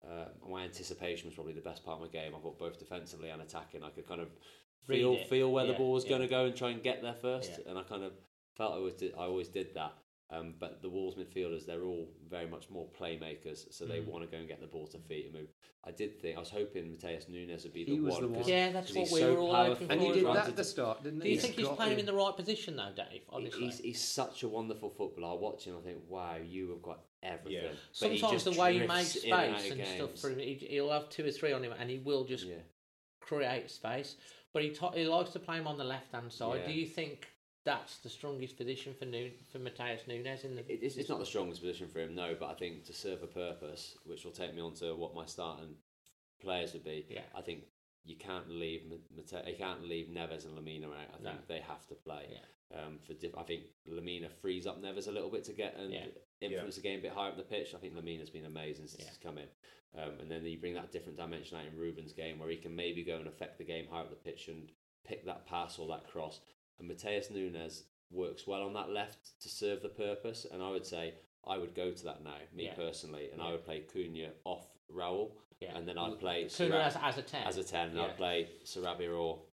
[0.09, 2.33] uh, my anticipation was probably the best part of my game.
[2.37, 3.83] I thought both defensively and attacking.
[3.83, 4.29] I could kind of
[4.87, 6.11] feel feel where the ball was yeah.
[6.11, 7.51] going to go and try and get there first.
[7.59, 7.71] Yeah.
[7.71, 8.13] And I kind of
[8.57, 9.93] felt I always did, I always did that.
[10.31, 14.07] Um, but the Wolves midfielders, they're all very much more playmakers, so they Mm.
[14.07, 15.49] want to go and get the ball to feet and move.
[15.85, 18.23] I did think I was hoping Matheus Nunes would be He the was one.
[18.23, 18.49] the 'cause- one.
[18.49, 19.75] Yeah, that's 'cause what we so were all powerful.
[19.75, 20.35] hoping And for he as did well.
[20.35, 21.25] that at the start, didn't he?
[21.25, 21.35] Do he?
[21.35, 22.01] you think he's playing him in.
[22.01, 23.23] in the right position though, Dave?
[23.29, 25.29] Honestly, He's, he's such a wonderful footballer.
[25.37, 25.77] I watch him.
[25.77, 27.65] I think, wow, you have got everything.
[27.65, 27.71] Yeah.
[27.71, 27.79] But
[28.21, 30.91] sometimes the way he makes in and out space and stuff for him, he, he'll
[30.91, 32.57] have two or three on him, and he will just Yeah.
[33.21, 34.17] create space.
[34.53, 36.61] But he to- he likes to play him on the left hand side.
[36.61, 36.67] Yeah.
[36.69, 37.27] Do you think
[37.65, 40.61] that's the strongest position for Nu- for Matheus Nunes in the?
[40.73, 42.35] It- It's, it's not the strongest position for him, no.
[42.39, 45.27] But I think to serve a purpose, which will take me on to what my
[45.27, 45.77] starting
[46.41, 47.07] players would be.
[47.09, 47.23] Yeah.
[47.35, 47.65] I think
[48.05, 51.09] you can't leave Mate- you can't leave Neves and Lemina out.
[51.09, 51.39] I think No.
[51.49, 52.29] they have to play.
[52.31, 52.79] Yeah.
[52.79, 55.93] Um, for diff- I think Lemina frees up Neves a little bit to get and
[55.93, 56.07] Yeah.
[56.53, 57.75] Influence the game a bit higher up the pitch.
[57.75, 59.09] I think Lemina's been amazing since Yeah.
[59.09, 59.49] he's come in.
[59.97, 62.75] Um, and then you bring that different dimension out in Ruben's game where he can
[62.75, 64.71] maybe go and affect the game higher up the pitch and
[65.07, 66.41] pick that pass or that cross.
[66.81, 70.47] And Matheus Nunes works well on that left to serve the purpose.
[70.51, 71.15] And I would say
[71.47, 72.75] I would go to that now, me Yeah.
[72.75, 75.77] personally, and I would play Cunha off Raul, Yeah.
[75.77, 77.47] and then I'd play Cunha Sarab- as, as a ten.
[77.47, 78.05] as a 10, and Yeah.
[78.07, 79.45] I'd play Sarabia or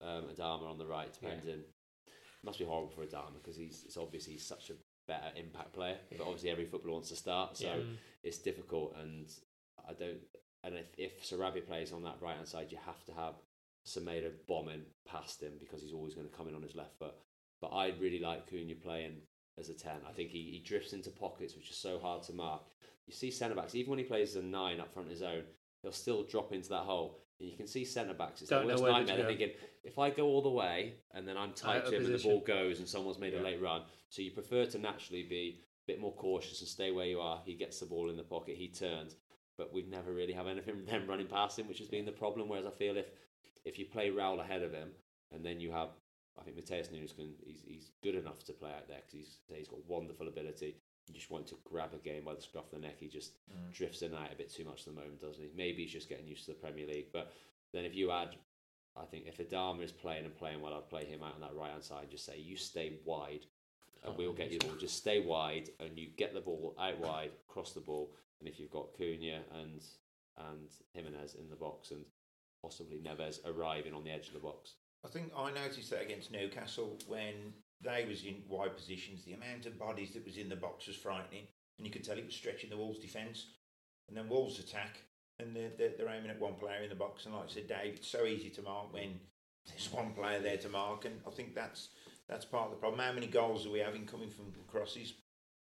[0.00, 1.60] um, Adama on the right, depending.
[1.60, 4.74] It must be horrible for Adama because he's it's obviously he's such a
[5.06, 7.76] better impact player, but obviously every footballer wants to start, so Yeah.
[7.76, 7.96] Mm.
[8.22, 8.94] it's difficult.
[8.96, 9.26] And
[9.88, 10.20] I don't.
[10.62, 13.34] And if if Sarabia plays on that right hand side, you have to have
[13.86, 17.14] Semedo bombing past him because he's always going to come in on his left foot.
[17.60, 19.16] But I really like Cunha playing
[19.58, 19.92] as a 10.
[20.08, 22.62] I think he, he drifts into pockets, which is so hard to mark.
[23.06, 25.22] You see centre backs, even when he plays as a 9 up front of his
[25.22, 25.42] own,
[25.82, 27.20] he'll still drop into that hole.
[27.40, 29.16] And you can see centre backs, it's Don't the worst nightmare.
[29.16, 29.50] They're thinking,
[29.82, 32.40] if I go all the way and then I'm tight to him and the ball
[32.40, 33.40] goes and someone's made Yeah.
[33.40, 36.90] a late run, so you prefer to naturally be a bit more cautious and stay
[36.92, 37.42] where you are.
[37.44, 39.16] He gets the ball in the pocket, he turns.
[39.56, 42.12] But we've never really have anything from them running past him, which has been the
[42.12, 42.48] problem.
[42.48, 43.06] Whereas I feel if
[43.64, 44.90] if you play Raul ahead of him,
[45.32, 45.88] and then you have,
[46.38, 49.38] I think Matheus Nunes can, he's, he's good enough to play out there because he's
[49.48, 50.76] he's got wonderful ability.
[51.06, 52.96] You just want to grab a game by the scruff of the neck.
[52.98, 53.32] He just
[53.72, 55.50] drifts in and out a bit too much at the moment, doesn't he?
[55.54, 57.08] Maybe he's just getting used to the Premier League.
[57.12, 57.32] But
[57.72, 58.36] then if you add,
[58.96, 61.54] I think if Adama is playing and playing well, I'd play him out on that
[61.54, 62.10] right hand side.
[62.10, 63.46] Just say you stay wide,
[64.04, 64.76] and we'll get you the ball.
[64.80, 68.10] Just stay wide, and you get the ball out wide, cross the ball.
[68.40, 69.82] And if you've got Cunha and
[70.38, 72.04] and Jimenez in the box, and
[72.62, 74.74] possibly Neves arriving on the edge of the box.
[75.04, 77.52] I think I noticed that against Newcastle when
[77.84, 80.96] they was in wide positions, the amount of bodies that was in the box was
[80.96, 81.46] frightening,
[81.78, 83.46] and you could tell it was stretching the Wolves' defence.
[84.08, 84.98] And then Wolves attack,
[85.38, 87.24] and they're, they're, they're aiming at one player in the box.
[87.24, 89.18] And like I said, Dave, it's so easy to mark when
[89.66, 91.88] there's one player there to mark, and I think that's
[92.28, 93.00] that's part of the problem.
[93.00, 95.14] How many goals are we having coming from crosses?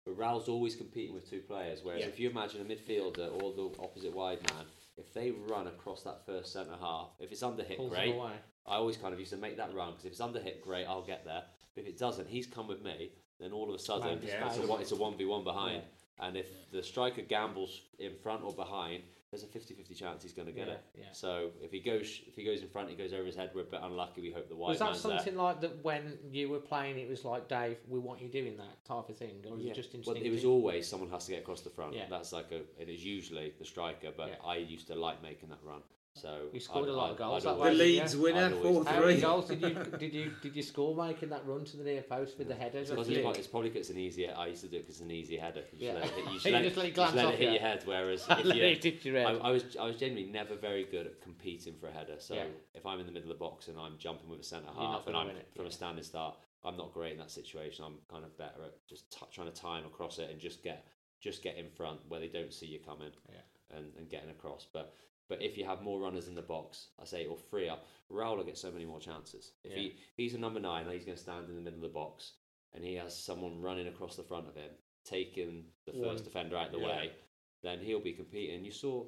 [0.06, 1.82] But Raul's always competing with two players.
[1.84, 2.08] Whereas Yeah.
[2.08, 4.66] if you imagine a midfielder or the opposite wide man,
[4.98, 8.14] if they run across that first centre half, if it's under hit, Pulls great.
[8.16, 8.22] him.
[8.66, 10.86] I always kind of used to make that run because if it's under hit, great,
[10.86, 11.44] I'll get there.
[11.80, 13.12] If it doesn't, he's come with me.
[13.40, 15.82] Then all of a sudden, it's, a, one- it's a one v one behind.
[16.20, 20.48] And if the striker gambles in front or behind, there's a 50-50 chance he's going
[20.48, 20.82] to get Yeah, it.
[20.98, 21.04] yeah.
[21.14, 23.52] So if he goes if he goes in front, he goes over his head.
[23.56, 24.22] We're a bit unlucky.
[24.22, 25.18] We hope the wide Was that man's there.
[25.18, 26.98] something like that when you were playing?
[27.00, 29.72] It was like Dave, we want you doing that type of thing, or was Yeah.
[29.72, 30.26] it just Well, instinctive?
[30.26, 31.94] it was always someone has to get across the front.
[31.94, 32.08] Yeah.
[32.10, 32.62] That's like a.
[32.82, 34.36] It is usually the striker, but Yeah.
[34.50, 35.84] I used to like making that run.
[36.22, 38.22] So You scored I'd- a lot of I'd- goals I'd that The way, Leeds yeah.
[38.22, 39.22] winner, I'd always- four How many three.
[39.22, 42.38] goals did you did you did you score making that run to the near post
[42.38, 42.90] with the headers?
[42.90, 44.34] Because it's, it's probably because it's an easier.
[44.38, 45.64] I used to do it because it's an easy header.
[45.74, 45.94] You Yeah.
[45.94, 47.46] let it hit, you just let, just let it you glance let off it hit
[47.48, 47.52] you.
[47.54, 47.82] your head.
[47.86, 49.42] Whereas Let if it you, hit your I, head.
[49.44, 52.16] I was I was genuinely never very good at competing for a header.
[52.20, 52.46] So Yeah.
[52.74, 55.08] if I'm in the middle of the box and I'm jumping with a centre half
[55.08, 55.70] and I'm from yeah.
[55.70, 57.86] a standing start, I'm not great in that situation.
[57.86, 60.86] I'm kind of better at just t- trying to time across it and just get
[61.22, 63.78] just get in front where they don't see you coming Yeah.
[63.78, 64.66] and, and getting across.
[64.72, 64.94] But
[65.30, 67.86] but if you have more runners in the box, I say it will free up.
[68.12, 69.54] Raul will get so many more chances.
[69.64, 69.94] If he Yeah.
[69.94, 72.34] if he's a number nine, he's going to stand in the middle of the box,
[72.74, 74.72] and he has someone running across the front of him,
[75.06, 76.24] taking the first One.
[76.24, 76.88] defender out of the Yeah.
[76.88, 77.14] way,
[77.62, 78.66] then he'll be competing.
[78.66, 79.08] You saw,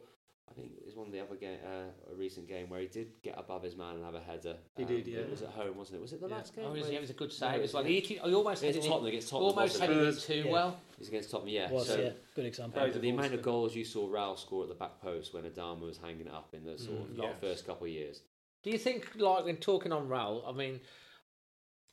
[0.51, 2.87] I think it was one of the other game, uh, a recent game where he
[2.87, 4.57] did get above his man and have a header.
[4.75, 5.19] He did, yeah.
[5.19, 6.01] It was at home, wasn't it?
[6.01, 6.35] Was it the Yeah.
[6.35, 6.65] last game?
[6.67, 7.83] Oh, it was, yeah, it was a good No, save it as well.
[7.83, 10.17] was- He, he almost Against headed Tottenham, it, against Tottenham, almost wasn't headed it?
[10.17, 10.51] it too Yeah.
[10.51, 10.81] well.
[10.91, 11.71] It was against Tottenham, yeah.
[11.71, 12.11] Was, so, yeah.
[12.35, 12.81] Good example.
[12.81, 15.43] Uh, Both the amount of goals you saw Raul score at the back post when
[15.45, 17.35] Adama was hanging it up in the sort of Mm, like, yeah.
[17.39, 18.21] first couple of years.
[18.63, 20.81] Do you think, like, when talking on Raul, I mean,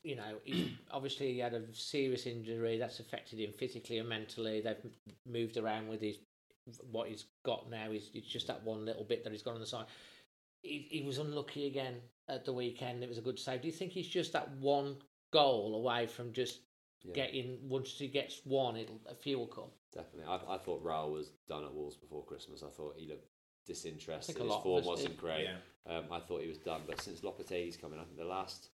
[0.02, 4.60] you know, he, obviously he had a serious injury that's affected him physically and mentally.
[4.60, 4.76] They've
[5.26, 6.16] moved around with his
[6.90, 7.90] what he's got now.
[7.90, 9.86] Is it's just that one little bit that he's got on the side.
[10.62, 11.96] He, he was unlucky again
[12.28, 13.02] at the weekend.
[13.02, 13.62] It was a good save.
[13.62, 14.96] Do you think he's just that one
[15.32, 16.60] goal away from just
[17.04, 17.14] Yeah.
[17.14, 17.58] getting?
[17.68, 19.70] Once he gets one, it'll a few will come.
[19.94, 20.24] Definitely.
[20.28, 22.62] I, I thought Raul was done at Wolves before Christmas.
[22.62, 23.28] I thought he looked
[23.66, 24.36] disinterested.
[24.36, 25.18] I think a His form us wasn't did.
[25.20, 25.44] great.
[25.44, 25.96] Yeah.
[25.96, 26.82] Um, I thought he was done.
[26.86, 28.68] But since Lopetegui's coming, I think the last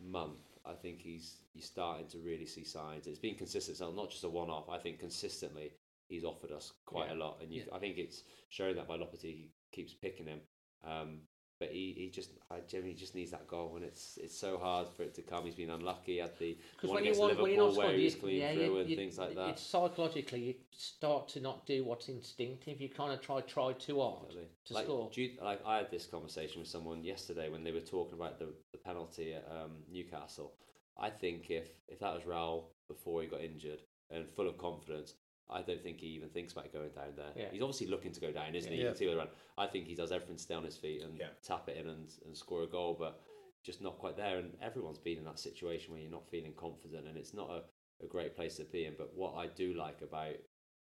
[0.00, 3.06] month, I think he's he's starting to really see signs.
[3.06, 4.68] It's been consistent, so not just a one off.
[4.68, 5.72] I think consistently
[6.08, 7.14] he's offered us quite Yeah.
[7.14, 7.74] a lot, and you, Yeah.
[7.74, 10.40] I think it's showing that by Lopetegui keeps picking him.
[10.84, 11.22] Um,
[11.60, 14.88] but he, he just I generally just needs that goal, and it's it's so hard
[14.88, 15.44] for it to come.
[15.44, 18.04] He's been unlucky at the one when you against want, Liverpool not where scoring, he
[18.04, 19.48] was you- clean yeah, through you- and you- things like that.
[19.50, 22.80] It's psychologically you start to not do what's instinctive.
[22.80, 24.48] You kind of try try too hard Definitely.
[24.66, 25.10] to like, score.
[25.10, 28.38] do you- like I had this conversation with someone yesterday when they were talking about
[28.38, 30.56] the, the penalty at um, Newcastle.
[30.98, 33.80] I think if if that was Raul before he got injured
[34.10, 35.14] and full of confidence,
[35.50, 37.30] I don't think he even thinks about going down there.
[37.36, 37.48] Yeah.
[37.52, 38.78] He's obviously looking to go down, isn't he?
[38.78, 38.84] Yeah.
[38.84, 39.28] You can see where around.
[39.58, 41.28] I think he does everything to stay on his feet and Yeah.
[41.46, 43.20] tap it in and, and score a goal, but
[43.62, 44.38] just not quite there.
[44.38, 47.62] And everyone's been in that situation where you're not feeling confident, and it's not a,
[48.04, 48.94] a great place to be in.
[48.96, 50.34] But what I do like about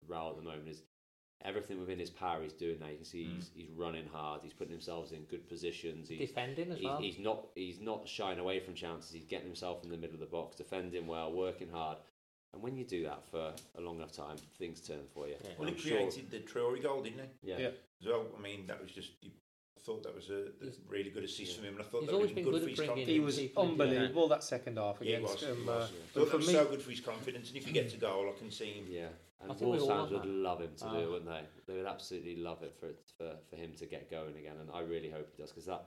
[0.09, 0.83] Raul at the moment is
[1.45, 2.89] everything within his power he's doing now.
[2.89, 3.35] You can see Mm.
[3.37, 4.41] he's, he's running hard.
[4.43, 6.09] He's putting himself in good positions.
[6.09, 7.01] He's, Defending as he's, well.
[7.01, 9.13] he's not he's not shying away from chances.
[9.13, 11.99] He's getting himself in the middle of the box, defending well, working hard.
[12.53, 15.35] And when you do that for a long enough time, things turn for you.
[15.45, 15.51] Yeah.
[15.59, 17.51] Well, he I'm sure- created the Traore goal, didn't he?
[17.51, 17.59] yeah.
[17.59, 17.69] Yeah.
[18.01, 18.27] As well.
[18.37, 19.11] I mean, that was just.
[19.25, 22.01] I thought that was a, a He's- really good assist from him, and I thought
[22.01, 23.09] he's that always was been good, good for his confidence.
[23.09, 25.67] He was people into unbelievable that second half Yeah, he against was, he him.
[25.67, 26.01] was, uh, yeah.
[26.13, 27.95] but Thought for that was me, so good for his confidence, and if he gets
[27.95, 28.87] a goal, I can see him.
[28.91, 29.07] Yeah,
[29.41, 31.01] and I think Wolves all fans would love him to Ah.
[31.01, 31.43] do, wouldn't they?
[31.67, 34.81] They would absolutely love it for for, for him to get going again, and I
[34.81, 35.87] really hope he does because that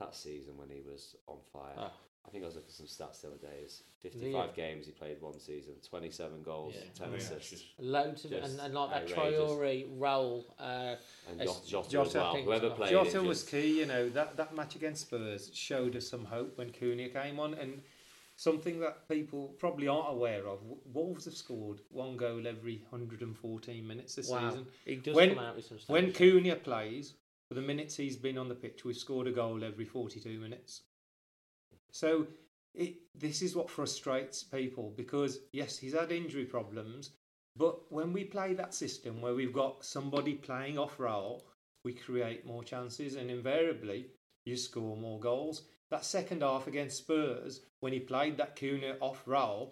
[0.00, 1.74] that season when he was on fire.
[1.76, 1.92] Ah.
[2.26, 3.60] I think I was looking at some stats the other day.
[3.62, 4.52] It's 55 Yeah.
[4.56, 6.80] games he played one season, 27 goals, Yeah.
[6.94, 9.40] 10 Oh, yeah, assists, just- Loads of Just and, and like that outrageous.
[9.50, 10.44] Traore Raul.
[10.58, 10.96] Uh,
[11.28, 12.34] and As- Jota, Jota, Jota, as well.
[12.42, 12.76] Whoever as well.
[12.78, 13.78] played Jota was just- key.
[13.80, 17.54] You know that that match against Spurs showed us some hope when Cunha came on,
[17.54, 17.82] and
[18.36, 20.60] something that people probably aren't aware of.
[20.92, 24.66] Wolves have scored one goal every 114 minutes this wow, season.
[24.84, 25.92] he does When- come out with some stuff.
[25.92, 27.14] When Cunha plays,
[27.46, 30.82] for the minutes he's been on the pitch, we've scored a goal every 42 minutes.
[31.94, 32.26] So
[32.74, 37.10] it, this is what frustrates people because, yes, he's had injury problems,
[37.56, 41.42] but when we play that system where we've got somebody playing off Raul,
[41.84, 44.06] we create more chances and invariably
[44.44, 45.62] you score more goals.
[45.92, 49.70] That second half against Spurs, when he played that Cunha off Raul,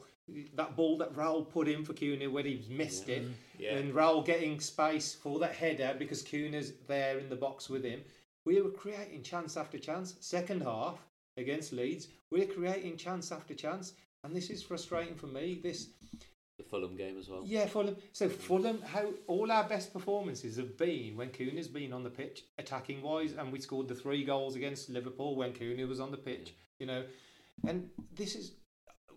[0.55, 3.25] that ball that Raul put in for Cunha when he missed it,
[3.59, 3.75] Yeah.
[3.75, 8.03] and Raul getting space for that header because Cunha's there in the box with him.
[8.45, 10.15] We were creating chance after chance.
[10.21, 11.01] Second half
[11.37, 15.61] against Leeds, we're creating chance after chance, and this is frustrating for me.
[15.63, 15.89] This,
[16.59, 17.43] the Fulham game as well.
[17.45, 17.97] yeah, Fulham.
[18.13, 18.33] So mm.
[18.33, 23.03] Fulham, how all our best performances have been when Cunha's been on the pitch, attacking
[23.03, 26.55] wise, and we scored the three goals against Liverpool when Cunha was on the pitch.
[26.79, 27.05] You know,
[27.67, 28.53] and this is,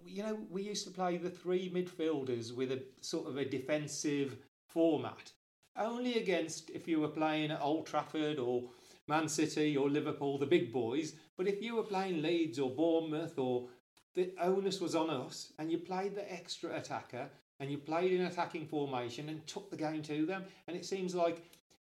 [0.05, 4.37] you know, we used to play the three midfielders with a sort of a defensive
[4.67, 5.31] format.
[5.77, 8.63] Only against if you were playing at Old Trafford or
[9.07, 11.13] Man City or Liverpool, the big boys.
[11.37, 13.67] But if you were playing Leeds or Bournemouth or
[14.13, 17.29] the onus was on us and you played the extra attacker
[17.59, 20.43] and you played in attacking formation and took the game to them.
[20.67, 21.43] And it seems like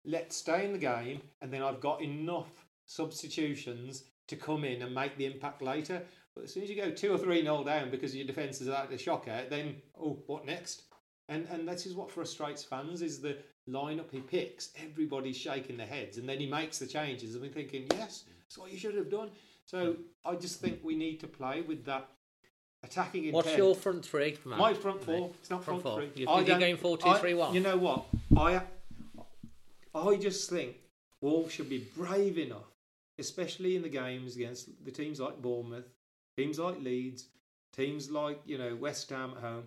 [0.04, 4.94] let's stay in the game and then I've got enough substitutions to come in and
[4.94, 6.02] make the impact later.
[6.34, 8.68] But as soon as you go two or three nil down because your defence is
[8.68, 10.82] out of the shocker, then oh, what next?
[11.28, 13.38] And and this is what frustrates fans is the
[13.68, 14.70] lineup he picks.
[14.82, 18.58] Everybody's shaking their heads, and then he makes the changes, and we're thinking, yes, that's
[18.58, 19.30] what you should have done.
[19.66, 22.08] So I just think we need to play with that
[22.82, 23.46] attacking intent.
[23.46, 24.58] What's your front three, man?
[24.58, 25.30] My front four.
[25.40, 25.96] It's not front, Front four.
[26.12, 26.22] three.
[26.22, 27.54] You I think you're don't- going 4 2 I- 3 1?
[27.54, 28.04] You know what?
[28.36, 28.62] I
[29.94, 30.76] I just think
[31.20, 32.70] Wolves should be brave enough,
[33.18, 35.88] especially in the games against the teams like Bournemouth,
[36.36, 37.28] teams like Leeds,
[37.72, 39.64] teams like you know West Ham at home,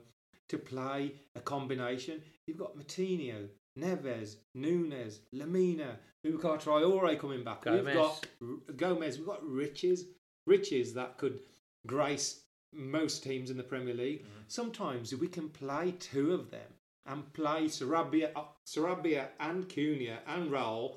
[0.49, 2.21] to play a combination.
[2.45, 3.47] You've got Moutinho,
[3.77, 5.95] Neves, Nunes, Lemina,
[6.25, 7.65] Boubacar Traore coming back.
[7.65, 9.17] We've got R- Gomes.
[9.17, 10.05] We've got riches,
[10.45, 11.41] riches that could
[11.85, 12.41] grace
[12.73, 14.25] most teams in the Premier League.
[14.47, 16.73] Sometimes we can play two of them
[17.05, 20.95] and play Sarabia, uh, Sarabia and Cunha and Raul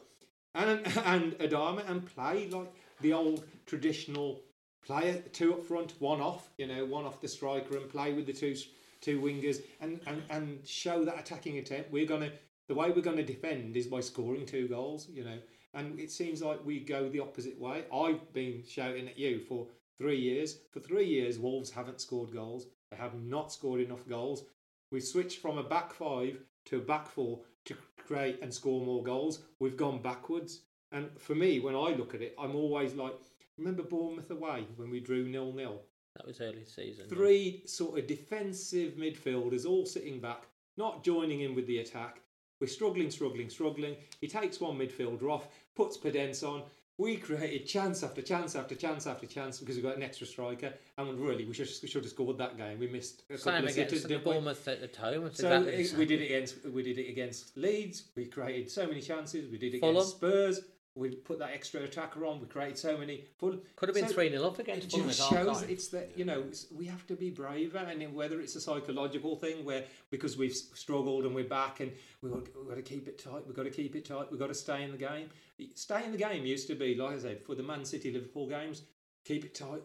[0.55, 4.40] and and Adama and play like the old traditional
[4.85, 8.27] player, two up front, one off, you know, one off the striker, and play with
[8.27, 8.57] the two
[9.01, 11.86] two wingers, and and, and show that attacking intent.
[11.90, 12.32] We're gonna
[12.70, 15.38] the way we're gonna defend is by scoring two goals, you know.
[15.74, 17.82] And it seems like we go the opposite way.
[17.92, 19.66] I've been shouting at you for
[19.98, 20.60] three years.
[20.70, 22.68] For three years, Wolves haven't scored goals.
[22.92, 24.44] They have not scored enough goals.
[24.92, 27.74] We've switched from a back five to a back four to
[28.06, 29.40] create and score more goals.
[29.59, 30.60] We've gone backwards.
[30.92, 33.14] And for me, when I look at it, I'm always like,
[33.59, 35.82] remember Bournemouth away when we drew nil nil?
[36.14, 37.06] That was early season.
[37.09, 37.16] yeah.
[37.16, 40.44] Three sort of defensive midfielders all sitting back,
[40.76, 42.20] not joining in with the attack.
[42.61, 43.97] We're struggling, struggling, struggling.
[44.20, 46.62] He takes one midfielder off, puts Podence on.
[46.99, 50.74] We created chance after chance after chance after chance because we got an extra striker.
[50.99, 52.78] And really, we should, we should have scored that game.
[52.78, 54.24] We missed a couple Same of against?
[54.24, 55.24] Bournemouth at the home.
[55.27, 58.05] It's So exactly it- eh, we did it against we did it against Leeds.
[58.15, 59.51] We created so many chances.
[59.51, 59.97] We did it Fulham.
[59.97, 60.61] against Spurs.
[61.01, 62.40] We put that extra attacker on.
[62.40, 63.24] We created so many.
[63.39, 66.24] Full, Could have been so 3 0 up against It just shows it's that you
[66.24, 66.44] know
[66.77, 71.24] we have to be braver, and whether it's a psychological thing where because we've struggled
[71.24, 71.90] and we're back and
[72.22, 73.47] we've got, we've got to keep it tight.
[73.47, 74.31] We've got to keep it tight.
[74.31, 75.31] We've got to stay in the game.
[75.74, 78.47] Stay in the game used to be like I said for the Man City Liverpool
[78.47, 78.82] games.
[79.24, 79.82] Keep it tight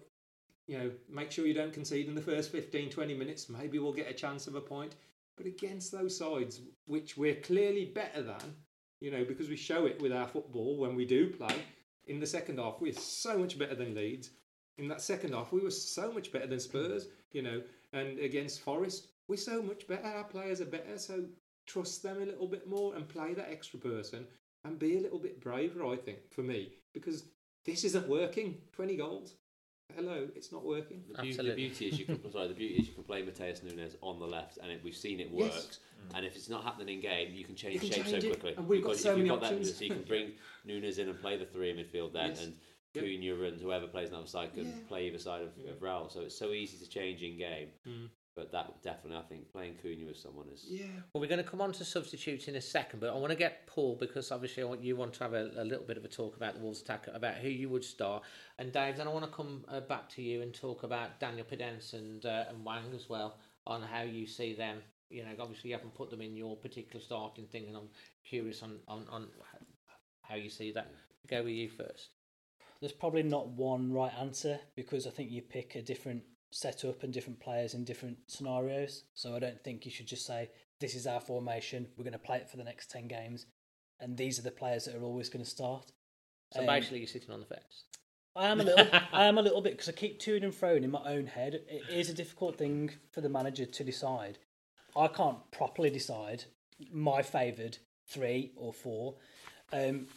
[0.68, 3.50] you know, make sure you don't concede in the first 15, 20 minutes.
[3.50, 4.96] Maybe we'll get a chance of a point.
[5.38, 8.56] But against those sides, which we're clearly better than,
[9.06, 11.56] you know, because we show it with our football when we do play,
[12.08, 14.32] in the second half, we're so much better than Leeds.
[14.80, 17.62] In that second half, we were so much better than Spurs, you know,
[17.94, 20.08] and against Forest, we're so much better.
[20.08, 20.98] Our players are better.
[20.98, 21.24] So
[21.68, 24.26] trust them a little bit more and play that extra person
[24.64, 27.26] and be a little bit braver, I think, for me, because
[27.64, 28.58] this isn't working.
[28.72, 29.36] 20 goals.
[29.94, 31.04] Hello, it's not working.
[31.08, 32.48] The, beau- the beauty is you can sorry.
[32.50, 35.20] The beauty is you can play Matheus Nunes on the left, and it, we've seen
[35.20, 35.54] it works.
[35.56, 35.64] Yes.
[35.64, 35.80] works.
[36.16, 38.40] And if it's not happening in game, you can change can shape change so it,
[38.42, 38.56] quickly.
[38.58, 39.70] and we've You've got so if many you've got options.
[39.70, 40.32] That, so you can bring
[40.66, 42.44] Nunes in and play the three in midfield then, Yes.
[42.44, 42.54] and
[42.94, 43.04] Yep.
[43.04, 44.72] Cunha and whoever plays on the other side can Yeah.
[44.88, 46.12] play either side of, of Raul.
[46.12, 47.68] So it's so easy to change in game.
[47.88, 48.08] Mm.
[48.36, 50.88] But that definitely, I think, playing Cunha with someone is Yeah.
[51.14, 53.38] Well, we're going to come on to substitutes in a second, but I want to
[53.38, 56.04] get Paul because obviously I want, you want to have a, a little bit of
[56.04, 58.24] a talk about the Wolves attack, about who you would start.
[58.60, 61.46] And Dave, then I want to come uh, back to you and talk about Daniel
[61.46, 64.80] Podence and, uh, and Hwang as well on how you see them.
[65.10, 67.90] You know, obviously you haven't put them in your particular starting thing, and I'm
[68.28, 69.28] curious on, on, on
[70.24, 70.92] how you see that.
[71.30, 72.10] Go with you first.
[72.82, 77.14] There's probably not one right answer because I think you pick a different setup and
[77.14, 79.04] different players in different scenarios.
[79.14, 80.50] So I don't think you should just say,
[80.80, 83.46] this is our formation, we're going to play it for the next 10 games,
[84.00, 85.92] and these are the players that are always going to start.
[86.54, 87.86] So Um, basically, you're sitting on the fence.
[88.36, 90.76] I am a little, I am a little bit because I keep to and fro
[90.76, 91.62] in my own head.
[91.68, 94.38] It is a difficult thing for the manager to decide.
[94.96, 96.46] I can't properly decide
[96.92, 97.78] my favoured
[98.08, 99.16] three or four.
[99.72, 100.08] Um,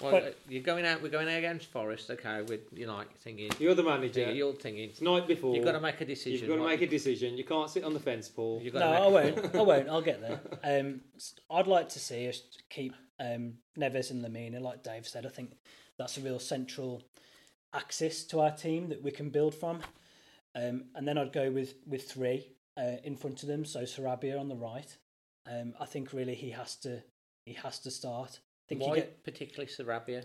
[0.00, 1.02] Well, but- uh, you're going out.
[1.02, 2.10] We're going out against Forest.
[2.10, 4.32] Okay, with you know, thinking You're the manager.
[4.32, 4.90] You're thinking.
[4.90, 5.54] It's night before.
[5.54, 6.40] You've got to make a decision.
[6.40, 7.36] You've got to what- make a decision.
[7.36, 8.60] You can't sit on the fence, Paul.
[8.62, 9.54] You've no, to I won't.
[9.54, 9.88] I won't.
[9.88, 10.40] I'll get there.
[10.80, 15.26] Um, s- I'd like to see us keep um, Neves and Lemina, like Dave said.
[15.26, 15.52] I think
[15.96, 17.02] that's a real central
[17.72, 19.80] axis to our team that we can build from.
[20.56, 23.64] Um, and then I'd go with with three uh, in front of them.
[23.64, 24.96] So Sarabia on the right.
[25.50, 27.02] Um, I think really he has to
[27.46, 28.40] he has to start.
[28.64, 30.24] I think you Why get particularly Sarabia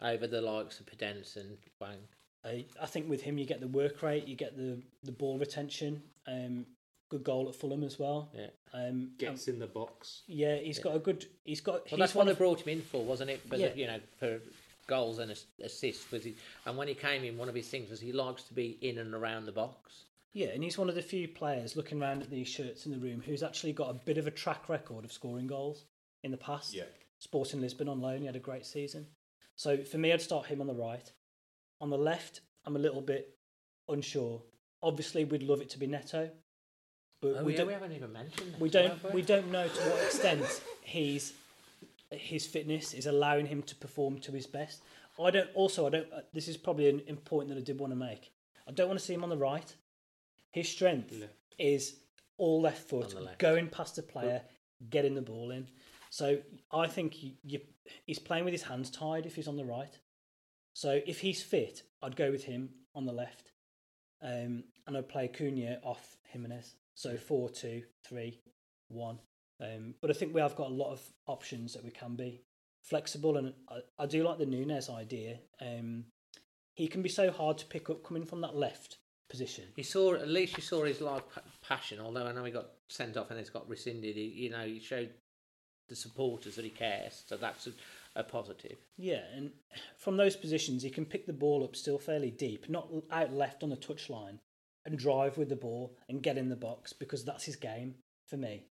[0.00, 1.98] over the likes of Podence and Hwang?
[2.44, 5.38] I, I think with him you get the work rate, you get the the ball
[5.38, 6.02] retention.
[6.26, 6.66] Um,
[7.10, 8.30] good goal at Fulham as well.
[8.34, 8.46] Yeah.
[8.72, 10.22] Um, Gets in the box.
[10.26, 11.26] Yeah, he's got a good.
[11.44, 11.74] He's got.
[11.74, 13.40] Well, he's that's one what they brought him in for, wasn't it?
[13.48, 13.68] For Yeah.
[13.68, 14.40] the, you know, for
[14.86, 16.10] goals and assists.
[16.10, 16.34] Was he?
[16.66, 18.98] And when he came in, one of his things was he likes to be in
[18.98, 20.04] and around the box.
[20.32, 22.98] Yeah, and he's one of the few players looking around at these shirts in the
[22.98, 25.84] room who's actually got a bit of a track record of scoring goals
[26.22, 26.72] in the past.
[26.72, 26.84] Yeah.
[27.20, 29.06] Sporting Lisbon on loan, he had a great season.
[29.56, 31.10] So for me, I'd start him on the right.
[31.80, 33.36] On the left, I'm a little bit
[33.88, 34.42] unsure.
[34.82, 36.30] Obviously, we'd love it to be Neto,
[37.20, 37.66] but Oh, we yeah, don't.
[37.68, 39.14] we haven't even mentioned we don't.
[39.14, 41.34] We don't know to what extent he's
[42.10, 44.82] his fitness is allowing him to perform to his best.
[45.22, 45.48] I don't.
[45.54, 46.12] Also, I don't.
[46.12, 48.32] uh, This is probably an important that I did want to make.
[48.66, 49.70] I don't want to see him on the right.
[50.52, 51.32] His strength Left.
[51.58, 51.96] is
[52.38, 53.38] all left foot, left.
[53.38, 54.40] going past the player,
[54.88, 55.68] getting the ball in.
[56.10, 56.38] So
[56.72, 57.60] I think you, you,
[58.04, 59.96] he's playing with his hands tied if he's on the right.
[60.74, 63.52] So if he's fit, I'd go with him on the left,
[64.22, 66.74] um, and I'd play Cunha off Jimenez.
[66.94, 68.40] So four, two, three,
[68.88, 69.18] one.
[69.62, 72.42] Um, but I think we have got a lot of options that we can be
[72.82, 75.38] flexible, and I, I do like the Nunes idea.
[75.60, 76.04] Um,
[76.74, 79.64] he can be so hard to pick up coming from that left position.
[79.76, 82.00] You saw at least you saw his live pa- passion.
[82.00, 84.16] Although I know he got sent off and it's got rescinded.
[84.16, 85.10] He, you know, he showed
[85.90, 87.24] the supporters that he cares.
[87.26, 87.72] So that's a,
[88.16, 88.78] a positive.
[88.96, 89.50] Yeah, and
[89.98, 93.62] from those positions, he can pick the ball up still fairly deep, not out left
[93.62, 94.38] on the touchline,
[94.86, 97.96] and drive with the ball and get in the box because that's his game
[98.26, 98.64] for me.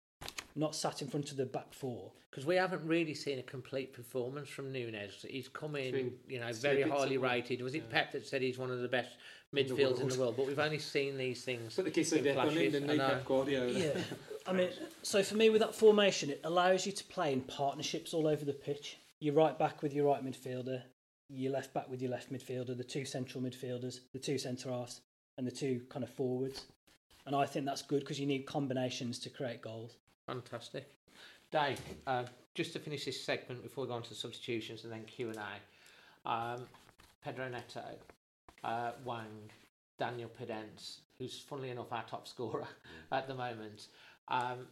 [0.57, 2.11] Not sat in front of the back four.
[2.31, 5.25] Because we haven't really seen a complete performance from Nunes.
[5.29, 7.61] He's come in, Seen you know, very highly of rated.
[7.61, 7.93] Was it Yeah.
[7.93, 9.11] Pep that said he's one of the best
[9.53, 10.19] In the midfielders in the world.
[10.19, 10.37] world?
[10.37, 11.75] But we've only seen these things.
[11.75, 12.97] Put the kiss of in death on him, didn't I.
[12.97, 13.71] Pep Guardiola?
[13.71, 14.01] Yeah,
[14.47, 14.69] I mean,
[15.03, 18.43] so for me, with that formation, it allows you to play in partnerships all over
[18.43, 18.97] the pitch.
[19.19, 20.81] You're right back with your right midfielder,
[21.29, 25.01] your left back with your left midfielder, the two central midfielders, the two centre halves,
[25.37, 26.65] and the two kind of forwards.
[27.25, 29.97] And I think that's good because you need combinations to create goals.
[30.27, 30.91] Fantastic.
[31.51, 34.91] Dave, uh, just to finish this segment before we go on to the substitutions and
[34.91, 36.67] then Q and A, um,
[37.23, 37.83] Pedro Neto,
[38.63, 39.49] uh, Hwang,
[39.97, 42.67] Daniel Podence, who's funnily enough our top scorer
[43.11, 43.87] at the moment.
[44.27, 44.67] Um,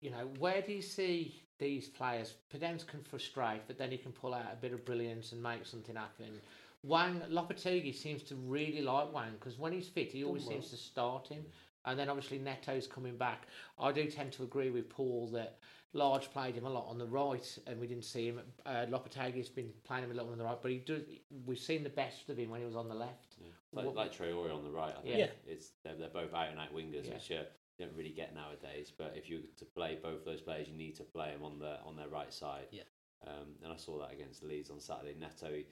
[0.00, 2.34] you know, where do you see these players?
[2.54, 5.66] Podence can frustrate, but then he can pull out a bit of brilliance and make
[5.66, 6.40] something happen.
[6.86, 10.52] Hwang Lopetegui seems to really like Hwang because when he's fit, he always well.
[10.52, 11.44] seems to start him.
[11.84, 13.46] And then obviously Neto's coming back.
[13.78, 15.58] I do tend to agree with Paul that
[15.92, 18.40] Lage played him a lot on the right, and we didn't see him.
[18.64, 21.02] Uh, Lopetegui's been playing him a lot on the right, but he does.
[21.46, 23.36] We've seen the best of him when he was on the left.
[23.72, 25.30] Like, What- like Traore on the right, I think Yeah.
[25.46, 27.14] it's they're, they're both out and out wingers, Yeah.
[27.14, 27.44] which uh,
[27.78, 28.92] you don't really get nowadays.
[28.96, 31.58] But if you were to play both those players, you need to play them on
[31.58, 32.68] the on their right side.
[32.70, 32.82] Yeah.
[33.26, 35.14] Um, and I saw that against Leeds on Saturday.
[35.18, 35.66] Neto, he,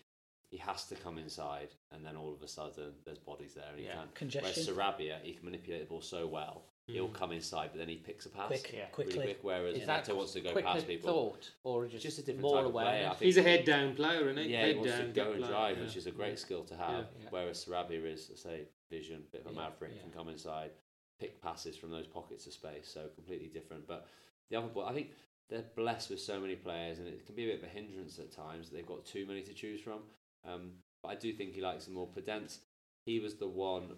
[0.51, 3.79] he has to come inside, and then all of a sudden there's bodies there, and
[3.79, 3.95] he Yeah.
[3.95, 4.09] can.
[4.15, 4.75] Congestion.
[4.77, 6.65] Whereas Sarabia, he can manipulate the ball so well.
[6.87, 7.13] He'll hmm.
[7.13, 8.87] come inside, but then he picks a pass Quick, Yeah.
[8.87, 9.19] quickly.
[9.19, 9.45] really quick.
[9.45, 11.11] Whereas Is Neto wants to go quicker past people.
[11.11, 13.19] thought, or just, Just a different more type of player, I awareness?
[13.19, 13.27] think.
[13.27, 14.53] He's a head down player, isn't he?
[14.53, 15.85] Yeah, head he wants down, to go and player, drive, yeah.
[15.85, 16.35] which is a great Yeah.
[16.37, 17.11] skill to have.
[17.21, 17.29] Yeah.
[17.29, 20.01] Whereas Sarabia is, say, vision, bit of a Yeah, maverick, yeah.
[20.01, 20.71] can come inside,
[21.19, 22.89] pick passes from those pockets of space.
[22.89, 23.87] So completely different.
[23.87, 24.09] But
[24.49, 25.13] the other ball, I think
[25.51, 28.19] they're blessed with so many players, and it can be a bit of a hindrance
[28.19, 28.71] at times.
[28.71, 30.01] They've got too many to choose from.
[30.45, 32.09] Um, but I do think he likes them more.
[32.09, 32.59] Podence,
[33.05, 33.91] he was the one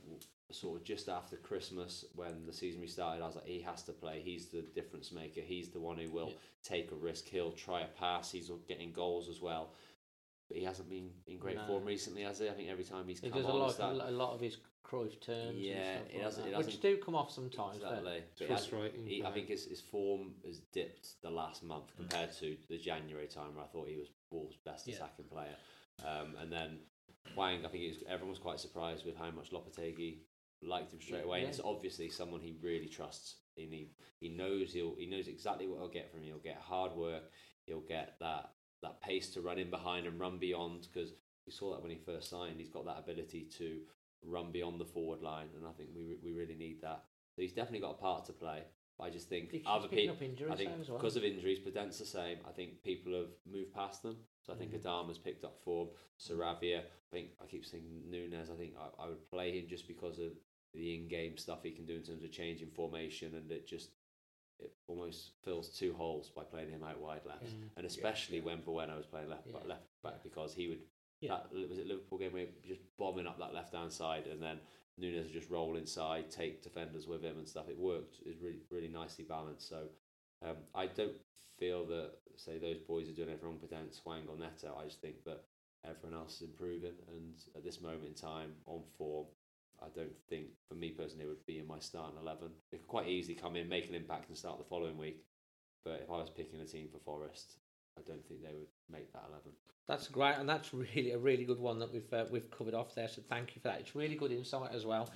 [0.50, 3.22] sort of just after Christmas when the season restarted.
[3.22, 4.20] I was like, he has to play.
[4.24, 5.40] He's the difference maker.
[5.40, 6.34] He's the one who will Yeah.
[6.62, 7.28] take a risk.
[7.28, 8.32] He'll try a pass.
[8.32, 9.72] He's getting goals as well.
[10.48, 11.66] But he hasn't been in great No.
[11.66, 12.48] form recently, has he?
[12.48, 14.40] I think every time he's He come does a on, lot, that- a lot of
[14.40, 15.56] his Cruyff turns.
[15.56, 17.76] Yeah, it like it that, which do come off sometimes.
[17.76, 18.16] Exactly.
[18.16, 19.06] It's But it has- frustrating.
[19.06, 23.28] he- I think his, his form has dipped the last month compared to the January
[23.28, 24.96] time where I thought he was Wolves' best Yeah.
[24.96, 25.56] attacking player.
[26.06, 26.78] Um, and then
[27.34, 30.18] Hwang, I think was, everyone was quite surprised with how much Lopetegui
[30.62, 31.40] liked him straight Yeah, away.
[31.40, 33.36] And it's obviously someone he really trusts.
[33.56, 33.90] And he,
[34.20, 36.28] he knows he'll he knows exactly what he'll get from him.
[36.28, 37.24] He'll get hard work.
[37.66, 38.50] He'll get that
[38.82, 41.12] that pace to run in behind and run beyond because
[41.46, 42.58] we saw that when he first signed.
[42.58, 43.80] He's got that ability to
[44.24, 47.04] run beyond the forward line, and I think we we really need that.
[47.36, 48.62] So he's definitely got a part to play.
[49.00, 50.14] But I just think He other people.
[50.14, 50.98] up injuries I think though as well.
[50.98, 52.38] because of injuries, Podence the same.
[52.46, 54.18] I think people have moved past them.
[54.42, 54.82] So I think Mhm.
[54.82, 55.88] Adama's picked up form.
[56.18, 58.50] Sarabia, I think I keep saying Nunes.
[58.50, 60.32] I think I, I would play him just because of
[60.74, 63.90] the in-game stuff he can do in terms of changing formation, and it just
[64.58, 67.70] it almost fills two holes by playing him out wide left, Mm.
[67.78, 69.56] and especially when Bueno was playing left Yeah.
[69.64, 70.82] left back because he would.
[71.22, 71.36] Yeah.
[71.50, 74.26] That was it Liverpool game where he was just bombing up that left hand side,
[74.26, 74.60] and then
[75.00, 77.68] Nunes would just roll inside, take defenders with him and stuff.
[77.68, 78.16] It worked.
[78.26, 79.68] It's really really nicely balanced.
[79.68, 79.88] So
[80.46, 81.16] um, I don't
[81.58, 83.58] feel that say those boys are doing everything wrong.
[83.58, 84.76] Podence, Hwang or Neto.
[84.78, 85.44] I just think that
[85.86, 89.26] everyone else is improving, and at this moment in time, on form,
[89.82, 92.48] I don't think for me personally it would be in my starting eleven.
[92.72, 95.24] It could quite easily come in, make an impact, and start the following week.
[95.84, 97.54] But if I was picking a team for Forest,
[97.98, 99.52] I don't think they would make that eleven.
[99.86, 102.94] That's great, and that's really a really good one that we've uh, we've covered off
[102.94, 103.08] there.
[103.08, 103.80] So thank you for that.
[103.80, 105.10] It's really good insight as well.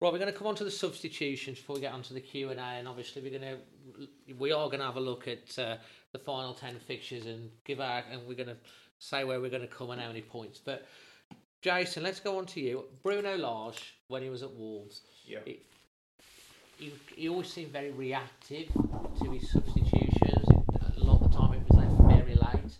[0.00, 2.50] Right, we're going to come on to the substitutions before we get onto the Q
[2.50, 5.58] and A, and obviously we're going to we are going to have a look at
[5.58, 5.76] uh,
[6.12, 8.56] the final ten fixtures and give our and we're going to
[8.98, 10.60] say where we're going to come and how many points.
[10.64, 10.86] But
[11.62, 12.84] Jason, let's go on to you.
[13.02, 15.40] Bruno Lage, when he was at Wolves, Yeah.
[15.44, 15.60] he,
[16.78, 18.68] he, he always seemed very reactive
[19.22, 20.46] to his substitutions.
[20.96, 22.76] A lot of the time, it was left very late.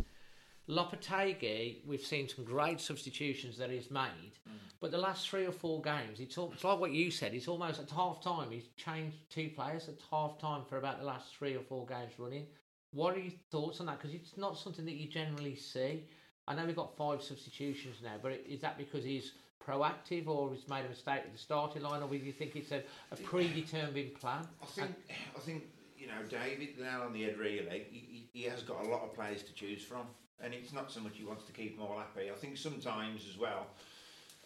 [0.71, 4.53] Lopetegui, we've seen some great substitutions that he's made, mm.
[4.81, 7.35] but the last three or four games, it's, al- it's like what you said.
[7.35, 8.51] It's almost at half time.
[8.51, 12.13] He's changed two players at half time for about the last three or four games
[12.19, 12.47] running.
[12.93, 13.99] What are your thoughts on that?
[13.99, 16.05] Because it's not something that you generally see.
[16.47, 19.33] I know we've got five substitutions now, but is that because he's
[19.65, 22.73] proactive or he's made a mistake with the starting line, or do you think it's
[22.73, 22.83] a,
[23.13, 24.47] a predetermined plan?
[24.63, 24.91] I think
[25.37, 25.65] I think
[25.97, 27.39] you know David nail on the head.
[27.39, 30.07] Really, he he has got a lot of players to choose from,
[30.43, 32.31] and it's not so much he wants to keep them all happy.
[32.31, 33.67] I think sometimes as well.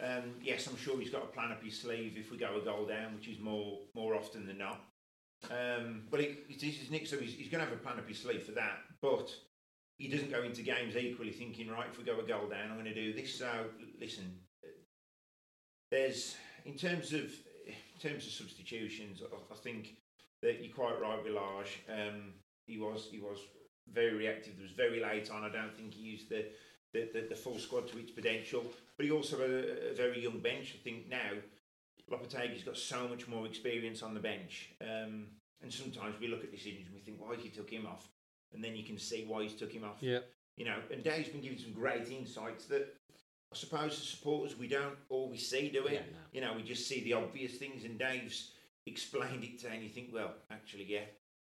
[0.00, 2.64] Um, yes, I'm sure he's got a plan up his sleeve if we go a
[2.64, 4.80] goal down, which is more more often than not.
[5.50, 8.08] Um, but it, it is nick, so he's, he's going to have a plan up
[8.08, 8.78] his sleeve for that.
[9.02, 9.30] But
[9.98, 12.74] he doesn't go into games equally thinking, right, if we go a goal down, I'm
[12.74, 13.38] going to do this.
[13.38, 13.48] So
[14.00, 14.38] listen,
[15.90, 17.30] there's in terms of
[17.66, 19.96] in terms of substitutions, I, I think
[20.42, 21.80] that you're quite right with Lage.
[21.88, 22.32] Um,
[22.66, 23.38] he was he was
[23.92, 24.54] very reactive.
[24.58, 25.44] It was very late on.
[25.44, 26.46] I don't think he used the
[26.92, 28.64] the, the, the full squad to its potential.
[28.96, 30.76] But he also had a, a very young bench.
[30.78, 31.32] I think now
[32.10, 34.70] Lopetegui's got so much more experience on the bench.
[34.80, 35.26] Um,
[35.60, 38.08] and sometimes we look at decisions and we think, why he took him off?
[38.52, 39.96] And then you can see why he's took him off.
[40.00, 40.20] Yeah.
[40.56, 42.94] You know, and Dave's been giving some great insights that
[43.52, 45.94] I suppose as supporters we don't always see, do we?
[45.94, 46.18] Yeah, no.
[46.32, 48.50] You know, we just see the obvious things, and Dave's
[48.86, 51.04] explained it to, and you think, well, actually, yeah.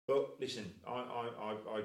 [0.06, 1.82] But listen, I, I, I, I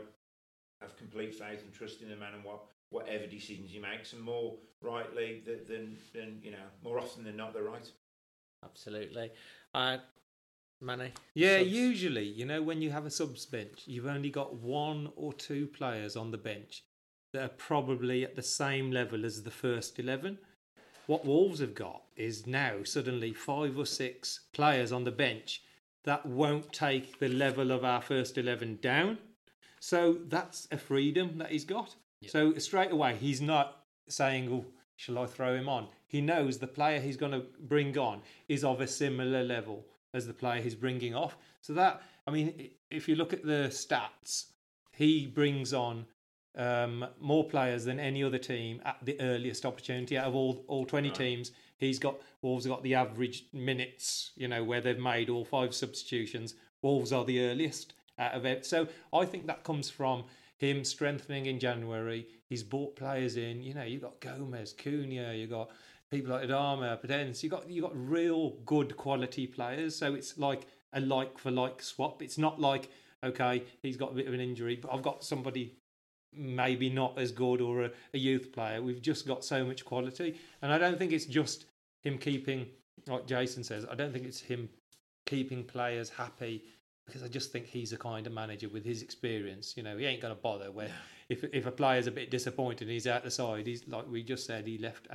[0.81, 4.21] have complete faith and trust in the man and what whatever decisions he makes, and
[4.21, 7.89] more rightly than, than, than you know, more often than not, they're right.
[8.63, 9.31] Absolutely.
[9.73, 9.97] Uh,
[10.81, 11.11] Manny?
[11.33, 11.69] Yeah, subs?
[11.69, 15.67] usually, you know, when you have a subs bench, you've only got one or two
[15.67, 16.83] players on the bench
[17.33, 20.37] that are probably at the same level as the first 11.
[21.07, 25.61] What Wolves have got is now suddenly five or six players on the bench
[26.03, 29.17] that won't take the level of our first 11 down.
[29.87, 31.95] So that's a freedom that he's got.
[32.27, 34.65] So straight away, he's not saying, oh,
[34.97, 35.87] shall I throw him on?
[36.07, 38.19] He knows the player he's going to bring on
[38.49, 41.37] is of a similar level as the player he's bringing off.
[41.61, 44.47] So that, I mean, if you look at the stats,
[44.91, 46.05] he brings on
[46.57, 50.85] um, more players than any other team at the earliest opportunity out of all all
[50.85, 51.53] 20 teams.
[51.77, 55.73] He's got Wolves have got the average minutes, you know, where they've made all five
[55.73, 56.55] substitutions.
[56.81, 58.65] Wolves are the earliest out of it.
[58.65, 60.25] So I think that comes from
[60.57, 62.27] him strengthening in January.
[62.49, 63.61] He's bought players in.
[63.61, 65.69] You know, you got Gomes, Cunha, you got
[66.09, 67.43] people like Adama, Podence.
[67.43, 69.95] You got you got real good quality players.
[69.95, 72.21] So it's like a like for like swap.
[72.21, 72.89] It's not like
[73.23, 75.75] okay, he's got a bit of an injury, but I've got somebody
[76.33, 78.81] maybe not as good or a, a youth player.
[78.81, 81.65] We've just got so much quality, and I don't think it's just
[82.03, 82.67] him keeping,
[83.07, 83.85] like Jason says.
[83.89, 84.69] I don't think it's him
[85.25, 86.63] keeping players happy
[87.07, 89.75] because I just think he's a kind of manager with his experience.
[89.75, 90.89] You know, he ain't going to bother where
[91.29, 94.23] if if a player's a bit disappointed and he's out the side, he's like we
[94.23, 95.07] just said, he left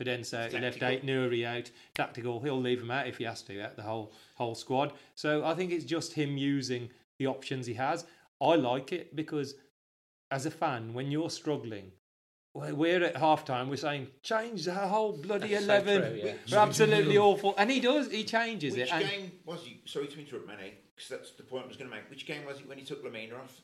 [0.00, 1.08] Podence out, he left Tactical.
[1.08, 2.40] Aït-Nouri out, tactical.
[2.40, 4.92] He'll leave him out if he has to, out the whole whole squad.
[5.14, 8.04] So I think it's just him using the options he has.
[8.42, 9.54] I like it because
[10.30, 11.92] as a fan, when you're struggling,
[12.52, 13.68] we- we're at halftime.
[13.68, 16.02] We're saying change the whole bloody That's so eleven.
[16.02, 16.34] true, yeah.
[16.50, 18.10] We're absolutely awful, and he does.
[18.10, 18.92] He changes Which it.
[18.92, 19.80] and- game was he?
[19.86, 22.08] Sorry to interrupt, Manny, because that's the point I was going to make.
[22.10, 23.60] Which game was it when he took Lemina off?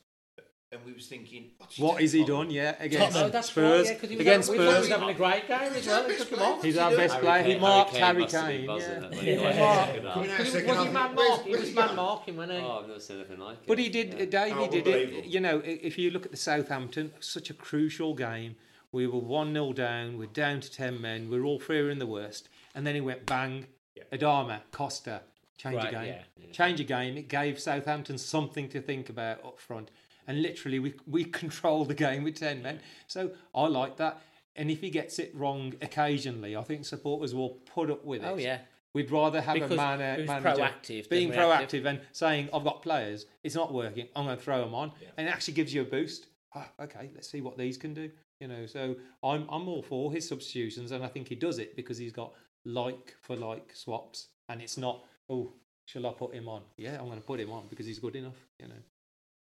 [0.71, 2.49] And we was thinking, what's What has he taking done?
[2.49, 3.85] Yeah, oh, against Oh, that's Spurs.
[3.87, 4.99] right, yeah, 'cause he was against having, we thought he was Spurs.
[4.99, 6.09] having a great game as well.
[6.09, 6.63] He took him off.
[6.63, 7.43] He's our best player.
[7.43, 8.65] He marked Harry Harry must have been Kane.
[8.65, 8.97] buzzing Yeah.
[8.97, 11.43] at when He he marked- marked- You Was he- was man marking?
[11.45, 12.65] He where's was he man marking, wasn't he?
[12.65, 13.67] Oh, I've never seen anything like it.
[13.67, 14.25] But he did, Yeah.
[14.25, 14.57] Dave.
[14.57, 15.25] Oh, He did it.
[15.25, 18.55] You know, if you look at the Southampton, such a crucial game.
[18.91, 20.17] We were one 0 down.
[20.17, 21.29] We're down to ten men.
[21.29, 22.49] We're all fearing the worst.
[22.73, 23.67] And then he went bang.
[24.11, 25.21] Adama, Costa,
[25.57, 26.15] change Right, a game.
[26.37, 26.51] yeah.
[26.51, 27.17] Change a game.
[27.17, 29.89] It gave Southampton something to think about up front.
[30.27, 32.79] And literally, we we controlled the game with ten men.
[33.07, 34.21] So I like that.
[34.55, 38.27] And if he gets it wrong occasionally, I think supporters will put up with it.
[38.27, 38.59] Oh, yeah.
[38.93, 42.83] We'd rather have Because a man, who's manager proactive being proactive and saying, "I've got
[42.83, 43.25] players.
[43.43, 44.07] It's not working.
[44.15, 46.27] I'm going to throw them on," and it actually gives you a boost.
[46.53, 48.11] Ah, okay, let's see what these can do.
[48.39, 51.75] You know, so I'm I'm all for his substitutions, and I think he does it
[51.75, 52.33] because he's got
[52.65, 55.51] like for like swaps, and it's not oh,
[55.85, 56.61] shall I put him on?
[56.77, 58.37] Yeah, I'm going to put him on because he's good enough.
[58.59, 58.81] You know,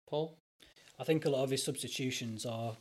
[0.10, 0.38] Paul?
[1.00, 2.76] I think a lot of his substitutions are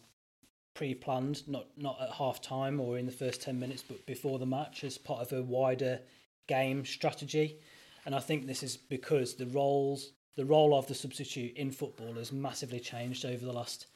[0.74, 4.46] pre-planned, not not at half time or in the first ten minutes, but before the
[4.46, 6.00] match as part of a wider
[6.48, 7.58] game strategy.
[8.04, 12.14] And I think this is because the roles, the role of the substitute in football
[12.14, 13.86] has massively changed over the last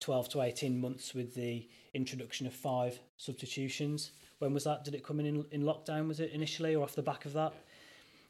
[0.00, 4.10] twelve to eighteen months with the introduction of five substitutions.
[4.38, 4.84] When was that?
[4.84, 6.08] Did it come in in, in lockdown?
[6.08, 7.52] Was it initially or off the back of that?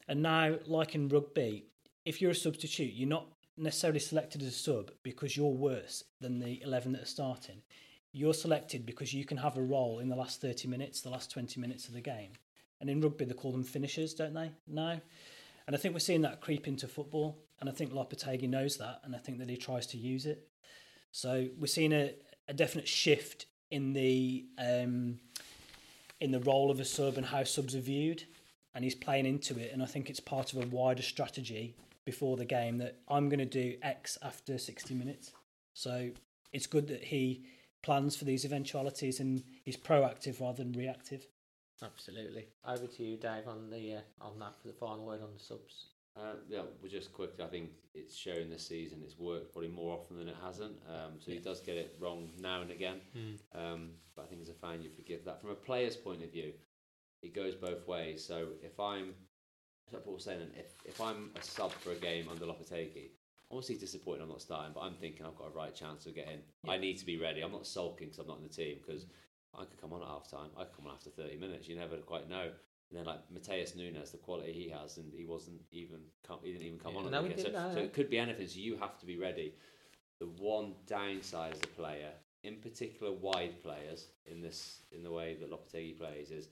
[0.09, 1.67] And now, like in rugby,
[2.03, 3.27] if you're a substitute, you're not
[3.57, 7.61] necessarily selected as a sub because you're worse than the 11 that are starting.
[8.11, 11.29] You're selected because you can have a role in the last 30 minutes, the last
[11.29, 12.31] 20 minutes of the game.
[12.81, 14.51] And in rugby, they call them finishers, don't they?
[14.67, 14.99] Now.
[15.67, 17.37] And I think we're seeing that creep into football.
[17.59, 19.01] And I think Lopetegui knows that.
[19.03, 20.47] And I think that he tries to use it.
[21.11, 22.15] So we're seeing a,
[22.47, 25.19] a definite shift in the um,
[26.19, 28.23] in the role of a sub and how subs are viewed,
[28.73, 29.71] and he's playing into it.
[29.73, 31.75] And I think it's part of a wider strategy
[32.05, 35.31] before the game that I'm going to do X after 60 minutes.
[35.73, 36.09] So
[36.51, 37.45] it's good that he
[37.81, 41.27] plans for these eventualities and he's proactive rather than reactive.
[41.81, 42.47] Absolutely.
[42.67, 45.39] Over to you, Dave, on the uh, on that for the final word on the
[45.39, 45.85] subs.
[46.17, 49.97] Uh, yeah, well, just quickly, I think it's showing this season it's worked probably more
[49.97, 50.75] often than it hasn't.
[50.89, 52.99] Um, so he does get it wrong now and again.
[53.55, 55.39] Um, but I think as a fan, you forgive that.
[55.39, 56.51] From a player's point of view,
[57.21, 58.23] it goes both ways.
[58.25, 59.13] So if I'm,
[59.91, 63.09] like Paul was saying, if, if I'm a sub for a game under Lopetegui,
[63.51, 66.39] obviously disappointed I'm not starting, but I'm thinking I've got a right chance of getting.
[66.67, 67.41] I need to be ready.
[67.41, 69.05] I'm not sulking because I'm not in the team because
[69.57, 70.49] I could come on at half time.
[70.57, 71.67] I could come on after 30 minutes.
[71.67, 72.49] You never quite know.
[72.91, 76.51] And then like Matheus Nunes, the quality he has, and he wasn't even come, he
[76.51, 77.05] didn't even come on.
[77.05, 77.53] No, the he weekend.
[77.53, 78.47] didn't, so, so it could be anything.
[78.47, 79.53] So you have to be ready.
[80.19, 82.11] The one downside as a player,
[82.43, 86.49] in particular wide players, in this in the way that Lopetegui plays, is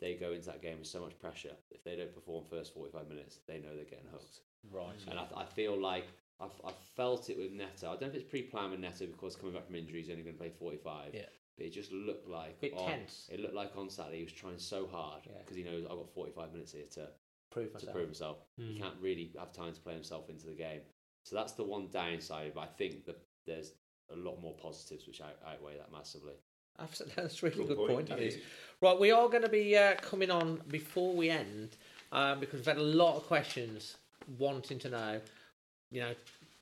[0.00, 1.52] they go into that game with so much pressure.
[1.70, 4.40] If they don't perform first 45 minutes, they know they're getting hooked.
[4.70, 4.94] Right.
[5.10, 6.06] And I, I feel like
[6.40, 7.86] I've, I've felt it with Neto.
[7.88, 10.22] I don't know if it's pre-planned with Neto because coming back from injury, he's only
[10.22, 11.14] going to play 45.
[11.14, 11.22] Yeah.
[11.56, 13.30] But it just looked like Bit on, tense.
[13.32, 15.38] It looked like on Saturday he was trying so hard Yeah.
[15.40, 17.08] because he knows I've got 45 minutes here to
[17.50, 17.92] Prove to myself.
[17.94, 18.36] prove himself.
[18.58, 18.68] Hmm.
[18.68, 20.80] He can't really have time to play himself into the game.
[21.24, 22.52] So that's the one downside.
[22.54, 23.16] But I think that
[23.46, 23.72] there's
[24.12, 26.34] a lot more positives which out, outweigh that massively.
[26.80, 28.08] Absolutely, that's a really Good good, point, point.
[28.08, 28.28] that yeah.
[28.28, 28.38] is.
[28.80, 31.70] Right, we are going to be uh, coming on before we end
[32.12, 33.96] um, because we've had a lot of questions
[34.38, 35.20] wanting to know,
[35.90, 36.12] you know,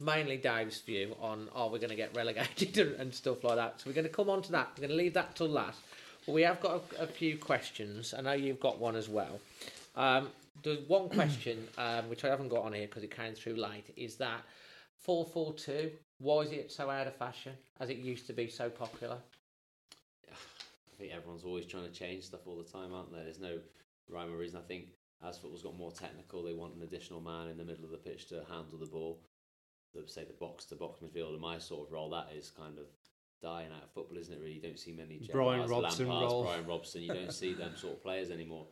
[0.00, 3.80] mainly Dave's view on are we going to get relegated and, and stuff like that.
[3.80, 4.70] So we're going to come on to that.
[4.76, 5.80] We're going to leave that till last.
[6.26, 8.14] But we have got a, a few questions.
[8.16, 9.40] I know you've got one as well.
[9.96, 10.28] Um,
[10.62, 13.84] there's one question um, which I haven't got on here because it came through late.
[13.96, 14.42] Is that
[14.98, 15.90] four four two?
[16.18, 19.18] Why is it so out of fashion as it used to be so popular?
[20.94, 23.22] I think everyone's always trying to change stuff all the time, aren't they?
[23.22, 23.58] There's no
[24.08, 24.58] rhyme or reason.
[24.62, 24.86] I think
[25.26, 27.96] as football's got more technical, they want an additional man in the middle of the
[27.96, 29.20] pitch to handle the ball.
[29.92, 31.40] The, say the box to box midfielder.
[31.40, 32.86] My sort of role that is kind of
[33.42, 34.40] dying out of football, isn't it?
[34.40, 36.44] Really, you don't see many Brian Gerrards, Robson Lampards, role.
[36.44, 37.02] Brian Robson.
[37.02, 38.66] You don't see them sort of players anymore.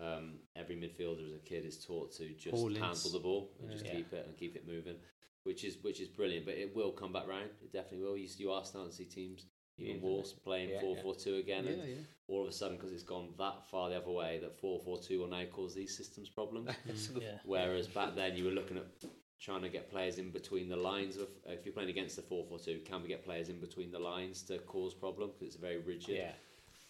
[0.00, 3.84] Um, every midfielder as a kid is taught to just handle the ball and just
[3.84, 3.92] Yeah.
[3.94, 4.96] keep it and keep it moving,
[5.44, 6.46] which is which is brilliant.
[6.46, 7.50] But it will come back round.
[7.62, 8.16] It definitely will.
[8.16, 9.46] You, you are starting to see teams,
[9.78, 11.94] even Yeah, Wolves, playing yeah, 4 4 2 again, and Yeah, yeah.
[12.28, 15.26] all of a sudden because it's gone that far the other way that 4-4-2 will
[15.28, 16.70] now cause these systems problems.
[17.20, 17.38] Yeah.
[17.44, 18.86] whereas back then you were looking at
[19.40, 22.84] trying to get players in between the lines of if you're playing against the 4-4-2
[22.84, 25.30] can we get players in between the lines to cause problem?
[25.30, 26.16] Because it's very rigid.
[26.16, 26.32] Yeah.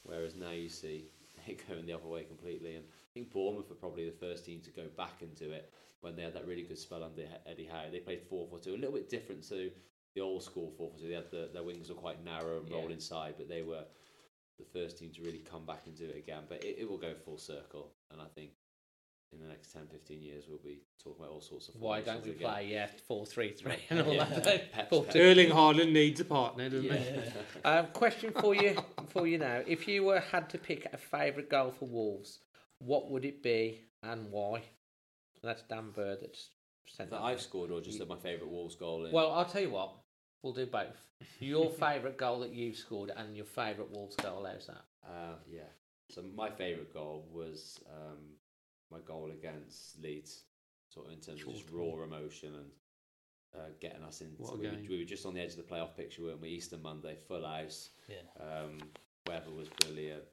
[0.04, 1.06] whereas now you see
[1.46, 4.60] it going the other way completely and I think Bournemouth are probably the first team
[4.60, 7.90] to go back into it when they had that really good spell under Eddie Howe.
[7.90, 9.70] They played 4-4-2 a little bit different to
[10.14, 12.82] the old school 4-4-2 they had the, their wings were quite narrow and Yeah.
[12.90, 13.84] inside but they were
[14.58, 16.44] the first team to really come back and do it again.
[16.48, 18.50] But it, it will go full circle, and I think
[19.32, 21.74] in the next 10, 15 years we'll be talking about all sorts of.
[21.74, 22.48] Why don't formations we again.
[22.52, 24.24] play yeah four three three and all Yeah.
[24.26, 24.70] that?
[24.72, 25.20] Pep- Four, Pep- two.
[25.20, 27.00] Erling Haaland needs a partner, doesn't he?
[27.64, 28.76] Um, question for you
[29.08, 32.38] for you now: If you were had to pick a favourite goal for Wolves,
[32.78, 34.58] what would it be and why?
[34.58, 34.62] And
[35.42, 36.50] that's Dan Bird that's
[36.86, 37.24] sent that that.
[37.24, 39.04] I've scored, or just my favourite Wolves goal.
[39.06, 39.94] In, Well, I'll tell you what.
[40.44, 41.02] We'll do both.
[41.40, 44.46] Your favourite goal that you've scored and your favourite Wolves goal.
[44.46, 44.84] How's that?
[45.08, 45.62] uh, yeah.
[46.10, 48.18] So my favourite goal was um,
[48.92, 50.42] my goal against Leeds,
[50.90, 52.66] sort of in terms of just raw emotion and
[53.56, 54.42] uh, getting us into.
[54.42, 54.86] What We were, game.
[54.90, 56.50] we were just on the edge of the playoff picture, weren't we?
[56.50, 57.88] Easter Monday, full house.
[58.06, 58.16] Yeah.
[58.38, 58.78] Um,
[59.26, 60.24] weather was brilliant.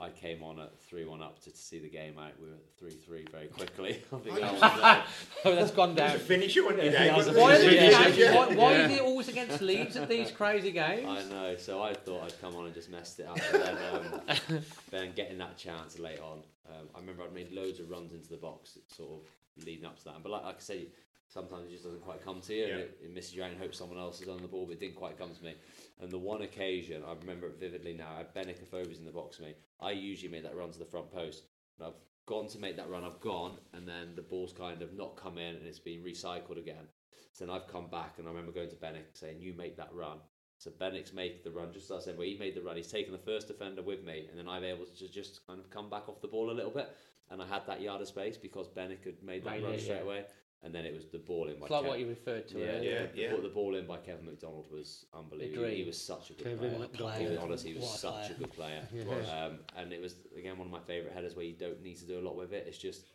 [0.00, 2.32] I came on at three one up to, to see the game out.
[2.40, 4.02] We were three three very quickly.
[4.12, 5.02] I think that was, uh,
[5.44, 6.18] Oh, that's gone down.
[6.18, 7.06] finisher, wasn't it, Dave?
[7.06, 7.52] Yeah, Why, there?
[7.54, 8.36] is it Yeah.
[8.36, 8.96] why, why is Yeah.
[8.98, 11.06] it always against Leeds at these crazy games?
[11.08, 11.56] I know.
[11.56, 13.38] So I thought I'd come on and just messed it up.
[13.50, 14.22] But then,
[14.58, 18.12] um, then getting that chance late on, um, I remember I'd made loads of runs
[18.12, 20.22] into the box, sort of leading up to that.
[20.22, 20.86] But like, like I say,
[21.28, 22.78] sometimes it just doesn't quite come to you, and Yeah.
[22.78, 24.80] it, it misses you out and hope someone else is on the ball, but it
[24.80, 25.54] didn't quite come to me.
[26.00, 29.12] And the one occasion I remember it vividly now, I had Benik Afobe's in the
[29.12, 29.54] box for me.
[29.80, 31.44] I usually make that run to the front post,
[31.78, 31.94] and I've
[32.26, 33.04] gone to make that run.
[33.04, 36.58] I've gone, and then the ball's kind of not come in, and it's been recycled
[36.58, 36.88] again.
[37.32, 39.92] So then I've come back, and I remember going to Benik saying, "You make that
[39.92, 40.18] run."
[40.58, 42.76] So Benik's make the run just as I said, where he made the run.
[42.76, 45.70] He's taken the first defender with me, and then I'm able to just kind of
[45.70, 46.88] come back off the ball a little bit.
[47.30, 49.78] And I had that yard of space because Benik had made that Right, run yeah,
[49.78, 50.02] straight yeah.
[50.02, 50.24] away.
[50.64, 52.58] And then it was the ball in by It's like Kev- what you referred to
[52.58, 52.80] yeah, earlier.
[52.80, 53.40] the, Yeah, the- yeah.
[53.42, 55.62] the ball in by Kevin McDonald was unbelievable.
[55.64, 55.76] Agreed.
[55.76, 56.78] He was such a good Kevin player.
[56.80, 57.16] McDonald.
[57.16, 57.40] He was, Player.
[57.44, 58.30] honestly, he was What such player.
[58.34, 58.88] a good player.
[58.92, 59.44] Yeah.
[59.44, 62.06] Um, and it was again one of my favourite headers where you don't need to
[62.06, 62.64] do a lot with it.
[62.66, 63.06] It's just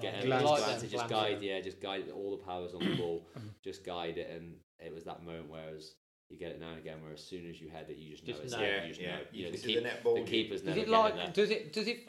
[0.00, 0.24] get Glance.
[0.24, 0.42] it, Glance.
[0.50, 1.46] just, glance it, just glance guide, it.
[1.46, 3.26] yeah, just guide all the powers on the ball,
[3.64, 5.94] just guide it, and it was that moment whereas
[6.28, 8.26] you get it now and again where as soon as you head it, you just
[8.26, 8.58] know Just it's know.
[8.58, 8.76] there.
[8.76, 9.16] Yeah, You just yeah.
[9.16, 9.20] know.
[9.32, 11.14] You know, the, see keep, the net ball, the you- keepers Does never it like?
[11.14, 11.26] it there.
[11.32, 11.72] Does it?
[11.72, 12.08] Does it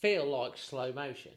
[0.00, 1.32] feel like slow motion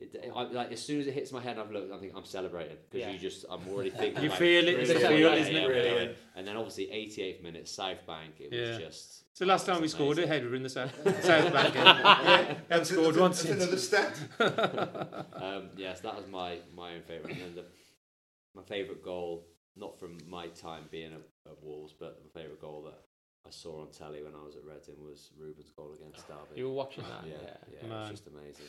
[0.00, 1.92] It, I, like as soon as it hits my head, I've looked.
[1.92, 3.12] I think I'm celebrating because Yeah.
[3.12, 3.44] you just.
[3.50, 4.22] I'm already thinking.
[4.22, 5.66] You about feel it, really you feel it, yeah, isn't it?
[5.68, 6.04] Really?
[6.06, 6.12] yeah.
[6.36, 8.34] And then obviously 88th minute, South Bank.
[8.40, 8.68] It Yeah.
[8.70, 9.36] was just.
[9.36, 10.42] So last time we it's scored a amazing.
[10.44, 10.94] header in the South,
[11.24, 11.84] South Bank game.
[11.84, 13.62] Yeah, Haven't that's, scored that's, one since.
[13.62, 14.18] another stat.
[15.34, 17.32] um, yes, that was my my own favourite.
[17.34, 17.64] And then the,
[18.54, 19.46] my favourite goal,
[19.76, 21.20] not from my time being at,
[21.50, 22.98] at Wolves, but my favourite goal that
[23.46, 26.56] I saw on telly when I was at Reading was Ruben's goal against Derby.
[26.56, 27.78] You were watching that, Yeah, yeah.
[27.80, 28.66] yeah, it was just amazing.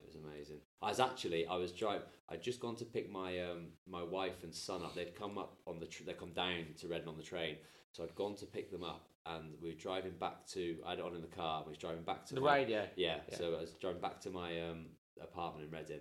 [0.00, 0.58] It was amazing.
[0.82, 2.02] I was actually I was driving.
[2.28, 4.94] I'd just gone to pick my um my wife and son up.
[4.94, 7.56] They'd come up on the tr- they come down to Reading on the train.
[7.92, 10.76] So I'd gone to pick them up, and we were driving back to.
[10.86, 11.62] I had it on in the car.
[11.66, 12.86] We was driving back to The my- radio?
[12.96, 13.36] Yeah, Yeah.
[13.36, 14.86] So I was driving back to my um
[15.20, 16.00] apartment in Reading,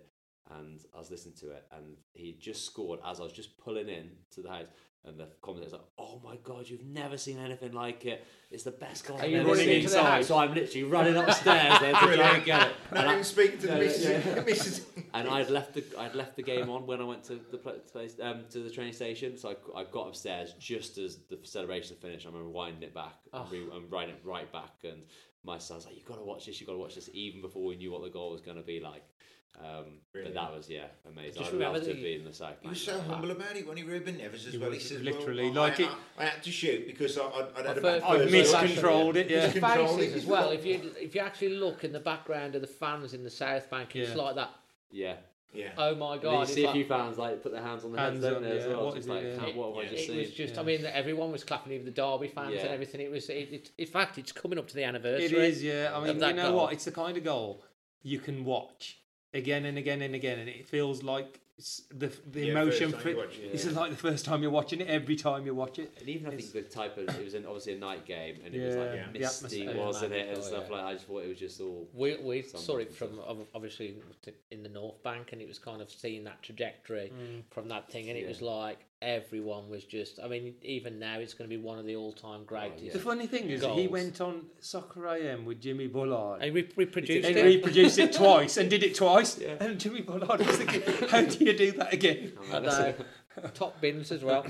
[0.57, 3.89] and I was listening to it, and he just scored as I was just pulling
[3.89, 4.67] in to the house.
[5.05, 8.27] And the commentator's like, "Oh my god, you've never seen anything like it!
[8.51, 10.23] It's the best goal Are I've you ever running seen." into the?
[10.23, 12.73] So I'm literally running upstairs there to try and get it.
[12.91, 14.25] Not And I- even speaking to the missus.
[14.25, 14.41] yeah.
[14.45, 14.85] missus.
[15.13, 18.17] and I'd left the I'd left the game on when I went to the place
[18.21, 19.37] um, to the train station.
[19.37, 22.25] So I, I got upstairs just as the celebration finished.
[22.25, 23.43] I remember winding it back Oh.
[23.43, 24.73] and, re- and writing it right back.
[24.83, 25.03] And
[25.43, 26.59] my son's like, you've got to watch this.
[26.59, 28.63] you've got to watch this." Even before we knew what the goal was going to
[28.63, 29.03] be like.
[29.59, 31.39] Um, but that was yeah amazing.
[31.41, 32.53] Just I remember love to that be in the South.
[32.61, 34.71] He was Bank so humble about it, wasn't he, Ruben Neves as He well?
[34.71, 35.89] He said, literally well, like I, it-
[36.19, 38.31] I, I had to shoot because I, I'd, I'd had a Well, bad first- I've
[38.31, 39.47] miscontrolled it, yeah.
[39.47, 40.17] The Miscontrolled faces it.
[40.17, 40.51] as well.
[40.51, 43.69] If you if you actually look in the background of the fans in the South
[43.71, 44.21] Bank, it's Yeah.
[44.21, 44.51] like that.
[44.91, 45.15] Yeah.
[45.51, 45.69] Yeah.
[45.77, 46.33] Oh my god!
[46.33, 48.33] you it's see a like- few fans like put their hands on their Hands heads,
[48.35, 48.85] don't up, they, as well?
[48.85, 49.55] What Just is it, like, yeah.
[49.59, 50.17] What have I just it seen?
[50.17, 50.67] was just, I Yeah.
[50.67, 52.61] mean, everyone was clapping, even the Derby fans Yeah.
[52.65, 53.01] and everything.
[53.01, 55.25] It was, it, it, in fact, it's coming up to the anniversary.
[55.25, 55.91] It is, yeah.
[55.93, 56.55] I mean, you know goal.
[56.57, 56.73] what?
[56.73, 57.63] It's the kind of goal
[58.03, 58.99] you can watch
[59.33, 61.39] again and again and again, and it feels like it's
[61.93, 62.91] the the Yeah, emotion.
[62.91, 63.71] first time watch it, This yeah.
[63.71, 64.87] is like the first time you're watching it.
[64.87, 67.45] Every time you watch it, And even I think the type of it was an,
[67.45, 69.07] obviously a night game and it was like Yeah.
[69.11, 69.85] The misty, atmosphere.
[69.85, 70.75] wasn't it, and magical, stuff yeah.
[70.75, 70.81] like.
[70.83, 70.87] that.
[70.89, 71.87] I just thought it was just all.
[71.93, 73.19] We we Some saw it from
[73.53, 73.95] obviously
[74.51, 77.43] in the North Bank, and it was kind of seeing that trajectory Mm.
[77.51, 78.27] from that thing, and it Yeah.
[78.29, 80.19] was like everyone was just.
[80.23, 82.93] I mean, even now, it's going to be one of the all-time greatest.
[82.93, 86.41] the funny thing is, he went on Soccer AM with Jimmy Bullard.
[86.41, 87.45] And we reproduced and it.
[87.45, 89.37] reproduced it twice and did it twice.
[89.37, 89.55] Yeah.
[89.59, 92.33] And Jimmy Bullard was thinking, how do you do that again?
[92.51, 92.93] I know.
[93.53, 94.45] Top bins as well.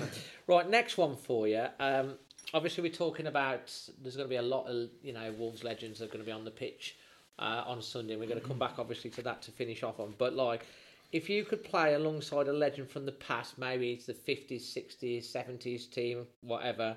[0.47, 1.65] Right, next one for you.
[1.79, 2.15] Um,
[2.53, 3.71] obviously, we're talking about
[4.01, 6.25] there's going to be a lot of you know Wolves legends that are going to
[6.25, 6.95] be on the pitch
[7.37, 8.13] uh, on Sunday.
[8.13, 10.15] And we're going to come back obviously to that to finish off on.
[10.17, 10.65] But like,
[11.11, 15.23] if you could play alongside a legend from the past, maybe it's the 50s, 60s,
[15.23, 16.95] 70s team, whatever,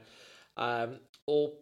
[0.56, 1.52] um, or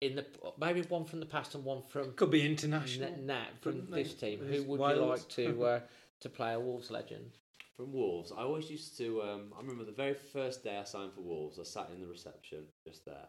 [0.00, 0.26] in the
[0.58, 3.08] maybe one from the past and one from Could be international.
[3.08, 4.40] n- now from From, this like, team.
[4.40, 4.98] Who would Wales.
[4.98, 5.80] you like to uh,
[6.20, 7.30] to play a Wolves legend?
[7.76, 9.22] From Wolves, I always used to.
[9.22, 12.06] Um, I remember the very first day I signed for Wolves, I sat in the
[12.06, 13.28] reception just there,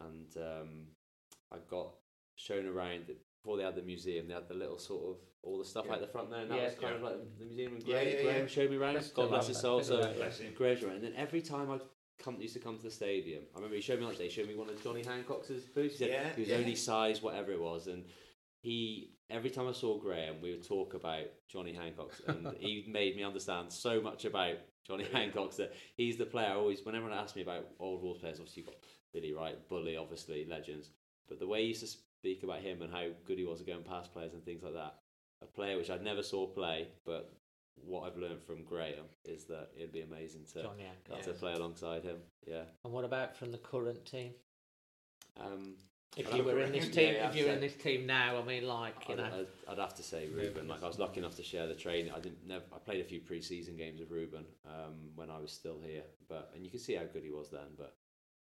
[0.00, 0.86] and um,
[1.52, 1.94] I got
[2.36, 3.10] shown around.
[3.44, 5.84] The, before they had the museum, they had the little sort of all the stuff
[5.86, 5.92] Yeah.
[5.92, 6.64] like the front there, and that Yeah.
[6.64, 7.74] was kind of like the museum.
[7.74, 8.46] And Graham, yeah, Graham yeah.
[8.46, 9.12] showed me around.
[9.14, 9.82] God bless his soul.
[9.82, 10.54] So bless him.
[10.54, 10.96] Graham's around.
[10.96, 11.80] And then every time I
[12.18, 14.48] come used to come to the stadium, I remember he showed me like they showed
[14.48, 15.98] me one of Johnny Hancocks boots.
[15.98, 16.56] He said Yeah, he was yeah.
[16.56, 18.04] only size whatever it was, and
[18.60, 23.16] he every time I saw Graham, we would talk about Johnny Hancocks, and he made
[23.16, 24.56] me understand so much about
[24.86, 26.48] Johnny Hancocks that he's the player.
[26.48, 28.80] I always, whenever anyone asked me about old Wolves players, obviously you've got
[29.12, 30.90] Billy Wright, Bully, obviously legends,
[31.28, 33.66] but the way he used to speak about him and how good he was at
[33.66, 34.94] going past players and things like that,
[35.42, 37.30] a player which I never saw play, but
[37.76, 41.22] what I've learned from Graham is that it'd be amazing to Hancock.
[41.24, 42.16] to play alongside him.
[42.46, 42.62] Yeah.
[42.84, 44.32] And what about from the current team?
[45.38, 45.74] Um,
[46.16, 48.44] If you were in this team, yeah, if you're so- in this team now, I
[48.44, 50.66] mean, like you I'd, know, I'd, I'd have to say Ruben.
[50.66, 52.12] Like I was lucky enough to share the training.
[52.12, 52.46] I didn't.
[52.46, 56.04] Never, I played a few pre-season games with Ruben um, when I was still here.
[56.28, 57.74] But and you can see how good he was then.
[57.76, 57.96] But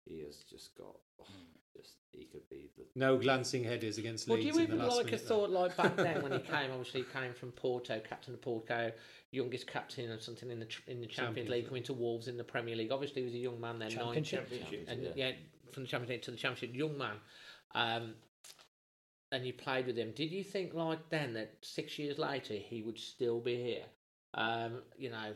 [0.05, 0.97] he has just got.
[1.23, 1.25] oh,
[1.77, 2.85] just he could be the.
[2.97, 5.21] No glancing headers against Well, do Leeds you in the even last like a minute.
[5.23, 6.71] thought like back then when he came?
[6.71, 8.93] Obviously, he came from Porto, captain of Porto,
[9.33, 11.69] youngest captain or something in the in the Champions League, Championship.
[11.69, 12.93] coming to Wolves in the Premier League.
[12.93, 14.49] Obviously, he was a young man then, Championship.
[14.51, 15.27] 19, Championship, and yeah.
[15.29, 15.33] yeah.
[15.73, 17.17] from the Champions League to the Championship, young man.
[17.75, 18.15] Um,
[19.33, 20.13] and you played with him.
[20.15, 23.85] Did you think like then that six years later he would still be here?
[24.35, 25.33] Um, you know,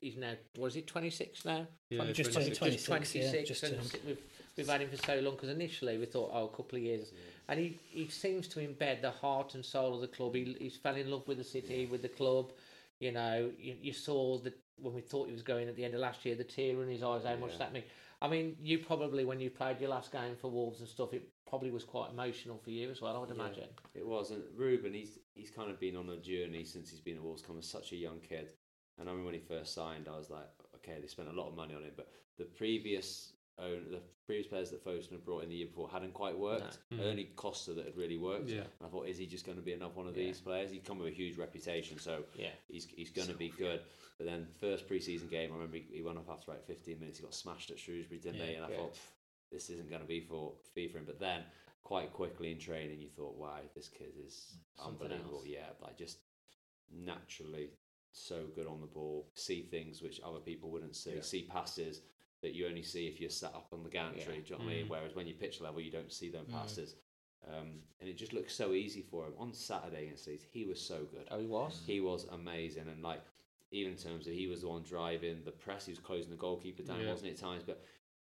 [0.00, 1.66] he's now was it twenty six now?
[1.88, 2.58] Yeah, Just 26.
[2.58, 4.02] turned Just 26, yeah, 26, just and turned.
[4.06, 4.18] we've,
[4.56, 7.12] we've had him for so long because initially we thought, oh, a couple of years.
[7.48, 10.34] And he, he seems to embed the heart and soul of the club.
[10.34, 12.52] He, he's fell in love with the city, with the club.
[13.00, 15.94] You know, you, you saw that when we thought he was going at the end
[15.94, 17.86] of last year, the tear in his eyes, how much that meant.
[18.22, 21.26] I mean, you probably, when you played your last game for Wolves and stuff, it
[21.48, 23.34] probably was quite emotional for you as well, I would Yeah.
[23.46, 23.68] imagine.
[23.94, 27.16] It was, and Ruben, he's he's kind of been on a journey since he's been
[27.16, 28.52] at Wolves, come as such a young kid.
[28.98, 31.48] And I remember when he first signed, I was like, okay, they spent a lot
[31.48, 33.32] of money on him, but the previous
[33.62, 36.78] own the previous players that Fosun had brought in the year before hadn't quite worked.
[36.90, 36.98] No.
[36.98, 37.06] Mm.
[37.10, 38.48] Only Costa that had really worked.
[38.48, 38.60] Yeah.
[38.60, 40.24] And I thought, is he just going to be another one of Yeah.
[40.26, 40.70] these players?
[40.70, 42.52] He'd come with a huge reputation, so Yeah.
[42.68, 43.80] he's he's going to be good.
[44.18, 47.18] But then first preseason game, I remember he, he went off after like 15 minutes.
[47.18, 48.54] He got smashed at Shrewsbury, didn't he?
[48.54, 48.76] And I Yeah.
[48.76, 48.98] thought
[49.50, 50.96] this isn't going to be for FIFA.
[50.96, 51.04] him.
[51.06, 51.42] But then
[51.82, 55.38] quite quickly in training, you thought, wow, this kid is Something unbelievable.
[55.38, 55.46] else.
[55.46, 56.18] Yeah, like just
[56.92, 57.70] naturally
[58.12, 61.20] so good on the ball, see things which other people wouldn't see, Yeah.
[61.22, 62.02] see passes
[62.42, 64.20] that you only see if you're sat up on the gantry.
[64.36, 64.40] Yeah.
[64.40, 64.86] Do you know what I mean?
[64.86, 64.90] Mm.
[64.90, 66.52] Whereas when you pitch level, you don't see them Mm.
[66.52, 66.94] passes.
[67.48, 69.32] Um, and it just looks so easy for him.
[69.38, 71.26] On Saturday against Leeds, he was so good.
[71.30, 71.82] Oh, he was.
[71.86, 73.22] He was amazing, and like
[73.72, 76.36] even in terms of he was the one driving the press, he was closing the
[76.36, 77.10] goalkeeper down, Yeah.
[77.10, 77.62] wasn't it at times?
[77.64, 77.82] But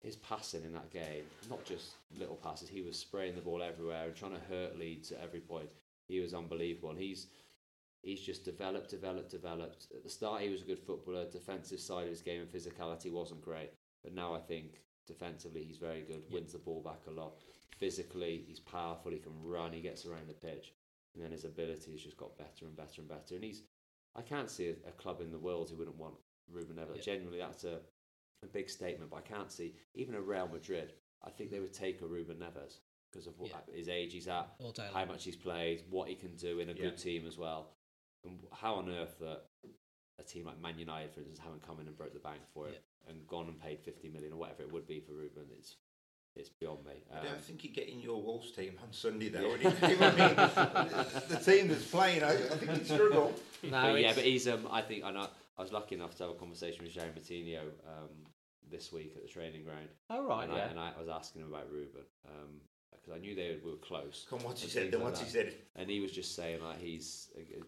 [0.01, 4.05] his passing in that game, not just little passes, he was spraying the ball everywhere
[4.05, 5.69] and trying to hurt Leeds at every point.
[6.07, 7.27] He was unbelievable, and he's
[8.01, 9.87] he's just developed, developed, developed.
[9.95, 11.25] At the start, he was a good footballer.
[11.29, 13.71] Defensive side of his game and physicality wasn't great,
[14.05, 16.21] but now I think defensively he's very good.
[16.31, 17.33] Wins the ball back a lot.
[17.79, 19.11] Physically, he's powerful.
[19.11, 19.73] He can run.
[19.73, 20.73] He gets around the pitch,
[21.13, 23.35] and then his ability has just got better and better and better.
[23.35, 23.63] And he's
[24.15, 26.13] I can't see a, a club in the world who wouldn't want
[26.49, 27.03] Ruben Neves.
[27.03, 27.79] Genuinely, that's a,
[28.43, 30.93] a big statement, but I can't see even a Real Madrid.
[31.25, 32.77] I think they would take a Ruben Neves
[33.11, 33.75] because of what Yeah.
[33.75, 34.49] his age he's at,
[34.93, 36.81] how much he's played, what he can do in a Yeah.
[36.83, 37.71] good team as well.
[38.23, 39.43] And how on earth that
[40.19, 42.67] a team like Man United, for instance, haven't come in and broke the bank for
[42.67, 45.75] it and gone and paid 50 million or whatever it would be for Ruben, it's
[46.35, 46.91] it's beyond me.
[47.13, 49.47] I Um, don't think you get in your Wolves team on Sunday though.
[49.51, 49.69] would you?
[49.81, 50.35] I mean,
[51.29, 53.33] the team that's playing, I, I think you'd struggle.
[53.63, 55.27] No, but yeah, but he's um, I think I know,
[55.57, 58.09] I was lucky enough to have a conversation with João Moutinho um,
[58.69, 59.87] this week at the training ground.
[60.09, 60.69] Oh, right, and I, yeah.
[60.69, 62.01] and I was asking him about Ruben
[62.91, 64.25] because I knew they were close.
[64.29, 64.99] Come on, what's he and said then?
[64.99, 65.53] like What's he said?
[65.77, 67.63] And he was just saying like he's uh,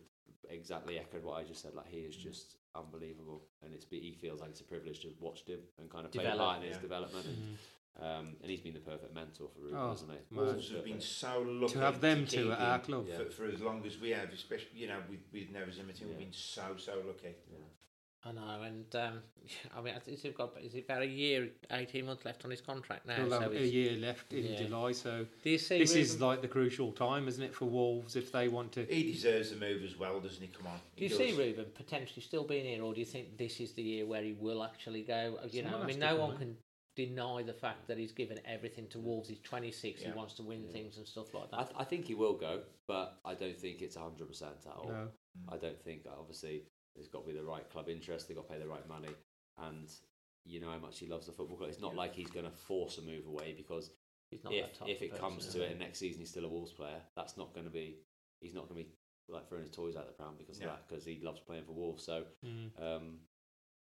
[0.49, 1.74] exactly echoed what I just said.
[1.76, 5.44] Like he is just unbelievable, and it's he feels like it's a privilege to watch
[5.45, 6.82] him and kind of play a Develop, part in his yeah.
[6.82, 7.26] development.
[7.26, 7.57] And,
[7.99, 10.36] um, and he's been the perfect mentor for Ruben, Oh, hasn't he?
[10.36, 10.45] man.
[10.45, 13.07] Wolves have been so lucky To have them keep two at our club.
[13.10, 13.18] Yeah.
[13.18, 16.07] for, for as long as we have, especially you know with with Neves and Matin,
[16.10, 17.34] we've been so so lucky.
[18.28, 19.20] I know, and um,
[19.78, 22.62] I mean, is it got is it about a year, eighteen months left on his
[22.62, 23.16] contract now?
[23.20, 24.58] We'll so a year left in yeah.
[24.58, 28.16] July, so Do you see this is like the crucial time, isn't it, for Wolves
[28.16, 28.86] if they want to?
[28.86, 30.48] He deserves the move as well, doesn't he?
[30.48, 30.80] Come on.
[30.95, 31.38] Do you He see does.
[31.38, 34.34] Ruben potentially still being here, or do you think this is the year where he
[34.34, 35.40] will actually go?
[35.49, 36.58] You know, I mean, no one can
[36.95, 39.30] deny the fact that he's given everything to Wolves.
[39.30, 40.02] He's 26.
[40.02, 40.08] Yeah.
[40.08, 41.68] He wants to win things and stuff like I, that.
[41.68, 44.90] th- I think he will go, but I don't think it's hundred percent at all.
[44.90, 45.08] No.
[45.49, 46.64] I don't think obviously
[46.98, 48.28] there's got to be the right club interest.
[48.28, 49.15] They've got to pay the right money,
[49.60, 49.88] and
[50.45, 51.69] you know how much he loves the football club.
[51.69, 53.91] It's not like he's going to force a move away because
[54.30, 56.74] He's not if if it comes to it and next season he's still a Wolves
[56.74, 57.95] player, that's not going to be.
[58.41, 58.95] He's not going to be
[59.30, 60.68] like throwing his toys out the pram because No.
[60.68, 62.03] of that because he loves playing for Wolves.
[62.03, 62.72] So Mm.
[62.78, 63.19] um,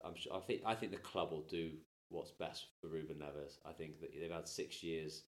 [0.04, 1.72] I'm sure, I think I think the club will do
[2.10, 3.58] what's best for Ruben Neves.
[3.64, 5.24] I think that they've had six years,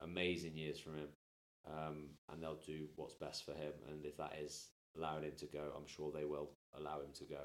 [0.00, 1.08] amazing years from him,
[1.66, 3.72] um, and they'll do what's best for him.
[3.88, 7.24] And if that is allowing him to go, I'm sure they will allow him to
[7.24, 7.40] go.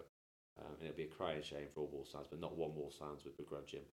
[0.59, 2.95] Um, and it'd be a crying shame for all Wolves fans, but not one Wolves
[2.97, 3.83] fans would begrudge him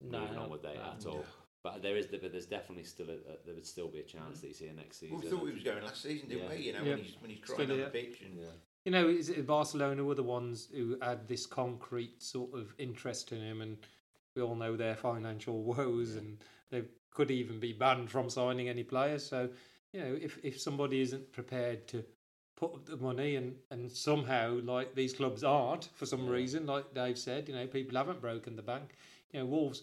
[0.00, 1.24] No, moving no, on with they at all.
[1.62, 4.40] But there is, but there's definitely still a, a, there would still be a chance
[4.40, 5.16] that he's here next season.
[5.16, 6.50] Well, we thought he was going last season, didn't Yeah.
[6.56, 6.62] we?
[6.62, 6.94] You know, Yeah.
[6.94, 8.46] when he's when he's Still crying on the pitch and Yeah.
[8.84, 13.32] You know, is it Barcelona were the ones who had this concrete sort of interest
[13.32, 13.76] in him, and
[14.34, 16.38] we all know their financial woes, and
[16.70, 19.26] they could even be banned from signing any players.
[19.26, 19.50] So,
[19.92, 22.04] you know, if if somebody isn't prepared to
[22.58, 26.92] put up the money, and and somehow like these clubs aren't for some reason, like
[26.94, 28.90] Dave said, you know, people haven't broken the bank.
[29.32, 29.82] You know, Wolves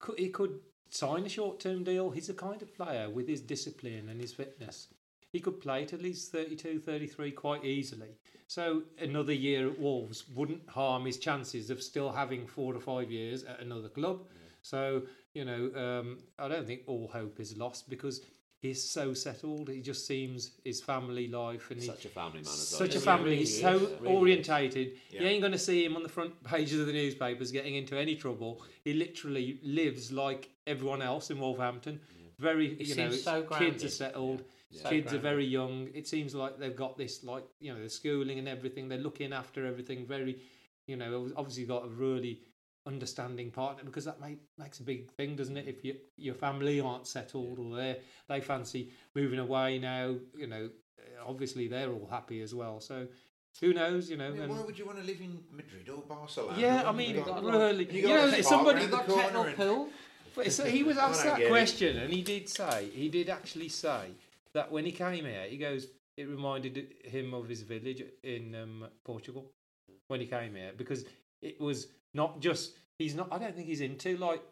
[0.00, 0.58] could he could
[0.90, 2.10] sign a short term deal.
[2.10, 4.88] He's the kind of player with his discipline and his fitness.
[5.32, 8.18] He could play till he's 32, 33 quite easily.
[8.48, 13.10] So another year at Wolves wouldn't harm his chances of still having four to five
[13.10, 14.26] years at another club.
[14.60, 15.02] So,
[15.32, 18.20] you know, um, I don't think all hope is lost because
[18.62, 19.68] he's so settled.
[19.68, 22.78] He just seems his family life and he- Such a family man as well.
[22.86, 23.24] such a He family.
[23.24, 23.78] really He's so.
[24.00, 24.92] Really orientated.
[25.10, 25.22] Yeah.
[25.22, 27.98] You ain't going to see him on the front pages of the newspapers getting into
[27.98, 28.62] any trouble.
[28.84, 32.00] He literally lives like everyone else in Wolverhampton.
[32.38, 34.42] Very, He you know, so kids are settled.
[34.70, 35.88] So Kids are very young.
[35.92, 38.88] It seems like they've got this, like you know, the schooling and everything.
[38.88, 40.06] They're looking after everything.
[40.06, 40.38] Very,
[40.86, 42.40] you know, obviously got a really
[42.86, 45.68] understanding partner because that make, makes a big thing, doesn't it?
[45.68, 47.98] If you, your family aren't settled or they
[48.28, 50.70] they fancy moving away now, you know,
[51.24, 52.80] obviously they're all happy as well.
[52.80, 53.06] So
[53.60, 54.28] who knows, you know?
[54.28, 56.58] I mean, why would you want to live in Madrid or Barcelona?
[56.58, 59.42] yeah, I mean, got- really, you got know, a there's park somebody got corner techno
[59.44, 59.88] and- pool.
[60.34, 61.50] But so he was asked that get it.
[61.50, 64.12] question, and he did say he did actually say
[64.54, 68.86] that when he came here, he goes, it reminded him of his village in um,
[69.04, 69.50] Portugal
[70.08, 71.04] when he came here because
[71.42, 73.28] it was not just he's not.
[73.32, 74.42] I don't think he's into like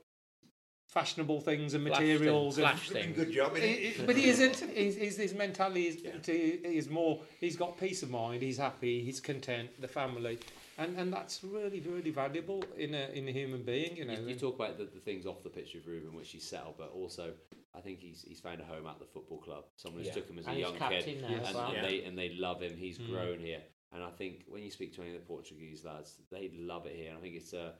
[0.88, 2.56] fashionable things and Flash materials.
[2.56, 3.16] things, and- flash things.
[3.16, 3.62] Good job, innit?
[3.62, 4.56] He- he- but he isn't.
[4.74, 7.20] He's, his, his mentality is, to, is more.
[7.40, 8.42] He's got peace of mind.
[8.42, 9.04] He's happy.
[9.04, 9.70] He's content.
[9.80, 10.38] The family,
[10.78, 13.96] and and that's really really valuable in a in a human being.
[13.96, 14.14] You know.
[14.14, 16.74] You, you talk about the, the things off the pitch with Ruben, which he's settled,
[16.78, 17.32] but also
[17.76, 19.64] I think he's he's found a home at the football club.
[19.76, 20.14] Someone who's Yeah.
[20.14, 21.66] took him as a And he's young kid, now and, as well.
[21.66, 21.82] and Yeah.
[21.86, 22.76] they and they love him.
[22.76, 23.10] He's Mm.
[23.10, 23.60] grown here,
[23.92, 26.96] and I think when you speak to any of the Portuguese lads, they love it
[26.96, 27.08] here.
[27.10, 27.74] And I think it's a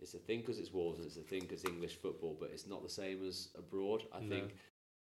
[0.00, 2.66] it's a thing because it's Wolves, and it's a thing because English football, but it's
[2.66, 4.02] not the same as abroad.
[4.12, 4.28] I No.
[4.28, 4.54] think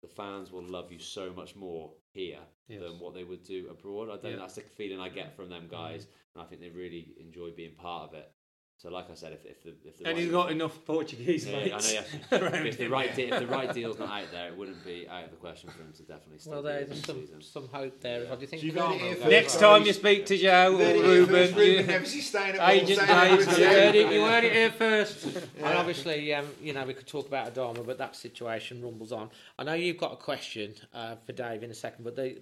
[0.02, 2.82] the fans will love you so much more here Yes.
[2.82, 4.10] than what they would do abroad.
[4.10, 4.42] I think Yeah.
[4.42, 5.72] that's the feeling I get from them mm.
[5.72, 8.32] guys, and I think they really enjoy being part of it.
[8.78, 11.48] So, like I said, if, if the if the and right- he's got enough Portuguese
[11.48, 11.92] yeah, mates.
[11.92, 12.40] I know, yeah.
[12.40, 15.08] around if the right de- if the right deal's not out there, it wouldn't be
[15.10, 17.42] out of the question for him to definitely still Well, there's this some season.
[17.42, 18.22] some hope there.
[18.24, 18.36] as well.
[18.36, 19.24] Do you think So you've heard it Garner here will first.
[19.24, 22.70] go Next time you speak to Joe or Ruben, Ruben you- Neves is staying at
[22.70, 23.70] Agent Wolves, Dave, You yeah.
[23.72, 24.14] heard it.
[24.14, 25.26] You heard it here first.
[25.26, 29.30] And obviously, um, you know, we could talk about Adama, but that situation rumbles on.
[29.58, 32.40] I know you've got a question uh, for Dave in a second, but they,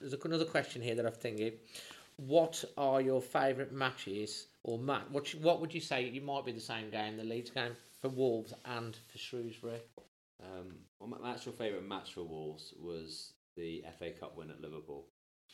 [0.00, 1.54] there's another question here that I'm thinking.
[2.16, 5.04] What are your favourite matches or match?
[5.10, 6.04] What you- what would you say?
[6.06, 9.80] It might be the same game, the Leeds game for Wolves and for Shrewsbury.
[10.42, 14.60] Um, well, my, my actual favourite match for Wolves was the FA Cup win at
[14.60, 15.06] Liverpool.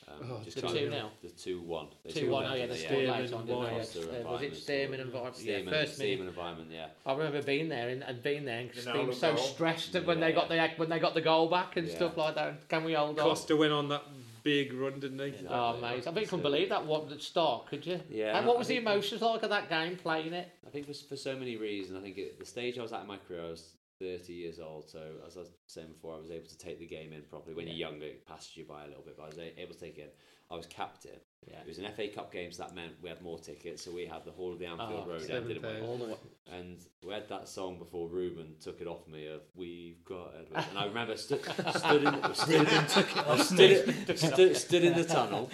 [0.07, 1.11] Um, Oh, just the 2-0?
[1.23, 1.89] The two one.
[2.05, 2.45] They Two one.
[2.47, 2.79] Oh yeah, the they?
[2.79, 3.41] score Stearman later on.
[3.41, 3.55] and didn't they?
[3.57, 4.27] White.
[4.27, 5.35] Uh, Was it Weimann Stearman and scored.
[5.41, 6.19] Yeah, Stearman- first minute.
[6.21, 6.87] Stearman and Weimann, yeah.
[7.05, 9.45] I remember being there and, and being there and just The being so goal.
[9.45, 10.35] stressed when they Yeah.
[10.37, 11.97] got the when they got the goal back and Yeah.
[11.97, 12.69] stuff like that.
[12.69, 13.27] Can we hold on?
[13.29, 14.05] Costa went on that
[14.49, 15.47] big run, didn't he?
[15.47, 16.07] Oh, mate.
[16.07, 18.01] I bet you couldn't believe that one at start, could you?
[18.09, 20.49] Yeah, And what I was the emotions like of that game, playing it?
[20.67, 21.99] I think for, for so many reasons.
[21.99, 24.59] I think at the stage I was at in my career, I was 30 years
[24.59, 24.89] old.
[24.89, 27.55] So as I was saying before, I was able to take the game in properly.
[27.55, 29.81] When you're younger, it passes you by a little bit, but I was able to
[29.81, 30.09] take it in.
[30.51, 31.21] I was captain.
[31.47, 31.61] Yeah.
[31.61, 33.83] It was an FA Cup game, so that meant we had more tickets.
[33.85, 35.69] So we had the whole of the Anfield Oh, Road seven end, didn't we?
[35.69, 35.85] thousand.
[35.89, 36.15] All the way.
[36.53, 40.65] And we had that song before Ruben took it off me of "We've Got Edward,"
[40.71, 41.43] and I remember stood
[41.77, 45.51] stood in stood, I stood, stood, stood in the tunnel.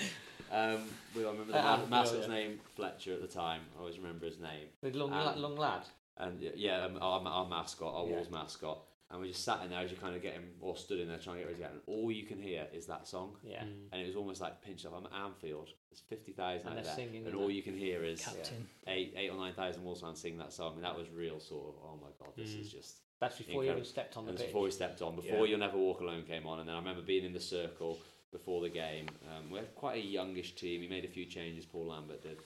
[0.51, 0.85] Um,
[1.15, 2.35] with, I remember the At ma- Anfield, mascot's yeah.
[2.35, 3.61] name Fletcher at the time.
[3.77, 4.69] I always remember his name.
[4.83, 5.83] The long, Um, long lad.
[6.17, 8.15] And yeah, um, our, our mascot, our Yeah.
[8.15, 8.79] Wolves mascot.
[9.15, 11.07] And we just sat in there as you kind of get him, or stood in
[11.07, 11.81] there trying to get ready to get him.
[11.87, 13.37] And all you can hear is that song.
[13.45, 13.63] Yeah.
[13.93, 14.93] And it was almost like pinched up.
[14.97, 15.69] I'm at Anfield.
[15.89, 16.95] There's 50,000 And out there.
[16.97, 18.67] singing and all you can hear is Captain.
[18.89, 20.73] eight, eight or 9,000 Wolves fans singing that song.
[20.75, 22.97] And that was real sort of, oh my God, this is just.
[23.21, 24.49] That's before you even stepped on the And pitch.
[24.49, 25.51] before we stepped on, before Yeah.
[25.51, 26.59] You'll Never Walk Alone came on.
[26.59, 28.01] And then I remember being in the circle
[28.33, 29.07] before the game.
[29.31, 30.83] Um, we're quite a youngish team.
[30.83, 32.39] He made a few changes, Paul Lambert did.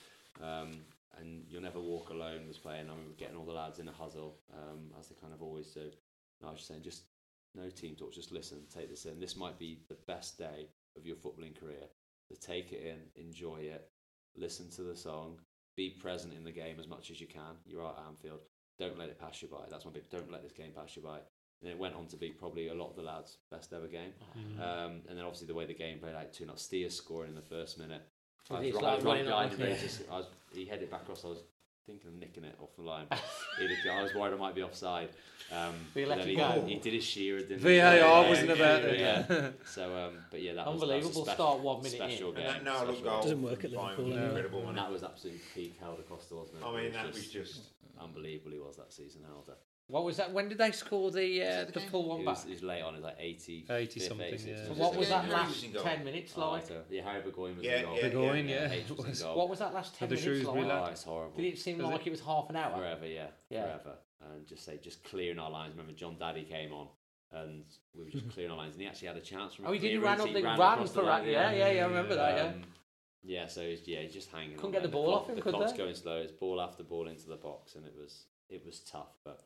[0.43, 0.73] Um,
[1.19, 2.89] and You'll Never Walk Alone was playing.
[2.89, 5.69] I remember getting all the lads in a huddle, um, as they kind of always
[5.69, 5.91] do.
[6.41, 7.03] And I was just saying, just
[7.55, 9.19] no team talk, just listen, take this in.
[9.21, 11.85] This might be the best day of your footballing career.
[12.31, 13.89] To take it in, enjoy it,
[14.37, 15.39] listen to the song,
[15.77, 17.57] be present in the game as much as you can.
[17.65, 18.41] You're at Anfield.
[18.79, 19.65] Don't let it pass you by.
[19.71, 20.09] That's my big.
[20.11, 21.19] Don't let this game pass you by.
[21.63, 24.13] And it went on to be probably a lot of the lads' best ever game.
[24.63, 27.35] Um, and then obviously the way the game played out, two 0 Steers scoring in
[27.35, 28.03] the first minute.
[28.57, 29.59] I was right, I right behind him.
[29.77, 31.25] He just- I was, he headed it back across.
[31.25, 31.43] I was
[31.89, 33.07] thinking of nicking it off the line.
[33.09, 33.19] but
[33.59, 35.09] he'd I was worried I might be offside.
[35.51, 36.65] Um, But he let it he, go.
[36.67, 37.77] he did his shearer, didn't VAR he?
[37.79, 39.29] Yeah, wasn't yeah, about yeah, it.
[39.31, 39.49] yeah.
[39.67, 41.99] So, um, but yeah, that was, that Unbelievable was a start one minute in.
[41.99, 43.23] special And that no look goal.
[43.23, 44.25] Doesn't work at Liverpool, was no.
[44.27, 46.67] Incredible, And that was absolutely peak Helder Costa, wasn't it?
[46.67, 47.61] I mean, It that was was just.
[48.01, 48.53] unbelievable.
[48.53, 49.57] He was that season, Helder.
[49.89, 50.33] What was that?
[50.33, 52.35] When did they score the uh, the full one He back?
[52.35, 52.93] was, he was late on.
[52.93, 54.47] It was like 80, 80 something, 86.
[54.61, 54.67] yeah.
[54.67, 55.83] So what was that last losing goal?
[55.83, 56.67] ten minutes Oh, like?
[56.67, 57.97] so- yeah, Harry Burgoyne was Yeah, the goal.
[57.97, 58.95] yeah, Burgoyne, yeah, yeah.
[59.07, 59.37] Was goal.
[59.39, 60.57] What was that last ten the minutes like?
[60.71, 61.37] Oh, it's horrible.
[61.39, 62.11] Did it seem Was like it?
[62.11, 62.77] was half an hour?
[62.77, 63.63] Forever, yeah, Yeah.
[63.63, 63.97] forever.
[64.21, 65.73] And just say, just clearing our lines.
[65.75, 66.89] Remember, Jón Daði came on,
[67.33, 69.67] and we were just clearing our lines, and he actually had a chance from.
[69.69, 69.93] Oh, he did.
[69.93, 71.09] He clearance, ran up the ran, across for the that.
[71.23, 71.85] line, Yeah, yeah, yeah.
[71.85, 72.37] I remember that.
[72.37, 72.43] Yeah.
[72.45, 72.63] Um,
[73.25, 74.57] yeah, so he's, yeah, he's just hanging.
[74.57, 76.19] Couldn't get the ball off him, The could clock's going slow.
[76.19, 79.41] It's ball after ball into the box, and it was it was tough, but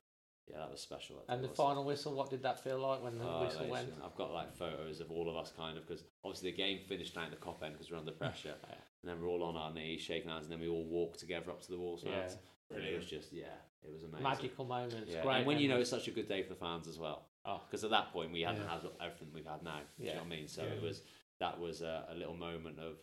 [0.50, 1.16] yeah, that was special.
[1.26, 1.56] that And the was.
[1.56, 2.14] final whistle.
[2.14, 3.86] What did that feel like when the Oh, whistle went?
[3.86, 4.02] amazing.
[4.04, 7.14] I've got like photos of all of us kind of because obviously the game finished
[7.14, 9.72] down at the Kop end because we're under pressure, and then we're all on our
[9.72, 12.02] knees shaking hands, and then we all walk together up to the walls.
[12.04, 12.28] Yeah.
[12.74, 13.44] and it was just yeah,
[13.84, 14.22] it was amazing.
[14.22, 15.10] Magical moments.
[15.12, 16.98] Yeah, Great and when you know it's such a good day for the fans as
[16.98, 17.60] well, Oh.
[17.66, 18.70] because at that point we hadn't Yeah.
[18.80, 19.80] had everything we've had now.
[19.96, 20.14] Do you Yeah.
[20.16, 20.48] know what I mean?
[20.48, 20.70] So Yeah.
[20.70, 21.02] it was
[21.38, 22.96] that was a, a little moment of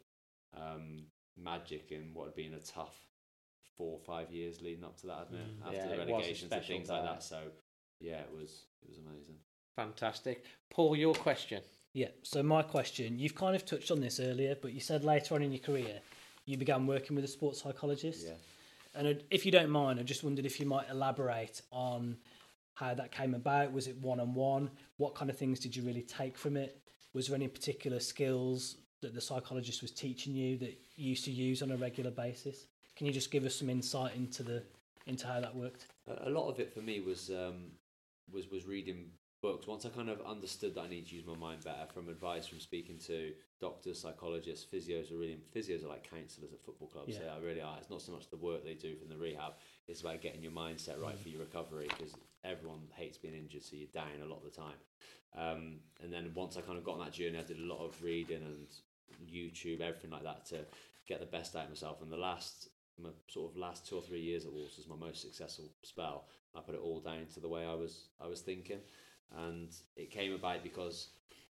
[0.57, 1.05] um,
[1.37, 2.97] magic in what had been a tough
[3.79, 5.59] four or five years leading up to that, hadn't it?
[5.61, 5.65] Mm.
[5.65, 7.23] After Yeah, the it was a relegations and special things like that.
[7.23, 7.39] So
[8.01, 9.35] yeah, it was it was amazing.
[9.77, 10.43] Fantastic.
[10.69, 11.61] Paul, your question.
[11.93, 12.09] Yeah.
[12.23, 15.41] So my question, you've kind of touched on this earlier, but you said later on
[15.41, 16.01] in your career
[16.45, 18.27] you began working with a sports psychologist.
[18.27, 18.33] Yeah.
[18.95, 22.17] And if you don't mind, I just wondered if you might elaborate on
[22.73, 23.71] how that came about.
[23.71, 24.71] Was it one on one?
[24.97, 26.81] What kind of things did you really take from it?
[27.13, 31.31] Was there any particular skills that the psychologist was teaching you that you used to
[31.31, 32.65] use on a regular basis?
[32.99, 34.61] Can you just give us some insight into the
[35.07, 35.85] into how that worked?
[36.25, 37.71] A lot of it for me was um,
[38.29, 39.05] was was reading
[39.41, 39.67] books.
[39.67, 42.45] Once I kind of understood that I need to use my mind better, from advice
[42.45, 43.31] from speaking to
[43.61, 47.13] doctors, psychologists, physios are really physios are like counsellors at football clubs.
[47.13, 47.33] Yeah.
[47.39, 47.77] They really are.
[47.79, 49.53] It's not so much the work they do from the rehab;
[49.87, 52.13] it's about getting your mindset right for your recovery because
[52.43, 54.75] everyone hates being injured, so you're down a lot of the time.
[55.37, 57.81] Um, and then once I kind of got on that journey, I did a lot
[57.81, 58.67] of reading and
[59.25, 60.65] YouTube, everything like that to
[61.07, 62.01] get the best out of myself.
[62.01, 62.67] And the last,
[63.01, 66.25] my sort of last two or three years at Wolves was my most successful spell.
[66.55, 68.79] I put it all down to the way I was I was thinking,
[69.37, 71.09] and it came about because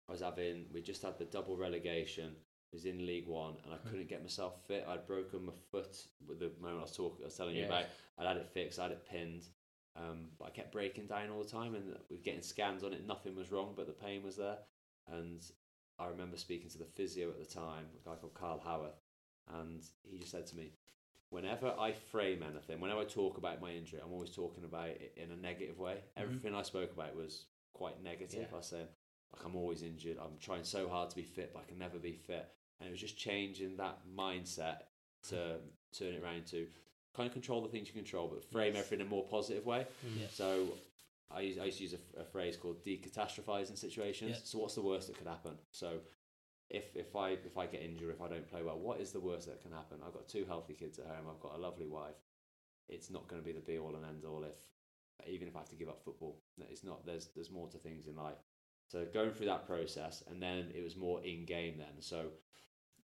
[0.08, 2.34] I was having we just had the double relegation.
[2.72, 4.86] I Was in League One and I couldn't get myself fit.
[4.88, 5.96] I'd broken my foot
[6.26, 7.86] with the moment I was talking, I was telling you about.
[8.18, 9.42] I'd had it fixed, I had it pinned,
[9.96, 12.92] um, but I kept breaking down all the time, and we were getting scans on
[12.92, 13.06] it.
[13.06, 14.58] Nothing was wrong, but the pain was there.
[15.12, 15.40] And
[15.98, 19.00] I remember speaking to the physio at the time, a guy called Carl Howarth,
[19.48, 20.72] and he just said to me,
[21.30, 25.12] "Whenever I frame anything, whenever I talk about my injury, I'm always talking about it
[25.16, 25.94] in a negative way.
[25.94, 26.22] Mm-hmm.
[26.22, 28.40] Everything I spoke about was quite negative.
[28.40, 28.54] Yeah.
[28.54, 28.88] I was saying,
[29.32, 30.18] like, I'm always injured.
[30.20, 32.48] I'm trying so hard to be fit, but I can never be fit.
[32.78, 34.82] And it was just changing that mindset
[35.28, 35.58] to
[35.96, 36.66] turn it around to
[37.14, 39.86] kind of control the things you control, but frame everything in a more positive way.
[40.06, 40.20] Mm-hmm.
[40.20, 40.26] Yeah.
[40.32, 40.66] So
[41.30, 44.30] I, I used to use a, a phrase called decatastrophizing situations.
[44.30, 44.36] Yeah.
[44.44, 45.52] So what's the worst that could happen?
[45.70, 45.98] So
[46.70, 49.20] if if I if I get injured, if I don't play well, what is the
[49.20, 49.98] worst that can happen?
[50.06, 51.26] I've got two healthy kids at home.
[51.28, 52.22] I've got a lovely wife.
[52.88, 54.56] It's not going to be the be all and end all if
[55.28, 56.40] even if I have to give up football.
[56.70, 57.04] It's not.
[57.04, 58.38] There's there's more to things in life.
[58.88, 62.00] So going through that process, and then it was more in game then.
[62.00, 62.26] So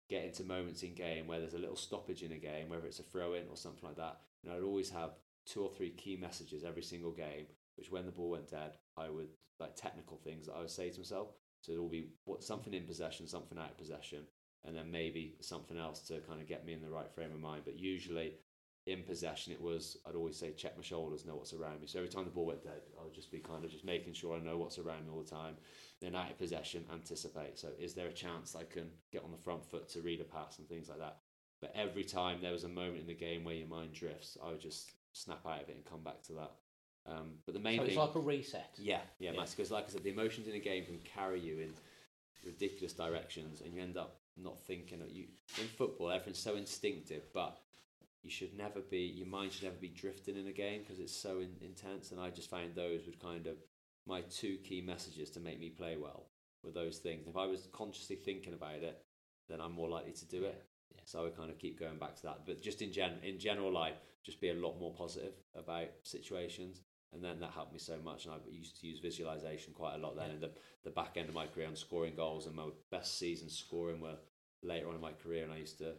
[0.09, 2.99] getting to moments in game where there's a little stoppage in a game, whether it's
[2.99, 4.19] a throw in or something like that.
[4.43, 5.11] Know, I'd always have
[5.47, 7.47] two or three key messages every single game,
[7.77, 9.29] which when the ball went dead, I would
[9.59, 11.29] like technical things that I would say to myself.
[11.65, 14.19] So it'll be what something in possession, something out of possession,
[14.63, 17.39] and then maybe something else to kind of get me in the right frame of
[17.39, 17.63] mind.
[17.65, 18.33] But usually
[18.85, 21.87] in possession, it was I'd always say check my shoulders, know what's around me.
[21.87, 24.13] So every time the ball went dead, I would just be kind of just making
[24.13, 25.55] sure I know what's around me all the time.
[26.01, 27.57] Then out of possession, anticipate.
[27.57, 30.23] So is there a chance I can get on the front foot to read a
[30.23, 31.17] pass and things like that?
[31.61, 34.51] But every time there was a moment in the game where your mind drifts, I
[34.51, 36.51] would just snap out of it and come back to that.
[37.07, 38.73] Um, but the main So it's thing, like a reset.
[38.77, 39.45] yeah, yeah, Yeah.
[39.45, 41.73] because like I said, the emotions in a game can carry you in
[42.43, 45.01] ridiculous directions, and you end up not thinking.
[45.01, 45.27] Of you
[45.59, 47.57] in football, everything's so instinctive, but
[48.23, 48.99] you should never be.
[49.01, 52.11] Your mind should never be drifting in a game because it's so in, intense.
[52.11, 53.55] And I just found those would kind of
[54.07, 56.27] my two key messages to make me play well
[56.63, 57.27] were those things.
[57.27, 59.03] If I was consciously thinking about it,
[59.49, 60.63] then I'm more likely to do it.
[60.93, 61.01] yeah.
[61.05, 62.45] So I would kind of keep going back to that.
[62.47, 66.81] But just in gen in general life, just be a lot more positive about situations.
[67.15, 68.25] And then that helped me so much.
[68.25, 70.51] And I used to use visualization quite a lot then in the,
[70.83, 72.45] the back end of my career on scoring goals.
[72.45, 74.17] And my best season scoring were
[74.61, 75.45] later on in my career.
[75.45, 75.93] And I used to,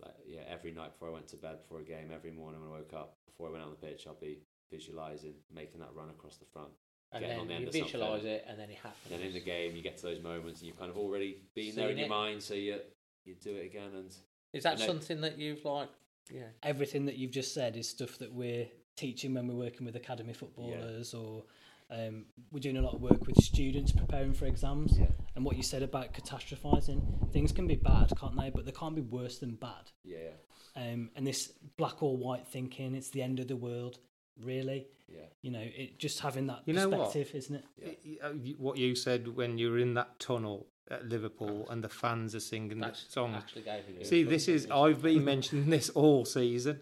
[0.00, 2.70] like, yeah, every night before I went to bed, before a game, every morning when
[2.70, 4.40] I woke up, before I went out on the pitch, I'd be
[4.70, 6.70] visualizing, making that run across the front.
[7.12, 9.10] And getting on the then you visualise it, and then it happens.
[9.10, 11.74] Then in the game, you get to those moments, and you've kind of already been
[11.76, 12.78] there in Seen your mind, so you
[13.24, 13.90] you do it again.
[13.94, 14.10] And
[14.54, 15.90] Is that something that you've like?
[16.30, 16.46] Yeah.
[16.62, 18.66] Everything that you've just said is stuff that we're
[18.96, 21.44] teaching when we're working with academy footballers or
[21.90, 24.98] um, we're doing a lot of work with students preparing for exams.
[24.98, 25.06] Yeah.
[25.36, 28.50] And what you said about catastrophizing, things can be bad, can't they?
[28.50, 29.90] But they can't be worse than bad.
[30.04, 30.18] Yeah,
[30.76, 30.82] yeah.
[30.92, 33.98] Um, and this black or white thinking, it's the end of the world,
[34.42, 34.86] really.
[35.08, 35.26] Yeah.
[35.42, 37.12] You know, it just having that You know what?
[37.12, 37.64] perspective, isn't it?
[37.76, 37.88] Yeah.
[37.88, 41.84] Y- y- uh, What you said when you were in that tunnel at Liverpool and
[41.84, 43.34] the fans are singing that song.
[43.34, 43.64] actually
[44.04, 46.80] See, this is I've been mentioning this all season.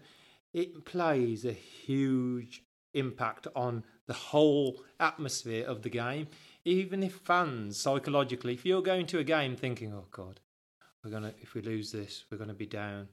[0.53, 2.63] It plays a huge
[2.93, 6.27] impact on the whole atmosphere of the game.
[6.65, 10.39] Even if fans, psychologically, if you're going to a game thinking, oh God,
[11.03, 13.07] we're going to, if we lose this, we're going to be down.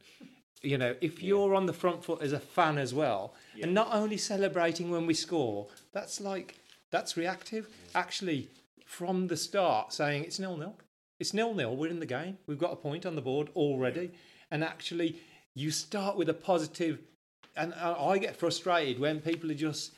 [0.63, 3.95] You know, if you're on the front foot as a fan as well, and not
[3.95, 6.59] only celebrating when we score, that's like,
[6.91, 7.69] that's reactive.
[7.95, 8.49] Actually,
[8.85, 10.75] from the start, saying it's nil nil.
[11.21, 11.77] It's nil nil.
[11.77, 12.39] We're in the game.
[12.47, 14.11] We've got a point on the board already.
[14.51, 15.21] And actually,
[15.55, 16.99] you start with a positive.
[17.59, 19.93] And I I get frustrated when people are just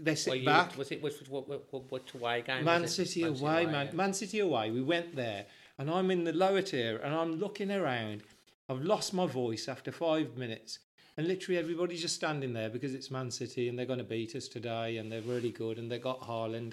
[0.00, 0.76] they sit you- back.
[0.76, 2.64] Was it which, what, what, what, away game?
[2.64, 3.06] Man was it?
[3.06, 3.92] City away, man, yeah.
[3.92, 4.70] Man City away.
[4.70, 5.46] We went there,
[5.78, 8.22] and I'm in the lower tier, and I'm looking around.
[8.68, 10.78] I've lost my voice after five minutes,
[11.16, 14.34] and literally everybody's just standing there because it's Man City, and they're going to beat
[14.34, 16.72] us today, and they're really good, and they got Haaland.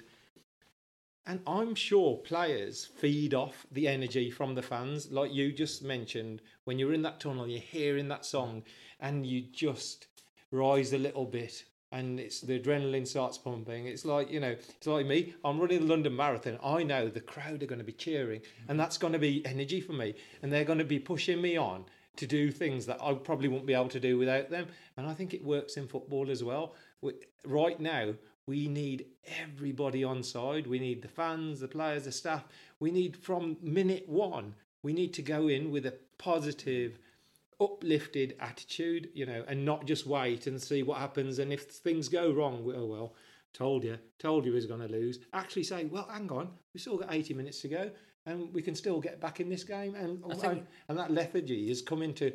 [1.24, 6.42] And I'm sure players feed off the energy from the fans, like you just mentioned.
[6.64, 8.64] When you're in that tunnel, you're hearing that song,
[8.98, 10.08] and you just
[10.52, 13.86] rise a little bit, and it's the adrenaline starts pumping.
[13.86, 15.34] It's like you know, it's like me.
[15.44, 16.58] I'm running the London Marathon.
[16.62, 18.76] I know the crowd are going to be cheering, and mm-hmm.
[18.76, 21.84] that's going to be energy for me, and they're going to be pushing me on
[22.16, 24.66] to do things that I probably won't be able to do without them.
[24.96, 26.74] And I think it works in football as well.
[27.00, 27.14] We,
[27.46, 28.14] right now,
[28.46, 29.06] we need
[29.40, 30.66] everybody on side.
[30.66, 32.44] We need the fans, the players, the staff.
[32.80, 36.98] We need from minute one, we need to go in with a positive,
[37.62, 41.38] uplifted attitude, you know, and not just wait and see what happens.
[41.38, 43.14] And if things go wrong, oh well,
[43.52, 45.20] told you, told you he was going to lose.
[45.32, 47.90] Actually say, well, hang on, we still got 80 minutes to go
[48.26, 49.94] and we can still get back in this game.
[49.94, 52.32] And, and, and that lethargy has come into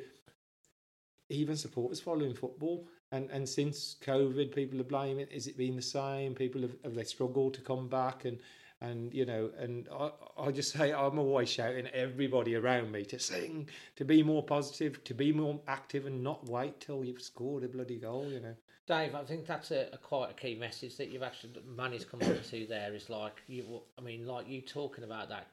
[1.29, 2.87] even supporters following football.
[3.11, 5.27] And and since COVID, people are blaming.
[5.27, 6.35] Is it been the same?
[6.35, 8.25] People have, have they struggled to come back?
[8.25, 8.37] And
[8.81, 13.19] and you know, and I, I just say I'm always shouting everybody around me to
[13.19, 17.63] sing, to be more positive, to be more active, and not wait till you've scored
[17.63, 18.27] a bloody goal.
[18.31, 18.55] You know.
[18.87, 22.09] Dave, I think that's a, a quite a key message that you've actually managed to
[22.09, 22.93] come on to there.
[22.93, 25.47] Is like you, I mean, like you talking about that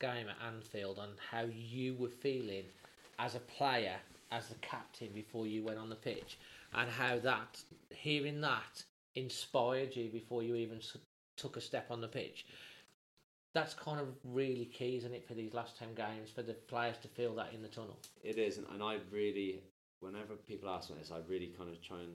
[0.00, 2.64] game at Anfield and how you were feeling
[3.18, 3.96] as a player,
[4.32, 6.38] as the captain before you went on the pitch,
[6.74, 8.82] and how that hearing that
[9.14, 10.80] inspired you before you even
[11.36, 12.46] took a step on the pitch.
[13.52, 16.96] That's kind of really key, isn't it, for these last ten games for the players
[16.98, 17.98] to feel that in the tunnel.
[18.22, 19.60] It is, and, and I really,
[20.00, 22.12] whenever people ask me this, I really kind of try and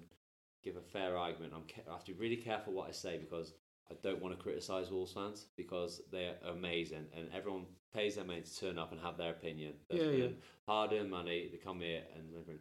[0.64, 1.54] give a fair argument.
[1.56, 3.54] I'm I have to be really careful what I say because
[3.92, 8.42] I don't want to criticise Wolves fans because they're amazing and everyone pays their money
[8.42, 9.74] to turn up and have their opinion.
[9.90, 10.10] They're Yeah, yeah.
[10.10, 10.36] spending
[10.68, 12.60] Hard-earned money, they come here and everything.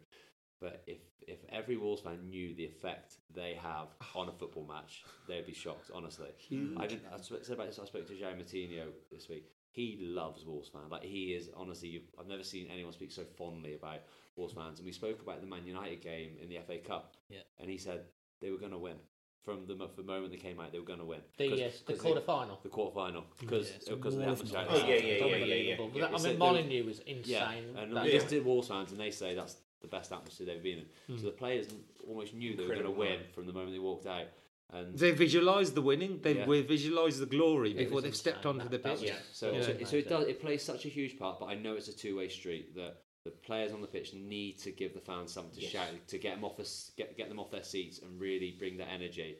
[0.61, 5.03] But if if every Wolves fan knew the effect they have on a football match,
[5.27, 5.91] they'd be shocked.
[5.93, 6.29] Honestly,
[6.77, 7.03] I didn't.
[7.13, 7.79] I sp- said about this.
[7.79, 9.51] I spoke to João Moutinho this week.
[9.71, 10.89] He loves Wolves fans.
[10.91, 11.89] Like he is honestly.
[11.89, 13.99] You've, I've never seen anyone speak so fondly about
[14.37, 14.79] Wolves fans.
[14.79, 17.15] And we spoke about the Man United game in the FA Cup.
[17.29, 17.39] Yeah.
[17.59, 18.01] And he said
[18.41, 18.95] they were going to win
[19.43, 20.71] from the, mo- the moment they came out.
[20.71, 21.19] They were going to win.
[21.37, 22.59] The, uh, 'Cause- yes, the 'cause they- quarter final.
[22.63, 24.65] The quarter final because it's because of the atmosphere.
[24.69, 25.73] Oh, yeah, yeah, yeah, yeah, yeah.
[25.73, 25.91] Unbelievable.
[25.93, 27.23] Yeah, I mean, Molineux was insane.
[27.25, 27.51] Yeah,
[27.81, 30.63] and That- we just did Wolves fans, and they say that's the best atmosphere they've
[30.63, 30.85] been in.
[31.07, 31.17] Hmm.
[31.19, 31.67] So the players
[32.07, 34.27] almost knew they were going to win from the moment they walked out.
[34.73, 36.19] And They visualised the winning.
[36.21, 36.47] They Yeah.
[36.47, 39.11] we visualised the glory It before they've stepped onto the That- that pitch.
[39.11, 39.61] was- So, Yeah.
[39.61, 40.27] so, so it does.
[40.27, 42.73] It plays such a huge part, but I know it's a two-way street.
[42.75, 42.93] That
[43.25, 45.71] the players on the pitch need to give the fans something to Yes.
[45.71, 48.77] shout to get them off, us, get get them off their seats and really bring
[48.77, 49.37] that energy.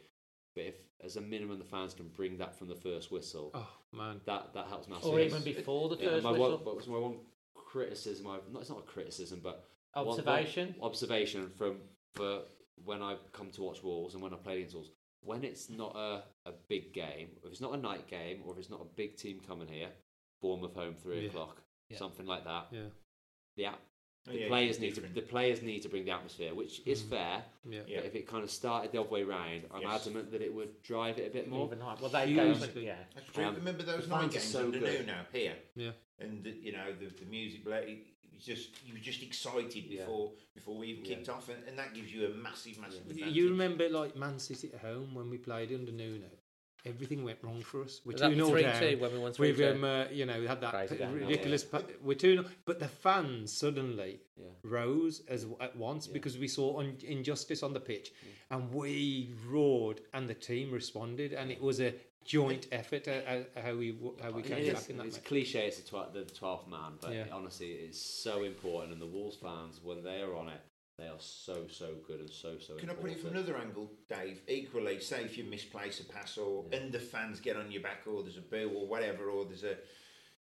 [0.55, 3.71] But if, as a minimum, the fans can bring that from the first whistle, Oh
[3.91, 4.21] man.
[4.25, 5.23] that that helps massively.
[5.23, 6.51] or even before the Yeah, first my whistle.
[6.57, 7.19] one, what was my one
[7.53, 8.27] criticism?
[8.27, 9.65] I've, not, it's not a criticism, but
[10.03, 10.75] one- one Observation.
[10.81, 11.79] observation from
[12.13, 12.43] for
[12.83, 14.91] when I come to watch Wolves and when I play against Wolves.
[15.21, 18.59] When it's not a, a big game, if it's not a night game, or if
[18.59, 19.89] it's not a big team coming here,
[20.41, 21.29] Bournemouth home three Yeah.
[21.29, 21.97] o'clock, Yeah.
[21.97, 22.67] something like that.
[22.71, 22.89] Yeah.
[23.57, 23.79] The at-
[24.27, 27.03] Oh, the yeah, players need to the players need to bring the atmosphere, which is
[27.03, 27.09] Mm.
[27.09, 27.45] fair.
[27.69, 27.81] Yeah.
[27.87, 27.99] Yeah.
[27.99, 30.01] If it kind of started the other way round, I'm Yes.
[30.01, 31.67] adamant that it would drive it a bit more.
[31.67, 31.97] Even higher.
[32.01, 32.67] Well, they Hugely.
[32.69, 33.03] go, yeah.
[33.13, 33.43] That's true.
[33.45, 35.01] Um, Remember those night games so under good.
[35.01, 35.91] Nuno here, Yeah.
[36.17, 37.67] and the, you know the, the music.
[37.67, 40.01] Like, it was just you were just excited Yeah.
[40.01, 41.15] before before we even Yeah.
[41.15, 43.05] kicked off, and, and that gives you a massive, massive.
[43.05, 43.35] You- advantage.
[43.35, 46.29] You remember like Man City at home when we played under Nuno?
[46.87, 48.01] Everything went wrong for us.
[48.05, 48.79] We're that two 0 down.
[48.79, 49.71] two when we won We've 3-2?
[49.73, 51.25] um, uh, you know we had that Crazy game, yeah.
[51.25, 51.63] ridiculous.
[51.63, 54.45] pa- We're two, 0 but the fans suddenly Yeah.
[54.61, 56.13] rose as at once Yeah.
[56.13, 58.11] because we saw un- injustice on the pitch,
[58.51, 61.95] and we roared, and the team responded, and it was a
[62.25, 63.07] joint effort.
[63.07, 65.25] Uh, uh, how we w- how we came back in that it's match.
[65.25, 67.25] cliche, it's the, tw- the 12th man, but Yeah.
[67.31, 68.93] honestly, it's so important.
[68.93, 70.59] And the Wolves fans, when they are on it,
[70.97, 73.91] they are so, so good and so, so Can I put it from another angle,
[74.09, 74.41] Dave?
[74.47, 76.77] Equally, say if you misplace a pass, or Yeah.
[76.79, 79.63] and the fans get on your back, or there's a boo, or whatever, or there's
[79.63, 79.77] a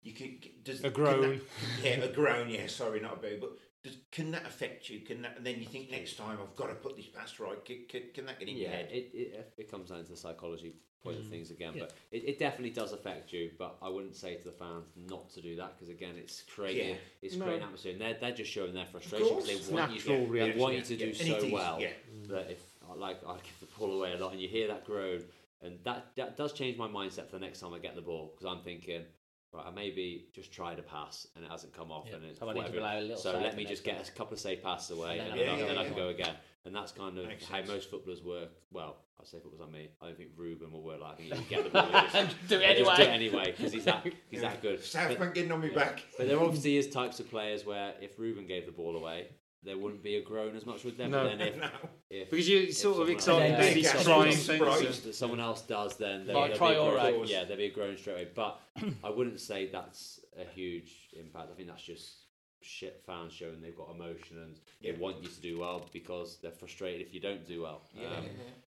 [0.02, 1.20] you can does A can groan.
[1.22, 1.40] that-
[1.82, 2.48] yeah, a groan.
[2.48, 3.50] Yeah, sorry, not a boo, but
[3.82, 5.00] does, can that affect you?
[5.00, 5.36] Can that?
[5.38, 7.62] And then you think next time I've got to put this pass right.
[7.64, 8.88] Can, can, can that get in your Yeah, head?
[8.92, 10.74] it, it, it comes down to the psychology
[11.04, 11.30] point of mm.
[11.30, 11.82] things again, Yeah.
[11.82, 13.50] but it, it definitely does affect you.
[13.58, 16.90] But I wouldn't say to the fans not to do that because again, it's creating
[16.90, 16.94] Yeah.
[17.22, 17.44] it's No.
[17.44, 19.66] creating atmosphere, and they're, they're just showing their frustration because course.
[19.68, 20.60] they want you, Natural to, they reaction.
[20.60, 21.88] want you to do Yeah, and so is, well yeah.
[22.16, 22.28] Mm.
[22.28, 22.62] that if
[22.96, 25.22] like I give the ball away a lot and you hear that groan,
[25.62, 28.32] and that that does change my mindset for the next time I get the ball
[28.34, 29.04] because I'm thinking.
[29.52, 32.16] Right, I maybe just tried a pass and it hasn't come off, Yeah.
[32.16, 32.78] and it's So I need to whatever.
[32.80, 35.28] allow a little so let me just get a couple of safe passes away, And
[35.30, 36.34] and, then then, I'll- then Yeah, I yeah, can go again.
[36.66, 37.68] And that's kind of Makes how sense.
[37.68, 38.48] most footballers work.
[38.72, 39.88] Well, I say footballers on me.
[40.00, 41.24] I don't think Ruben will work like that.
[41.24, 41.90] I think he can get the ball.
[42.14, 43.14] and just- do it and just do it anyway.
[43.40, 44.82] anyway because he's that he's that good.
[44.84, 45.74] South But, Bank getting on me yeah.
[45.78, 46.02] back.
[46.16, 49.28] but there obviously is types of players where if Ruben gave the ball away,
[49.62, 51.10] there wouldn't be a groan as much with them.
[51.10, 51.24] No.
[51.28, 51.68] But then if, No.
[52.10, 54.30] if Because you're sort of someone excited else- to Yeah, see yeah, trying yeah.
[54.32, 54.42] things.
[54.44, 55.00] Surprise.
[55.02, 57.12] that someone else does, then there, Like there'll be a Traore.
[57.12, 57.26] groan.
[57.28, 58.28] Yeah, there'll be a groan straight away.
[58.34, 58.60] But
[59.04, 61.50] I wouldn't say that's a huge impact.
[61.52, 62.23] I think that's just
[62.64, 64.92] shit fans showing they've got emotion and Yeah.
[64.92, 67.82] they want you to do well because they're frustrated if you don't do well.
[67.94, 68.16] Yeah.
[68.16, 68.26] Um,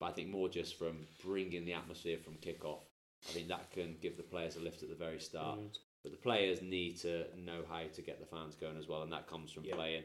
[0.00, 2.84] but I think more just from bringing the atmosphere from kick-off.
[3.28, 5.58] I think that can give the players a lift at the very start.
[5.58, 5.76] Mm.
[6.02, 9.12] But the players need to know how to get the fans going as well, and
[9.12, 9.76] that comes from Yeah.
[9.76, 10.04] playing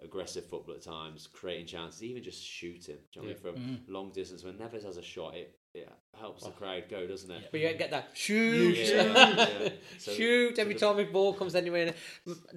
[0.00, 2.96] aggressive football at times, creating chances, even just shooting.
[3.12, 3.76] Do you know what I mean?
[3.86, 5.88] From long distance, when Neves has a shot, it it
[6.18, 7.48] helps the crowd go, doesn't it?
[7.50, 9.68] But you get that shoot, Yeah, yeah.
[9.98, 11.94] So- shoot every so time a ball comes anywhere.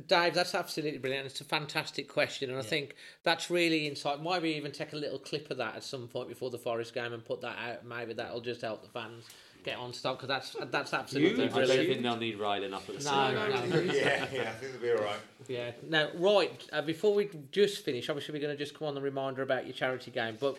[0.07, 1.25] Dave, that's absolutely brilliant.
[1.27, 4.21] It's a fantastic question, and I think that's really insight.
[4.23, 6.93] Might we even take a little clip of that at some point before the Forest
[6.93, 7.85] game and put that out?
[7.85, 9.25] Maybe that'll just help the fans
[9.63, 12.97] get on stock because that's that's absolutely I don't think they'll need riding up at
[12.97, 13.69] the No, side.
[13.69, 13.79] no.
[13.93, 15.19] yeah, yeah, I think they'll be all right.
[15.47, 15.71] Yeah.
[15.87, 19.01] Now, right, uh, before we just finish, obviously we're going to just come on the
[19.01, 20.37] reminder about your charity game.
[20.39, 20.57] But,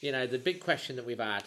[0.00, 1.44] you know, the big question that we've had,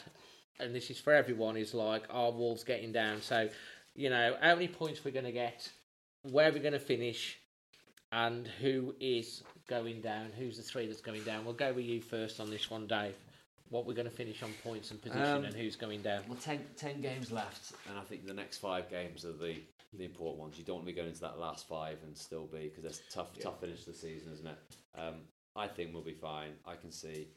[0.60, 3.22] and this is for everyone, is like, are Wolves getting down?
[3.22, 3.50] So,
[3.96, 5.70] you know, how many points we're going to get,
[6.24, 7.38] where we're going to finish,
[8.12, 10.28] and who is going down?
[10.38, 11.46] Who's the three that's going down?
[11.46, 13.16] We'll go with you first on this one, Dave.
[13.70, 16.22] What we're going to finish on points and position Um, and who's going down.
[16.28, 19.56] Well, ten, 10 games left, and I think the next five games are the,
[19.94, 20.58] the important ones.
[20.58, 23.02] You don't want to be going into that last five and still be because it's
[23.14, 24.58] tough, tough finish to the season, isn't it?
[24.98, 25.16] Um,
[25.56, 26.52] I think we'll be fine.
[26.66, 27.28] I can see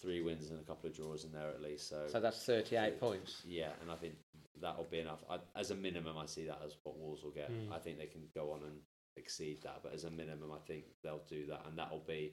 [0.00, 1.88] three wins and a couple of draws in there at least.
[1.88, 3.42] So, So that's 38 points.
[3.46, 4.14] yeah, and I think
[4.60, 5.24] that'll be enough.
[5.30, 7.50] I, as a minimum, I see that as what Wolves will get.
[7.50, 7.72] Mm.
[7.74, 8.78] I think they can go on and
[9.16, 12.32] exceed that, but as a minimum, I think they'll do that, and that'll be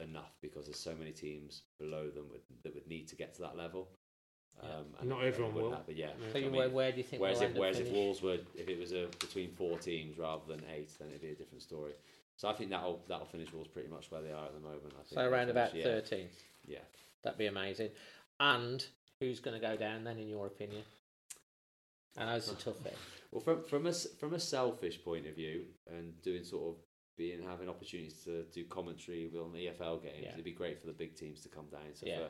[0.00, 3.42] enough because there's so many teams below them would, that would need to get to
[3.42, 3.88] that level.
[4.62, 5.76] Um, and Not everyone wouldn't will.
[5.78, 6.10] have- but yeah.
[6.32, 7.90] So I mean, where, where do you think Whereas, we'll if, end up whereas if?
[7.92, 11.30] Wolves were, if it was a between four teams rather than eight, then it'd be
[11.30, 11.92] a different story.
[12.36, 14.92] So I think that'll that'll finish Wolves pretty much where they are at the moment.
[14.94, 15.84] I think So around finish- about yeah.
[15.84, 16.28] 13.
[16.66, 16.78] Yeah.
[17.22, 17.90] That'd be amazing.
[18.40, 18.84] And
[19.20, 20.82] who's going to go down then, in your opinion?
[22.18, 22.96] Know it's a tough bit.
[23.32, 26.80] Well, from from a from a selfish point of view, and doing sort of
[27.18, 30.34] being having opportunities to do commentary on the EFL games, Yeah.
[30.34, 31.94] it'd be great for the big teams to come down.
[31.94, 32.28] So Yeah.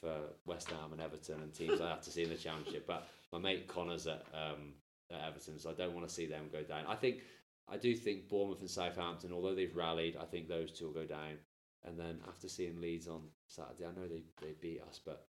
[0.00, 2.86] for for West Ham and Everton and teams I have to see in the Championship.
[2.86, 4.72] But my mate Conor's at um,
[5.10, 6.86] at Everton, so I don't want to see them go down.
[6.86, 7.24] I think
[7.68, 11.04] I do think Bournemouth and Southampton, although they've rallied, I think those two will go
[11.04, 11.38] down.
[11.84, 15.26] And then after seeing Leeds on Saturday, I know they, they beat us, but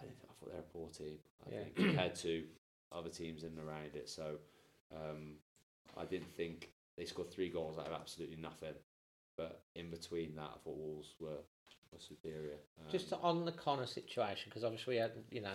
[0.00, 1.18] I, I thought they're a poor team.
[1.46, 1.62] I Yeah.
[1.64, 2.44] think compared to
[2.92, 4.08] other teams in and around it.
[4.08, 4.36] So
[4.94, 5.34] um,
[5.96, 8.74] I didn't think they scored three goals out of absolutely nothing.
[9.36, 11.28] But in between that, I thought Wolves were,
[11.92, 12.56] were superior.
[12.80, 15.54] Um, Just on the Conor situation, because obviously we had, you know,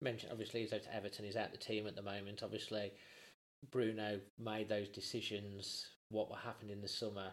[0.00, 2.42] mentioned obviously he's out to Everton, he's out the team at the moment.
[2.42, 2.92] Obviously,
[3.70, 5.86] Bruno made those decisions.
[6.10, 7.32] What happened in the summer?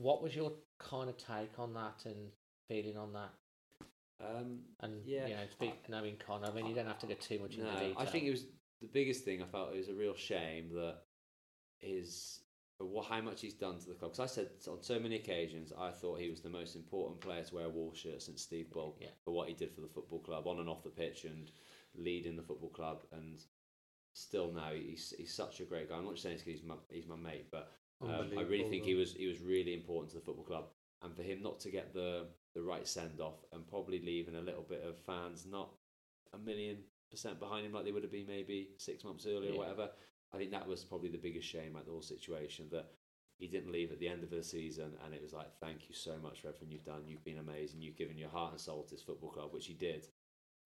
[0.00, 2.30] What was your kind of take on that and
[2.68, 3.30] feeling on that?
[4.20, 7.20] Um, And yeah, you know, speak, knowing Conor, I mean, you don't have to get
[7.20, 7.94] too much into no, detail.
[7.98, 8.44] I think it was
[8.80, 9.42] the biggest thing.
[9.42, 10.98] I felt it was a real shame that
[11.78, 12.40] his
[12.78, 14.12] what how much he's done to the club.
[14.12, 17.42] Because I said on so many occasions, I thought he was the most important player
[17.44, 19.08] to wear a Wolves shirt since Steve Bull Yeah.
[19.22, 21.50] for what he did for the football club on and off the pitch and
[21.94, 23.02] leading the football club.
[23.12, 23.38] And
[24.14, 25.96] still now, he's he's such a great guy.
[25.96, 27.70] I'm not just saying this 'cause he's my he's my mate, but
[28.02, 30.64] um, I really think he was he was really important to the football club.
[31.02, 34.40] And for him not to get the the right send off and probably leaving a
[34.40, 35.70] little bit of fans not
[36.34, 36.78] a million
[37.10, 39.56] percent behind him like they would have been maybe six months earlier Yeah.
[39.56, 39.90] or whatever.
[40.32, 42.86] I think that was probably the biggest shame at the whole situation that
[43.38, 45.94] he didn't leave at the end of the season and it was like, thank you
[45.94, 47.02] so much for everything you've done.
[47.06, 47.80] You've been amazing.
[47.80, 50.06] You've given your heart and soul to this football club, which he did.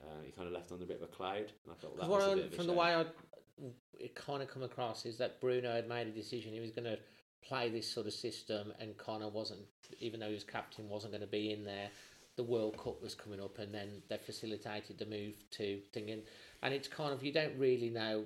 [0.02, 2.09] Uh, he kind of left on a bit of a cloud, and I felt that
[2.09, 3.06] was bit of a from the way I
[4.01, 6.85] it kind of come across is that Bruno had made a decision he was going
[6.85, 6.98] to
[7.46, 9.60] play this sort of system, and Conor wasn't,
[10.00, 11.88] even though he was captain, wasn't going to be in there.
[12.36, 16.22] The World Cup was coming up, and then they facilitated the move to thinking,
[16.62, 18.24] and it's kind of you don't really know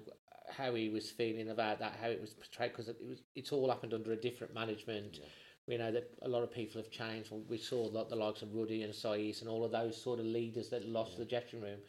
[0.50, 3.68] how he was feeling about that, how it was portrayed, because it was it's all
[3.68, 5.20] happened under a different management.
[5.66, 7.30] We know that a lot of people have changed.
[7.46, 10.24] We saw that the likes of Ruddy and Saïss and all of those sort of
[10.24, 11.80] leaders that lost the dressing room.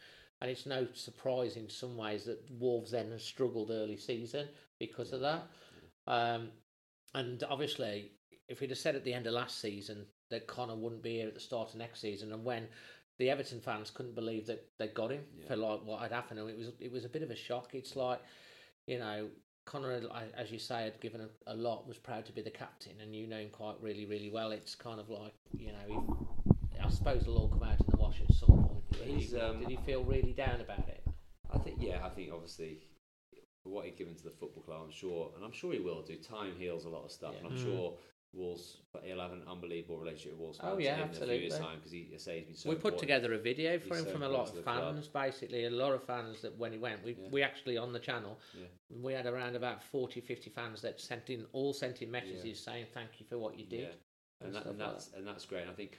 [0.42, 4.48] And it's no surprise in some ways that Wolves then struggled early season
[4.78, 5.46] because of that.
[6.06, 6.48] Um,
[7.14, 8.12] and obviously,
[8.48, 11.28] if we'd have said at the end of last season that Conor wouldn't be here
[11.28, 12.68] at the start of next season, and when
[13.18, 16.48] the Everton fans couldn't believe that they got him for like what had happened, and
[16.50, 17.74] it was it was a bit of a shock.
[17.74, 18.20] It's like,
[18.86, 19.28] you know,
[19.66, 20.00] Conor,
[20.36, 23.14] as you say, had given a, a lot, was proud to be the captain, and
[23.14, 24.52] you know him quite really, really well.
[24.52, 27.96] It's kind of like, you know, he, I suppose it'll all come out in the
[27.98, 28.90] wash at some point.
[28.92, 31.02] Did he- um, did he feel really down about it?
[31.52, 32.78] I think, yeah, I think obviously
[33.64, 36.16] what he'd given to the football club, I'm sure, and I'm sure he will do.
[36.16, 37.38] Time heals a lot of stuff, Yeah.
[37.38, 37.62] and I'm Mm.
[37.64, 37.98] sure
[38.32, 41.26] Wolves, but he'll have an unbelievable relationship with Wolves Oh, fans yeah, in a few
[41.34, 42.68] years' time because he, I say he's been so.
[42.70, 43.00] we put important.
[43.00, 45.92] together a video for He's him so from a lot of fans, basically a lot
[45.92, 47.28] of fans that when he went, we, Yeah.
[47.30, 48.66] we actually on the channel, Yeah.
[48.88, 52.86] we had around about 40, 50 fans that sent in, all sent in messages saying
[52.94, 53.80] thank you for what you did.
[53.80, 53.94] Yeah.
[54.46, 55.62] and, that, and like that's and that's great.
[55.62, 55.98] And I think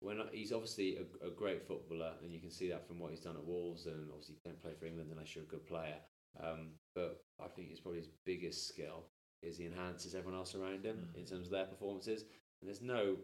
[0.00, 3.10] when I- he's obviously a, a great footballer, and you can see that from what
[3.10, 6.00] he's done at Wolves, and obviously don't play for England unless you're a good player.
[6.42, 9.04] Um, but I think it's probably his biggest skill
[9.42, 11.18] is he enhances everyone else around him Mm.
[11.18, 12.22] in terms of their performances.
[12.60, 13.16] And there's no,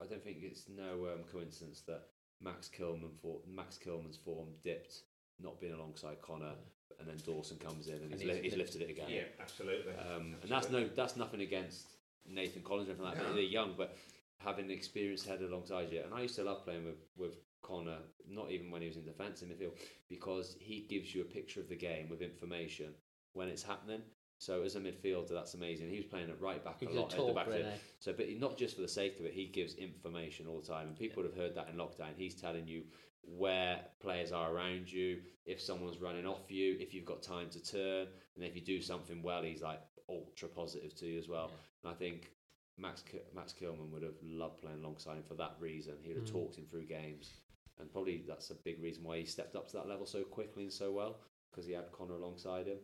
[0.00, 2.02] I don't think it's no um, coincidence that
[2.40, 5.02] Max Kilman for Max Kilman's form dipped
[5.40, 6.54] not being alongside Conor,
[7.00, 9.08] and then Dawson comes in and, And he's, he's li- he's lifted it again.
[9.10, 9.92] Yeah, absolutely.
[9.94, 11.88] Um, and that's no, that's nothing against
[12.28, 13.28] Nathan Collins or anything like that.
[13.28, 13.34] No.
[13.34, 13.96] They're young, but
[14.38, 16.02] having an experienced head alongside you.
[16.04, 17.36] And I used to love playing with with
[17.66, 17.98] Conor,
[18.28, 19.72] not even when he was in defence in midfield,
[20.08, 22.94] because he gives you a picture of the game with information
[23.32, 24.02] when it's happening.
[24.38, 25.88] So as a midfielder, that's amazing.
[25.88, 27.48] He was playing at right back He's a a lot at the back.
[27.48, 27.64] he?
[28.00, 30.88] So, but not just for the sake of it, he gives information all the time,
[30.88, 32.14] and people would have heard that in lockdown.
[32.16, 32.82] He's telling you
[33.22, 37.62] where players are around you, if someone's running off you, if you've got time to
[37.62, 38.06] turn,
[38.36, 41.50] and if you do something well, he's like ultra positive to you as well.
[41.82, 42.30] And I think
[42.78, 43.02] Max
[43.34, 45.94] Max Kilman would have loved playing alongside him for that reason.
[46.02, 46.32] He would have Mm.
[46.32, 47.32] talked him through games,
[47.80, 50.64] and probably that's a big reason why he stepped up to that level so quickly
[50.64, 51.18] and so well
[51.50, 52.78] because he had Conor alongside him,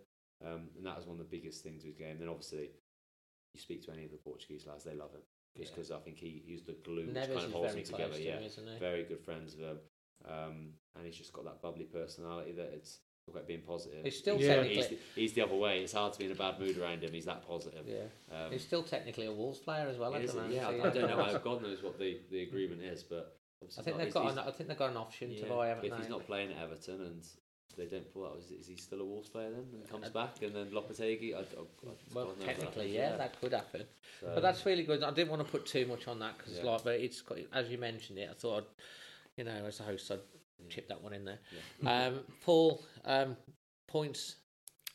[0.46, 2.16] um, and that was one of the biggest things with his game.
[2.18, 2.70] Then obviously,
[3.54, 5.20] you speak to any of the Portuguese lads, they love him
[5.56, 5.76] just Yeah.
[5.76, 8.14] because I think he he's the glue which Neves kind of holds very them together.
[8.14, 8.78] to yeah, him, isn't he?
[8.78, 9.78] very good friends with him,
[10.26, 14.04] um, and he's just got that bubbly personality that it's talk about being positive.
[14.04, 15.80] He's still he's, technically- he's, the, he's the other way.
[15.82, 17.12] It's hard to be in a bad mood around him.
[17.12, 17.86] He's that positive.
[17.86, 18.06] Yeah.
[18.36, 20.12] Um, He's still technically a Wolves player as well.
[20.14, 20.42] at is the it?
[20.42, 21.22] moment, yeah, I, I don't know.
[21.22, 23.41] how God knows what the, the agreement is, but obviously
[23.78, 23.98] I think not.
[23.98, 24.22] they've He's- got.
[24.24, 25.92] he's- An, I think they've got an option to yeah, buy Everton.
[25.92, 27.22] If he's not playing at Everton and
[27.76, 29.64] they don't pull out, is, is he still a Wolves player then?
[29.72, 31.34] And comes back and then Lopetegui?
[31.34, 31.44] I, I, I,
[32.14, 32.94] Well, God technically, that.
[32.94, 33.82] yeah, that could happen.
[34.20, 35.02] So- but that's really good.
[35.02, 36.64] I didn't want to put too much on that because, Yeah.
[36.64, 38.28] like, but it's got, as you mentioned it.
[38.30, 38.64] I thought, I'd,
[39.38, 40.20] you know, as a host, I'd
[40.68, 41.38] chip that one in there.
[41.86, 43.36] Um, Paul, um,
[43.88, 44.36] points.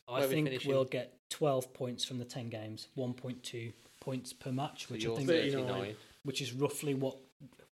[0.08, 0.72] I where think finishing?
[0.72, 5.16] we'll get 12 points from the 10 games, 1.2 points per match, So which I
[5.16, 5.96] think 39.
[6.24, 7.18] which is roughly what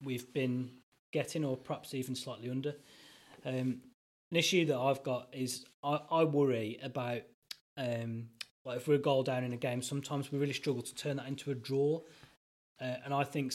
[0.03, 0.69] we've been
[1.15, 2.75] getting, or perhaps even slightly under.
[3.45, 3.81] Um,
[4.31, 7.21] an issue that I've got is I, I worry about
[7.77, 8.27] um,
[8.65, 11.15] like if we're a goal down in a game, sometimes we really struggle to turn
[11.17, 12.01] that into a draw,
[12.81, 13.53] uh, and I think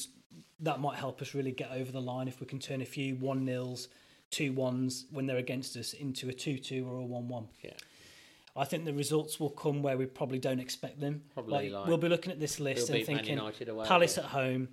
[0.60, 3.16] that might help us really get over the line if we can turn a few
[3.16, 3.88] one nils,
[4.30, 7.48] two ones when they're against us into a two two or a one one.
[7.62, 7.72] Yeah.
[8.56, 11.22] I think the results will come where we probably don't expect them.
[11.34, 13.36] Probably like- we'll be looking at this list and thinking
[13.88, 14.68] Palace at home.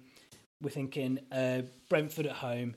[0.62, 2.76] We're thinking uh, Brentford at home.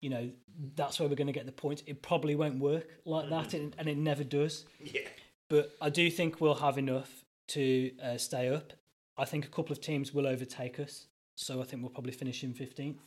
[0.00, 0.30] You know
[0.74, 1.82] that's where we're going to get the points.
[1.86, 4.64] It probably won't work like that, and, and it never does.
[4.82, 5.00] Yeah.
[5.48, 8.72] But I do think we'll have enough to uh, stay up.
[9.16, 12.44] I think a couple of teams will overtake us, so I think we'll probably finish
[12.44, 13.00] in fifteenth.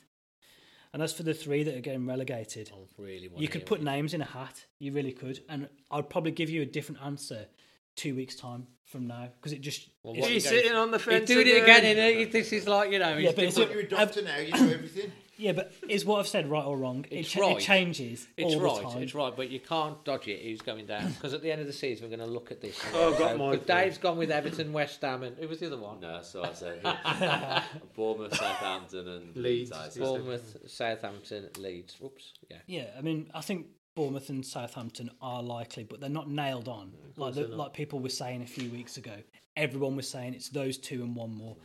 [0.91, 4.22] And as for the three that are getting relegated, really you could put names in
[4.22, 4.66] a hat.
[4.80, 7.46] You really could, and I'd probably give you a different answer
[7.95, 10.78] two weeks time from now because it just Well, it's- what He's you going- sitting
[10.78, 11.28] on the He's fence.
[11.28, 11.86] doing it again.
[11.86, 12.26] and Isn't he?
[12.26, 13.18] This is like you know.
[13.18, 15.11] Yeah, he's but it's doing- You're a doctor now, you know everything.
[15.38, 17.06] Yeah, but is what I've said right or wrong?
[17.10, 17.56] It, It's cha- right.
[17.57, 19.03] it changes It's all right, the time.
[19.03, 20.41] it's right, but you can't dodge it.
[20.44, 21.14] Who's going down?
[21.14, 22.78] Because at the end of the season, we're going to look at this.
[22.94, 25.68] Oh, I've got So, mine Dave's gone with Everton, West Ham, and who was the
[25.68, 26.02] other one?
[26.02, 26.82] No, so I said
[27.95, 29.72] Bournemouth, Southampton, and Leeds.
[29.72, 30.02] I said.
[30.03, 31.95] Bournemouth, Southampton, Leeds.
[32.03, 32.57] Oops, yeah.
[32.68, 33.68] Yeah, I mean, I think
[34.00, 36.94] Bournemouth and Southampton are likely, but they're not nailed on.
[37.18, 39.12] Like the, like people were saying a few weeks ago,
[39.58, 41.58] everyone was saying it's those two and one more.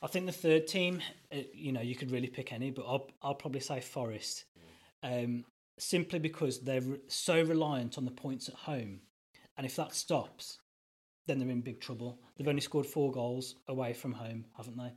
[0.00, 1.00] I think the third team,
[1.32, 4.44] uh, you know, you could really pick any, but I'll I'll probably say Forest,
[5.02, 5.44] um,
[5.76, 9.00] simply because they're so reliant on the points at home,
[9.56, 10.58] and if that stops,
[11.26, 12.20] then they're in big trouble.
[12.36, 14.92] They've only scored four goals away from home, haven't they?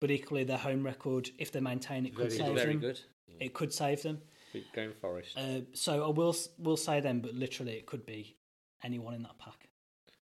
[0.00, 2.80] But equally, their home record, if they maintain it, could Very- save very them.
[2.80, 3.00] good.
[3.38, 4.20] It could save them.
[4.52, 5.36] Keep Going Forest.
[5.36, 8.36] Uh, so I will will say them, but literally it could be
[8.84, 9.68] anyone in that pack.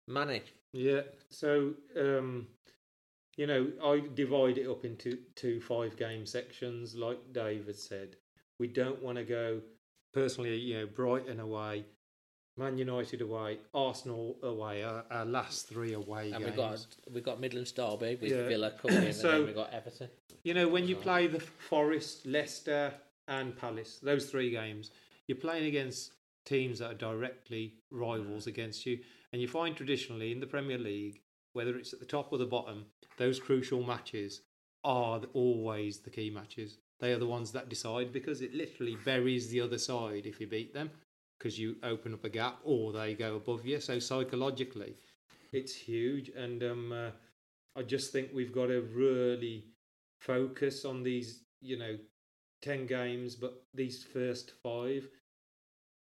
[0.08, 0.42] Manny.
[0.74, 1.02] Yeah.
[1.30, 2.48] So, um,
[3.38, 8.16] you know, I divide it up into two five game sections, like David said.
[8.60, 9.62] We don't want to go
[10.14, 11.86] personally, you know, Brighton away,
[12.58, 16.52] Man United away, Arsenal away, our, our last three away And games.
[16.52, 18.48] we got we got Midlands Derby with Yeah.
[18.48, 20.10] Villa coming in, So- and then we got Everton.
[20.44, 22.94] You know, when you play the Forest, Leicester,
[23.28, 24.92] and Palace, those three games,
[25.28, 26.12] you're playing against
[26.46, 29.00] teams that are directly rivals against you.
[29.34, 31.22] And you find traditionally in the Premier League,
[31.54, 32.86] whether it's at the top or the bottom,
[33.18, 34.42] those crucial matches
[34.84, 36.78] are always the key matches.
[37.00, 40.48] They are the ones that decide because it literally buries the other side if you
[40.48, 40.92] beat them
[41.38, 43.80] because you open up a gap or they go above you.
[43.80, 44.96] So psychologically,
[45.52, 46.30] it's huge.
[46.30, 47.10] And um, uh,
[47.78, 49.66] I just think we've got to really
[50.22, 51.98] focus on these, you know,
[52.62, 55.08] 10 games, but these first five.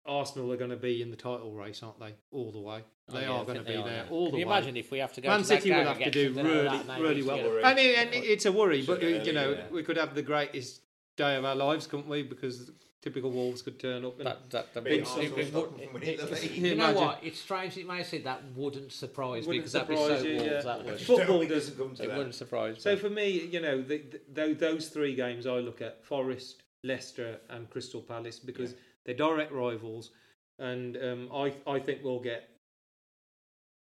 [0.06, 2.14] Arsenal are going to be in the title race, aren't they?
[2.32, 2.84] All the way.
[3.10, 4.12] Oh, They yeah, are going to be are, there yeah.
[4.12, 4.52] all Can the you way.
[4.58, 7.24] imagine if we have to go Man to City will have to do really, really
[7.24, 7.60] well.
[7.64, 10.82] I mean, and it's a worry, but you know, we could have the greatest
[11.16, 12.24] day of our lives, couldn't we?
[12.24, 12.70] Because
[13.04, 15.46] typical Wolves could turn up and That, that, that Beat would- Arsenal, it- it would-
[15.46, 17.20] them from winning the it- You know what?
[17.24, 20.24] It's strange it may say that wouldn't surprise me Wouldn't because that'd be so surprise
[20.24, 20.52] you, Wolves.
[20.52, 20.62] yeah.
[20.62, 21.00] That would.
[21.02, 22.18] Football does- doesn't come to It that.
[22.18, 23.00] wouldn't surprise So me.
[23.00, 24.02] for me, you know, the,
[24.34, 28.74] the, those three games I look at Forest, Leicester, and Crystal Palace because
[29.06, 30.12] they're direct rivals.
[30.60, 32.50] and um, I I think we'll get.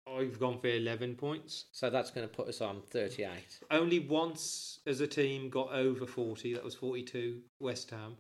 [0.08, 1.66] I've gone for eleven points.
[1.72, 3.28] So that's going to put us on 38.
[3.72, 6.54] Only once as a team got over forty.
[6.54, 8.16] That was forty-two West Ham.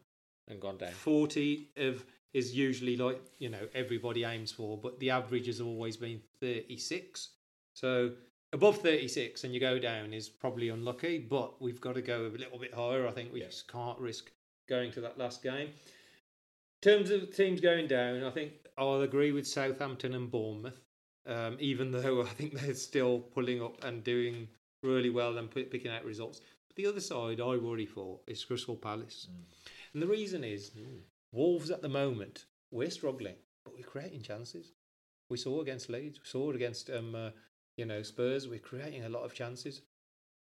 [0.47, 0.91] And gone down.
[0.91, 5.97] Forty of is usually like you know everybody aims for, but the average has always
[5.97, 7.29] been thirty-six.
[7.73, 8.11] So
[8.53, 12.37] above thirty-six and you go down is probably unlucky, but we've got to go a
[12.37, 13.07] little bit higher.
[13.07, 14.31] I think we just can't risk
[14.67, 15.69] going to that last game.
[16.83, 20.79] In terms of teams going down, I think I'll agree with Southampton and Bournemouth.
[21.27, 24.47] Um, even though I think they're still pulling up and doing
[24.83, 26.41] really well and p- picking out results.
[26.67, 29.27] But the other side I worry for is Crystal Palace.
[29.95, 30.71] And the reason is
[31.31, 34.73] Wolves at the moment, we're struggling, but we're creating chances.
[35.29, 37.29] We saw against Leeds, we saw it against um, uh,
[37.77, 39.81] you know Spurs, we're creating a lot of chances.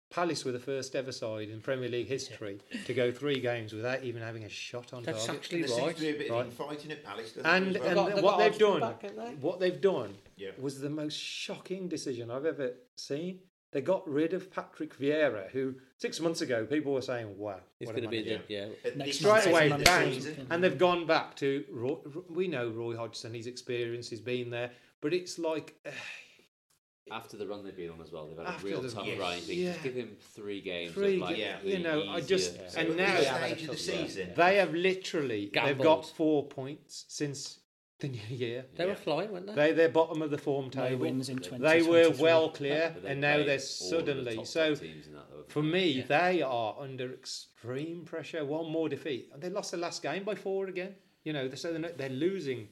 [0.10, 4.04] Palace were the first ever side in Premier League history to go three games without
[4.04, 5.44] even having a shot on That's target.
[5.44, 5.96] actually There seems right.
[5.96, 6.40] to be a bit Right.
[6.42, 7.34] of infighting at Palace.
[7.44, 8.06] And, there, and as well?
[8.06, 9.32] got- they've what they've done, back, haven't they?
[9.36, 10.16] what they've done
[10.60, 13.40] was the most shocking decision I've ever seen.
[13.72, 17.90] They got rid of Patrick Vieira, who six months ago people were saying, "Wow, He's
[17.90, 18.66] going to be manager." the yeah.
[18.96, 20.48] Next this straight away, of bang, season.
[20.50, 21.64] and they've gone back to.
[21.72, 21.96] Roy,
[22.30, 25.92] we know Roy Hodgson, he's experienced, he's been there, but it's like uh,
[27.12, 29.06] After the run they've been on as well, they've had After a real the- tough
[29.06, 29.38] yes, run.
[29.48, 29.72] Yeah.
[29.72, 30.94] Just give him three games.
[30.94, 33.62] Three of like ga- the you know, I just- easier- So and at now- stage
[33.64, 37.60] of the season, they have literally they've got four points since
[38.02, 38.66] the new year.
[38.76, 39.54] They were flying, weren't they?
[39.56, 41.02] They they're bottom of the form No table.
[41.02, 43.68] wins in They were well clear, But they and now played they're all of the
[43.68, 44.76] suddenly top, so.
[44.76, 45.44] teams in that, though.
[45.48, 48.44] For me, they are under extreme pressure.
[48.44, 50.96] One more defeat, and they lost the last game by four again.
[51.24, 52.68] You know, so they're, they're losing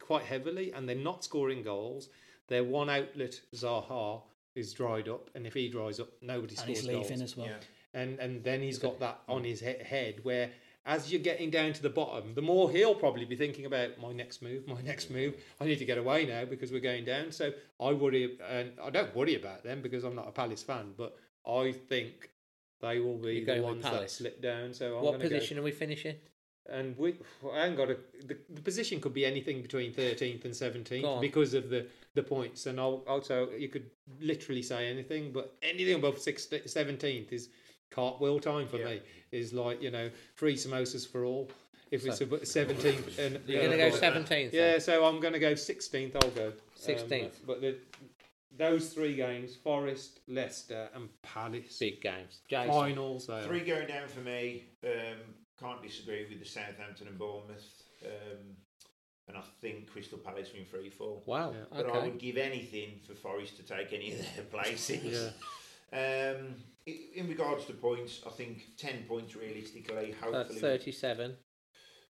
[0.00, 2.08] quite heavily, and they're not scoring goals.
[2.48, 4.22] Their one outlet, Zaha,
[4.54, 7.22] is dried up, and if he dries up, nobody And scores he's leaving goals.
[7.22, 7.46] as well.
[7.46, 8.00] Yeah.
[8.00, 10.50] And and then he's got that on his he- head where.
[10.86, 14.12] As you're getting down to the bottom, the more he'll probably be thinking about my
[14.12, 15.34] next move, my next move.
[15.60, 17.32] I need to get away now because we're going down.
[17.32, 20.92] So I worry, and I don't worry about them because I'm not a Palace fan,
[20.96, 21.16] but
[21.46, 22.30] I think
[22.80, 24.74] they will be the going ones that slip down.
[24.74, 26.16] So I'm what gonna go- position are we finishing?
[26.70, 27.16] and we,
[27.52, 27.98] I haven't got a.
[28.26, 32.66] The, the position could be anything between 13th and 17th because of the, the points.
[32.66, 33.90] And I'll, also, you could
[34.20, 37.50] literally say anything, but anything above 16th, 17th is
[37.94, 38.84] cartwheel time for Yeah.
[38.86, 39.00] me.
[39.32, 41.50] Is like, you know, free samosas for all.
[41.90, 43.18] If it's So- about 17th.
[43.18, 44.52] And, You're going to go uh, 17th.
[44.52, 46.14] Yeah, so I'm going to go 16th.
[46.16, 46.48] I'll go.
[46.48, 47.32] Um, 16th.
[47.46, 47.76] but the,
[48.56, 51.78] those three games Forest, Leicester, and Palace.
[51.78, 52.40] Big games.
[52.48, 52.72] Jason.
[52.72, 53.26] Finals.
[53.26, 53.42] they are.
[53.42, 54.64] Three going down for me.
[54.84, 55.18] Um,
[55.60, 57.82] can't disagree with the Southampton and Bournemouth.
[58.04, 58.56] Um,
[59.28, 61.22] and I think Crystal Palace win free fall.
[61.26, 61.52] Wow.
[61.52, 61.64] Yeah.
[61.82, 65.02] But I would give anything for Forest to take any of their places.
[65.04, 65.30] Yeah.
[65.94, 66.56] Um,
[66.86, 70.14] in regards to points, I think 10 points realistically.
[70.20, 71.36] That's Hopefully, 37.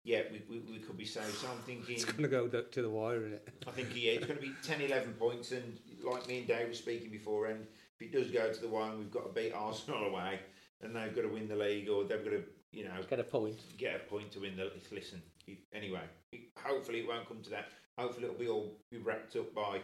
[0.04, 1.38] yeah, we, we, we could be safe.
[1.40, 3.50] So I'm thinking, It's going to go the- to the wire, isn't it?
[3.68, 5.52] I think yeah, it's going to be 10, 11 points.
[5.52, 7.68] And like me and Dave were speaking before, and
[8.00, 10.40] if it does go to the one, we've got to beat Arsenal away,
[10.82, 13.24] and they've got to win the league, or they've got to, you know, Get a
[13.24, 13.60] point.
[13.78, 14.72] get a point to win the.
[14.92, 15.22] Listen,
[15.74, 16.02] anyway,
[16.58, 17.66] hopefully it won't come to that.
[18.00, 19.82] Hopefully it'll be all be wrapped up by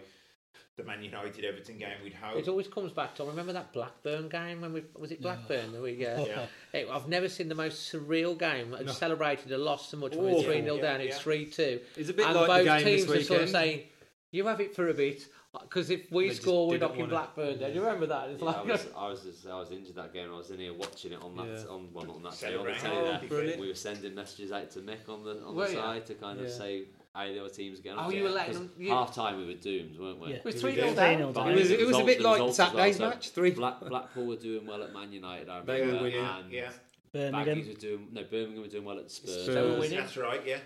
[0.77, 1.97] the Man United Everton game.
[2.03, 2.37] We'd hope.
[2.37, 3.23] It always comes back to.
[3.23, 6.05] I Remember that Blackburn game when we was it Blackburn that we?
[6.05, 6.45] Uh, Yeah.
[6.71, 8.75] Hey, I've never seen the most surreal game.
[8.75, 11.01] I celebrated a loss so much when Oh, it's three 0 down.
[11.01, 11.79] It's three two.
[11.97, 13.83] It's a bit and like the both game this teams are sort of saying,
[14.31, 17.09] "You have it for a bit." Because if we They score, we're didn't knocking wanna-
[17.13, 17.69] Blackburn down.
[17.71, 18.29] Do you remember that?
[18.29, 20.29] It's Yeah, like I was, I was, just, I was into that game.
[20.31, 21.71] I was in here watching it on that, Yeah.
[21.73, 23.57] on well, not on that day, on the telly Oh, there.
[23.59, 25.81] We were sending messages out to Mick on the on Were the ya?
[25.81, 26.51] side to kind of Yeah.
[26.53, 26.83] say
[27.13, 27.97] how the other teams going.
[27.99, 30.29] Oh, you were letting them- you- Half time we were doomed, weren't we?
[30.29, 30.35] Yeah.
[30.37, 31.17] it was three was 0 down.
[31.17, 31.51] 3-0 But down.
[31.51, 34.25] It was- it was a bit like result as well, Saturday's match, three- Black, Blackpool
[34.25, 35.49] were doing well at Man United.
[35.49, 36.71] I They were winning, and yeah,
[37.11, 37.67] Birmingham.
[37.67, 38.23] Were doing no.
[38.23, 39.33] Birmingham were doing well at Spurs.
[39.43, 39.45] Spurs.
[39.47, 39.97] So we're winning.
[39.97, 40.41] that's right.
[40.45, 40.59] Yeah,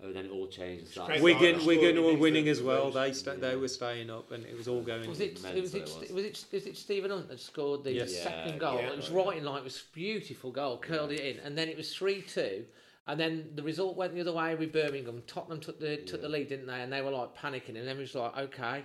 [0.00, 0.82] Oh, then it all changed.
[0.84, 2.92] and started- Craig Wigan, Wigan were winning as well.
[2.92, 3.24] first.
[3.24, 5.08] They sta they were staying up, and it was all going.
[5.08, 5.42] Was it?
[5.42, 5.82] Mental Was it it?
[5.82, 5.94] was.
[6.12, 6.44] Was it?
[6.52, 8.16] Was it Stephen Hunt that scored the Yes.
[8.22, 8.74] second Yeah, goal?
[8.78, 8.90] yeah.
[8.92, 9.58] it was right in line.
[9.58, 10.78] It was beautiful goal.
[10.78, 12.64] Curled it in, and then it was three two.
[13.08, 15.22] And then the result went the other way with Birmingham.
[15.26, 16.82] Tottenham took the took the lead, didn't they?
[16.82, 18.84] And they were like panicking, and then it was like okay.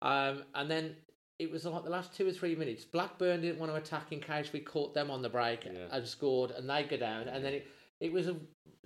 [0.00, 0.94] Um, and then
[1.40, 2.84] it was like the last two or three minutes.
[2.84, 5.88] Blackburn didn't want to attack in case we caught them on the break Yeah.
[5.90, 7.26] and scored, and they go down.
[7.28, 7.66] And then it
[8.00, 8.36] it was a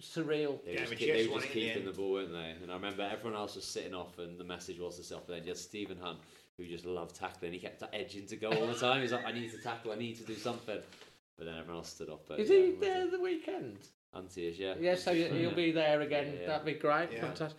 [0.01, 0.65] surreal.
[0.65, 1.93] They Yeah, were just, but keep, Jets they were just it in the keeping the
[1.93, 2.55] ball, weren't they?
[2.62, 5.27] And I remember everyone else was sitting off, and the message was to self.
[5.27, 6.19] But then just Stephen Hunt,
[6.56, 7.52] who just loved tackling.
[7.52, 9.02] He kept edging to go all the time.
[9.02, 9.93] He's like, I need to tackle.
[9.93, 10.78] I need to do something.
[11.36, 12.20] But then everyone else stood off.
[12.27, 13.78] But Is yeah, he there the weekend?
[14.14, 14.74] Auntie is, yeah.
[14.80, 16.32] Yeah, so you, you'll be there again.
[16.35, 16.47] Yeah, yeah.
[16.47, 17.10] That'd be great.
[17.12, 17.20] Yeah.
[17.20, 17.59] Fantastic.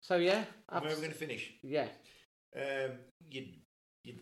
[0.00, 1.52] So yeah, where are we abs- going to finish?
[1.62, 1.88] yeah.
[2.56, 2.92] Um,
[3.30, 3.48] you'd,
[4.02, 4.20] you'd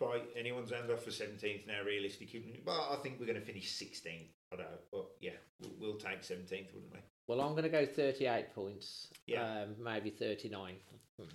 [0.00, 2.62] bite anyone's hand off for 17th now, realistically.
[2.64, 4.28] But I think we're going to finish 16th.
[4.52, 4.78] I don't know.
[4.90, 6.98] But yeah, we'll, we'll take 17th, wouldn't we?
[7.28, 9.08] Well, I'm going to go 38 points.
[9.26, 9.62] Yeah.
[9.62, 10.74] Um, maybe 39.
[11.20, 11.26] Mm,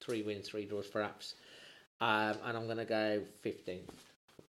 [0.00, 1.34] Three wins, three draws, perhaps.
[2.00, 3.82] Um, and I'm going to go 15.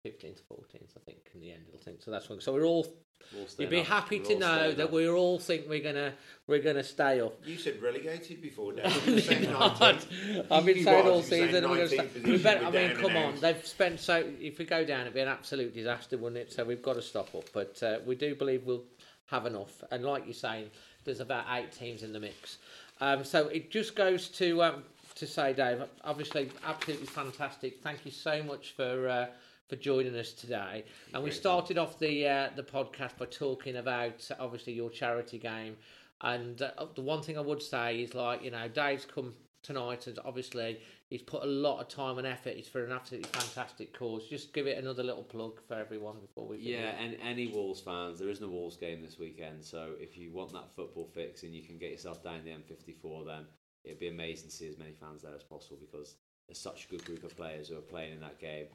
[0.03, 2.01] 15 to 14, I think, in the end, I think.
[2.01, 2.39] So that's one.
[2.41, 2.87] So we're all.
[3.33, 3.85] We'll You'd be up.
[3.85, 4.91] happy We're to know that up.
[4.93, 6.13] we all think we're gonna
[6.47, 7.33] we're gonna stay up.
[7.45, 8.85] You said relegated before, Dave.
[9.07, 10.45] You were saying 19th.
[10.49, 11.69] I've been saying all you were saying season.
[11.69, 12.07] We're gonna stay.
[12.23, 13.33] We better, I mean, come on.
[13.33, 13.41] out.
[13.41, 14.23] They've spent so.
[14.39, 16.53] If we go down, it'd be an absolute disaster, wouldn't it?
[16.53, 17.49] So we've got to stop up.
[17.53, 18.85] But uh, we do believe we'll
[19.27, 19.83] have enough.
[19.91, 20.69] And like you're saying,
[21.03, 22.57] there's about eight teams in the mix.
[23.01, 24.83] Um, so it just goes to um,
[25.15, 25.83] to say, Dave.
[26.05, 27.81] Obviously, absolutely fantastic.
[27.83, 29.09] Thank you so much for.
[29.09, 29.25] Uh,
[29.69, 30.83] for joining us today,
[31.13, 35.77] and we started off the uh, the podcast by talking about obviously your charity game,
[36.21, 40.07] and uh, the one thing I would say is like you know Dave's come tonight,
[40.07, 40.79] and obviously
[41.09, 42.49] he's put a lot of time and effort.
[42.49, 44.27] It's for an absolutely fantastic cause.
[44.27, 46.79] Just give it another little plug for everyone before we finish.
[46.79, 50.31] Yeah, and any Wolves fans, there isn't a Wolves game this weekend, so if you
[50.31, 53.45] want that football fix and you can get yourself down the M54, then
[53.83, 56.15] it'd be amazing to see as many fans there as possible because
[56.47, 58.65] there's such a good group of players who are playing in that game.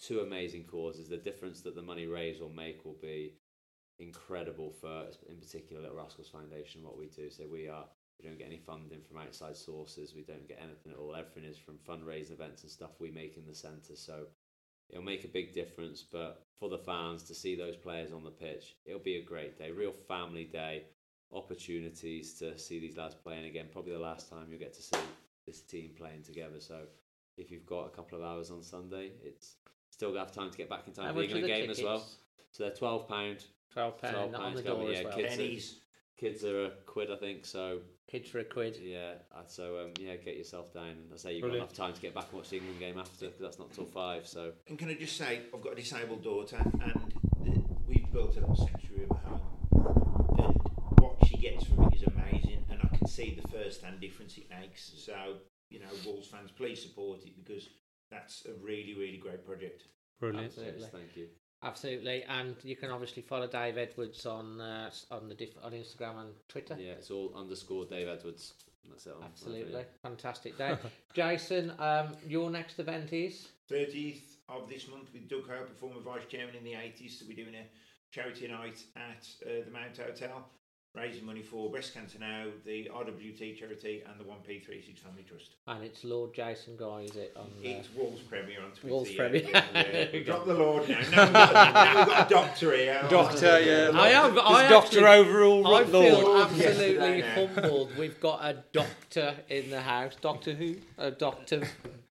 [0.00, 1.08] Two amazing causes.
[1.08, 3.34] The difference that the money raised will make will be
[3.98, 6.82] incredible for, in particular, Little Rascals Foundation.
[6.82, 7.84] What we do, so we are
[8.20, 10.14] we don't get any funding from outside sources.
[10.14, 11.14] We don't get anything at all.
[11.14, 13.96] Everything is from fundraising events and stuff we make in the centre.
[13.96, 14.26] So
[14.90, 16.02] it'll make a big difference.
[16.02, 19.58] But for the fans to see those players on the pitch, it'll be a great
[19.58, 20.84] day, real family day.
[21.32, 23.68] Opportunities to see these lads playing again.
[23.72, 24.98] Probably the last time you'll get to see
[25.46, 26.58] this team playing together.
[26.60, 26.80] So
[27.36, 29.56] if you've got a couple of hours on Sunday, it's
[30.00, 31.60] still got time to get back in time How for the much are England the
[31.60, 32.02] game as well.
[32.52, 33.44] So they're twelve pound.
[33.70, 35.12] Twelve pound on the door yeah, as well.
[35.12, 35.76] Kids Pennies.
[35.76, 37.44] Are, kids are a quid, I think.
[37.44, 38.78] So Kids for a quid.
[38.82, 39.16] yeah,
[39.46, 40.96] so um, yeah, get yourself down.
[41.12, 41.68] I say you've Brilliant.
[41.68, 43.72] got enough time to get back and watch the England game after because that's not
[43.74, 44.26] till five.
[44.26, 47.12] So And can I just say, I've got a disabled daughter, and
[47.44, 49.42] the, we've built a little sanctuary of a home,
[50.38, 50.56] and
[50.98, 54.48] what she gets from it is amazing, and I can see the first-hand difference it
[54.48, 54.92] makes.
[54.96, 55.34] So,
[55.68, 57.68] you know, Wolves fans, please support it because
[58.10, 59.84] that's a really, really great project.
[60.18, 60.46] Brilliant.
[60.48, 60.80] Absolutely.
[60.80, 61.26] yes, thank you.
[61.62, 66.20] Absolutely, and you can obviously follow Dave Edwards on uh, on the diff- on Instagram
[66.22, 66.76] and Twitter.
[66.78, 68.54] Yeah, it's all underscore Dave Edwards.
[68.88, 69.12] That's it.
[69.14, 70.76] on- Absolutely, fantastic day.
[71.14, 76.00] Jason, um, your next event is 30th of this month with Doug Hope, a former
[76.00, 77.18] vice chairman in the 80s.
[77.18, 77.66] So we're doing a
[78.10, 80.48] charity night at uh, the Mount Hotel,
[80.94, 85.54] raising money for breast cancer now, the RWT charity, and the 1P36 Family Trust.
[85.68, 87.32] and it's Lord Jason Guy, is it?
[87.36, 88.88] On uh, It's Wolves Premier on Twitter.
[88.94, 89.42] Wolves yeah, Premier.
[89.52, 90.06] Yeah, yeah.
[90.12, 90.32] we go.
[90.32, 91.00] Drop the Lord now.
[91.10, 93.06] Now we've got, now we've got a doctor here.
[93.10, 93.90] Doctor, yeah.
[93.94, 94.38] I am.
[94.38, 95.86] I Doctor actually- overall I Lord.
[95.86, 97.96] feel Lord absolutely humbled.
[97.96, 100.16] We've got a doctor in the house.
[100.20, 100.76] Doctor who?
[100.98, 101.62] A doctor.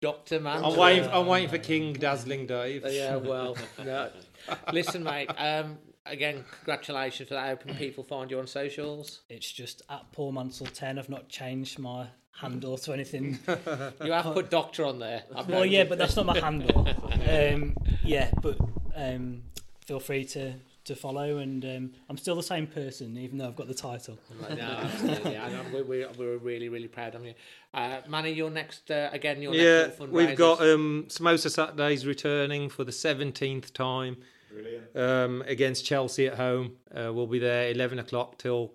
[0.01, 0.63] Doctor man.
[0.63, 1.09] I'm waiting.
[1.11, 2.85] I'm waiting for King Dazzling Dave.
[2.87, 4.09] Yeah, well, no.
[4.73, 5.27] Listen, mate.
[5.37, 7.49] Um, again, congratulations for that.
[7.49, 9.21] Open people find you on socials.
[9.29, 10.99] It's just at Paul Mansell 10.
[10.99, 13.39] I've not changed my handle to anything.
[14.03, 15.23] You have put doctor on there.
[15.35, 15.73] I've well, noticed.
[15.73, 16.87] yeah, but that's not my handle.
[17.29, 18.57] Um, yeah, but
[18.95, 19.43] um,
[19.85, 20.53] feel free to,
[20.85, 24.17] to follow, and um, I'm still the same person, even though I've got the title.
[24.49, 25.37] No, absolutely.
[25.37, 27.33] I know, we, we, we're really, really proud of you.
[27.73, 30.73] Uh, Manny, your next, uh, again, your Yeah, next little we've got fundraisers.
[30.75, 34.23] um, Samosa Saturdays returning for the 17th time Brilliant.
[34.95, 36.77] Um, against Chelsea at home.
[36.93, 38.73] Uh, we'll be there 11 o'clock till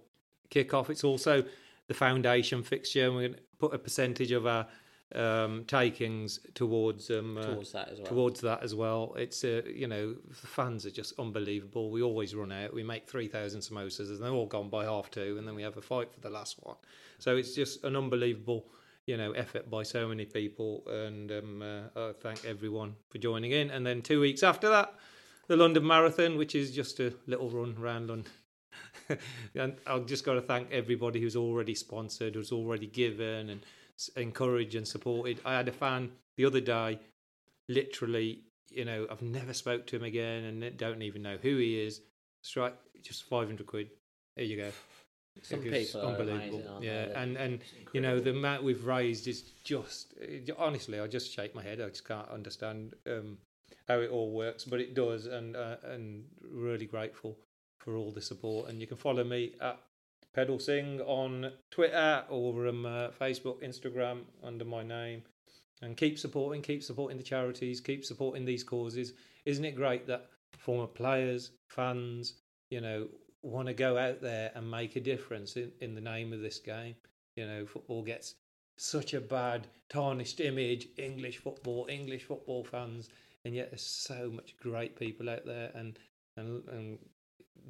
[0.50, 0.90] kick-off.
[0.90, 1.44] It's also
[1.86, 4.66] the foundation fixture, and we're going to put a percentage of our
[5.14, 8.06] um, takings towards um, uh, Towards that as well.
[8.06, 9.14] Towards that as well.
[9.16, 11.90] It's uh, you know the fans are just unbelievable.
[11.90, 12.74] We always run out.
[12.74, 15.62] We make three thousand samosas, and they're all gone by half two, and then we
[15.62, 16.76] have a fight for the last one.
[17.18, 18.66] So it's just an unbelievable
[19.06, 23.52] you know effort by so many people, and um, uh, I thank everyone for joining
[23.52, 23.70] in.
[23.70, 24.94] And then two weeks after that,
[25.48, 28.32] the London Marathon, which is just a little run around London.
[29.54, 33.60] and I've just got to thank everybody who's already sponsored, who's already given and
[34.16, 35.40] encouraged and supported.
[35.44, 36.98] I had a fan the other day,
[37.68, 38.40] literally,
[38.70, 42.00] you know, I've never spoke to him again and don't even know who he is.
[42.42, 43.90] Strike just five hundred quid.
[44.36, 44.70] There you go.
[45.42, 47.14] Some people are amazing, yeah, they?
[47.14, 47.60] and and
[47.92, 50.14] you know the amount we've raised is just
[50.56, 51.80] honestly, I just shake my head.
[51.80, 53.38] I just can't understand um,
[53.88, 57.36] how it all works, but it does, and uh, and really grateful
[57.78, 58.70] for all the support.
[58.70, 59.78] And you can follow me at
[60.34, 65.22] Pedal Sing on Twitter or um, uh, Facebook, Instagram under my name.
[65.82, 69.12] And keep supporting, keep supporting the charities, keep supporting these causes.
[69.44, 72.34] Isn't it great that former players, fans,
[72.70, 73.08] you know,
[73.42, 76.58] want to go out there and make a difference in, in the name of this
[76.58, 76.94] game?
[77.36, 78.36] You know, football gets
[78.76, 80.88] such a bad, tarnished image.
[80.96, 83.08] English football, English football fans,
[83.44, 85.98] and yet there's so much great people out there, and
[86.36, 86.98] and, and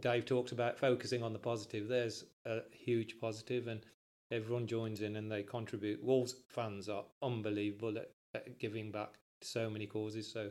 [0.01, 1.89] Dave talks about focusing on the positive.
[1.89, 3.85] There's a huge positive, and
[4.31, 6.03] everyone joins in and they contribute.
[6.03, 10.31] Wolves fans are unbelievable at, at giving back to so many causes.
[10.31, 10.51] So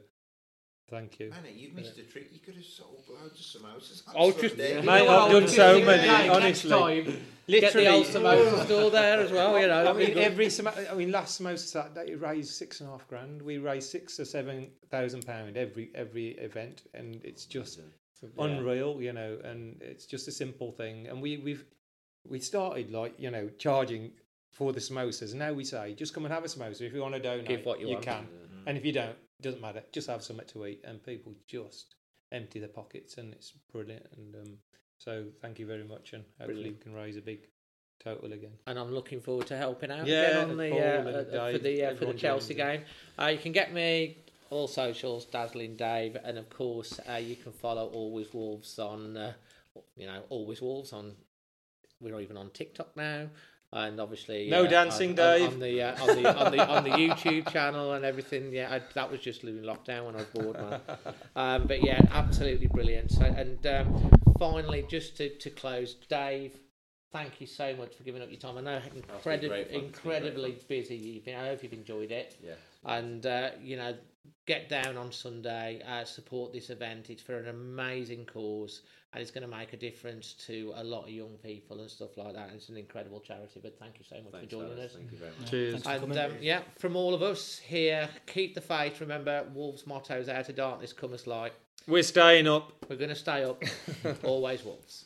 [0.89, 1.31] thank you.
[1.37, 2.29] Anna, you've missed a trick.
[2.31, 4.07] You could have sold loads of samosas.
[4.07, 4.81] on Oh, just- Sunday.
[4.81, 6.69] Mate, I've done so many, Dave, honestly.
[6.69, 7.87] Next time, get Literally.
[7.87, 9.59] the old samosa store there as well.
[9.59, 12.89] You know, I mean, every samo- I mean, last samosa Saturday it raised six and
[12.89, 13.41] a half grand.
[13.41, 17.79] We raised six or seven thousand pound every every event, and it's just
[18.37, 19.37] unreal, you know.
[19.43, 21.07] And it's just a simple thing.
[21.07, 21.65] And we we've
[22.29, 24.11] we started like you know charging
[24.51, 25.33] for the samosas.
[25.33, 27.47] Now we say just come and have a samosa if you want to donate.
[27.47, 28.03] Give what you want.
[28.03, 28.67] can, mm-hmm.
[28.67, 29.83] and if you don't, doesn't matter.
[29.91, 31.95] Just have something to eat, and people just
[32.31, 34.05] empty their pockets, and it's brilliant.
[34.17, 34.57] And um,
[34.97, 36.77] so thank you very much, and hopefully Brilliant.
[36.79, 37.39] we can raise a big
[38.03, 38.51] total again.
[38.67, 41.85] and I'm looking forward to helping out Yeah, again on the uh, uh, for the
[41.85, 42.81] uh, for the Chelsea game.
[43.19, 44.17] Uh, you can get me
[44.49, 49.33] all socials, Dazzling Dave, and of course uh, you can follow Always Wolves on uh,
[49.95, 51.13] you know Always Wolves on.
[52.01, 53.27] We're even on TikTok now.
[53.75, 55.47] And obviously, No uh, dancing, on, Dave.
[55.47, 58.53] On, on the uh, on the on the on the YouTube channel and everything.
[58.53, 60.79] Yeah, I, that was just living lockdown when I was bored, man.
[61.35, 63.11] Um, but yeah, absolutely brilliant.
[63.11, 66.55] So, and um, finally, just to, to close, Dave,
[67.11, 68.57] thank you so much for giving up your time.
[68.57, 69.53] I know how incredi- great fun.
[69.53, 71.35] It's been incredibly busy you've been.
[71.35, 72.35] I hope you've enjoyed it.
[72.43, 72.53] Yeah.
[72.85, 73.95] And uh, you know,
[74.45, 77.09] get down on Sunday, uh, support this event.
[77.09, 78.81] It's for an amazing cause,
[79.13, 82.17] and it's going to make a difference to a lot of young people and stuff
[82.17, 82.47] like that.
[82.47, 83.59] And it's an incredible charity.
[83.61, 84.91] But thank you so much Thanks, for joining fellas.
[84.91, 84.97] us.
[84.97, 85.51] Thank you very much.
[85.51, 85.85] Cheers.
[85.85, 88.99] And um, yeah, from all of us here, keep the faith.
[89.01, 91.53] Remember, Wolves' motto is out of darkness, come as light.
[91.87, 92.71] We're staying up.
[92.89, 93.61] We're going to stay up.
[94.23, 95.05] Always Wolves.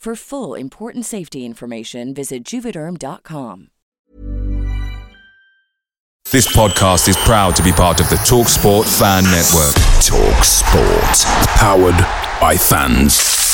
[0.00, 3.68] For full important safety information, visit juvederm.com.
[6.32, 9.74] This podcast is proud to be part of the TalkSport Fan Network.
[10.00, 11.26] Talk Sport.
[11.58, 11.98] Powered
[12.40, 13.49] by fans.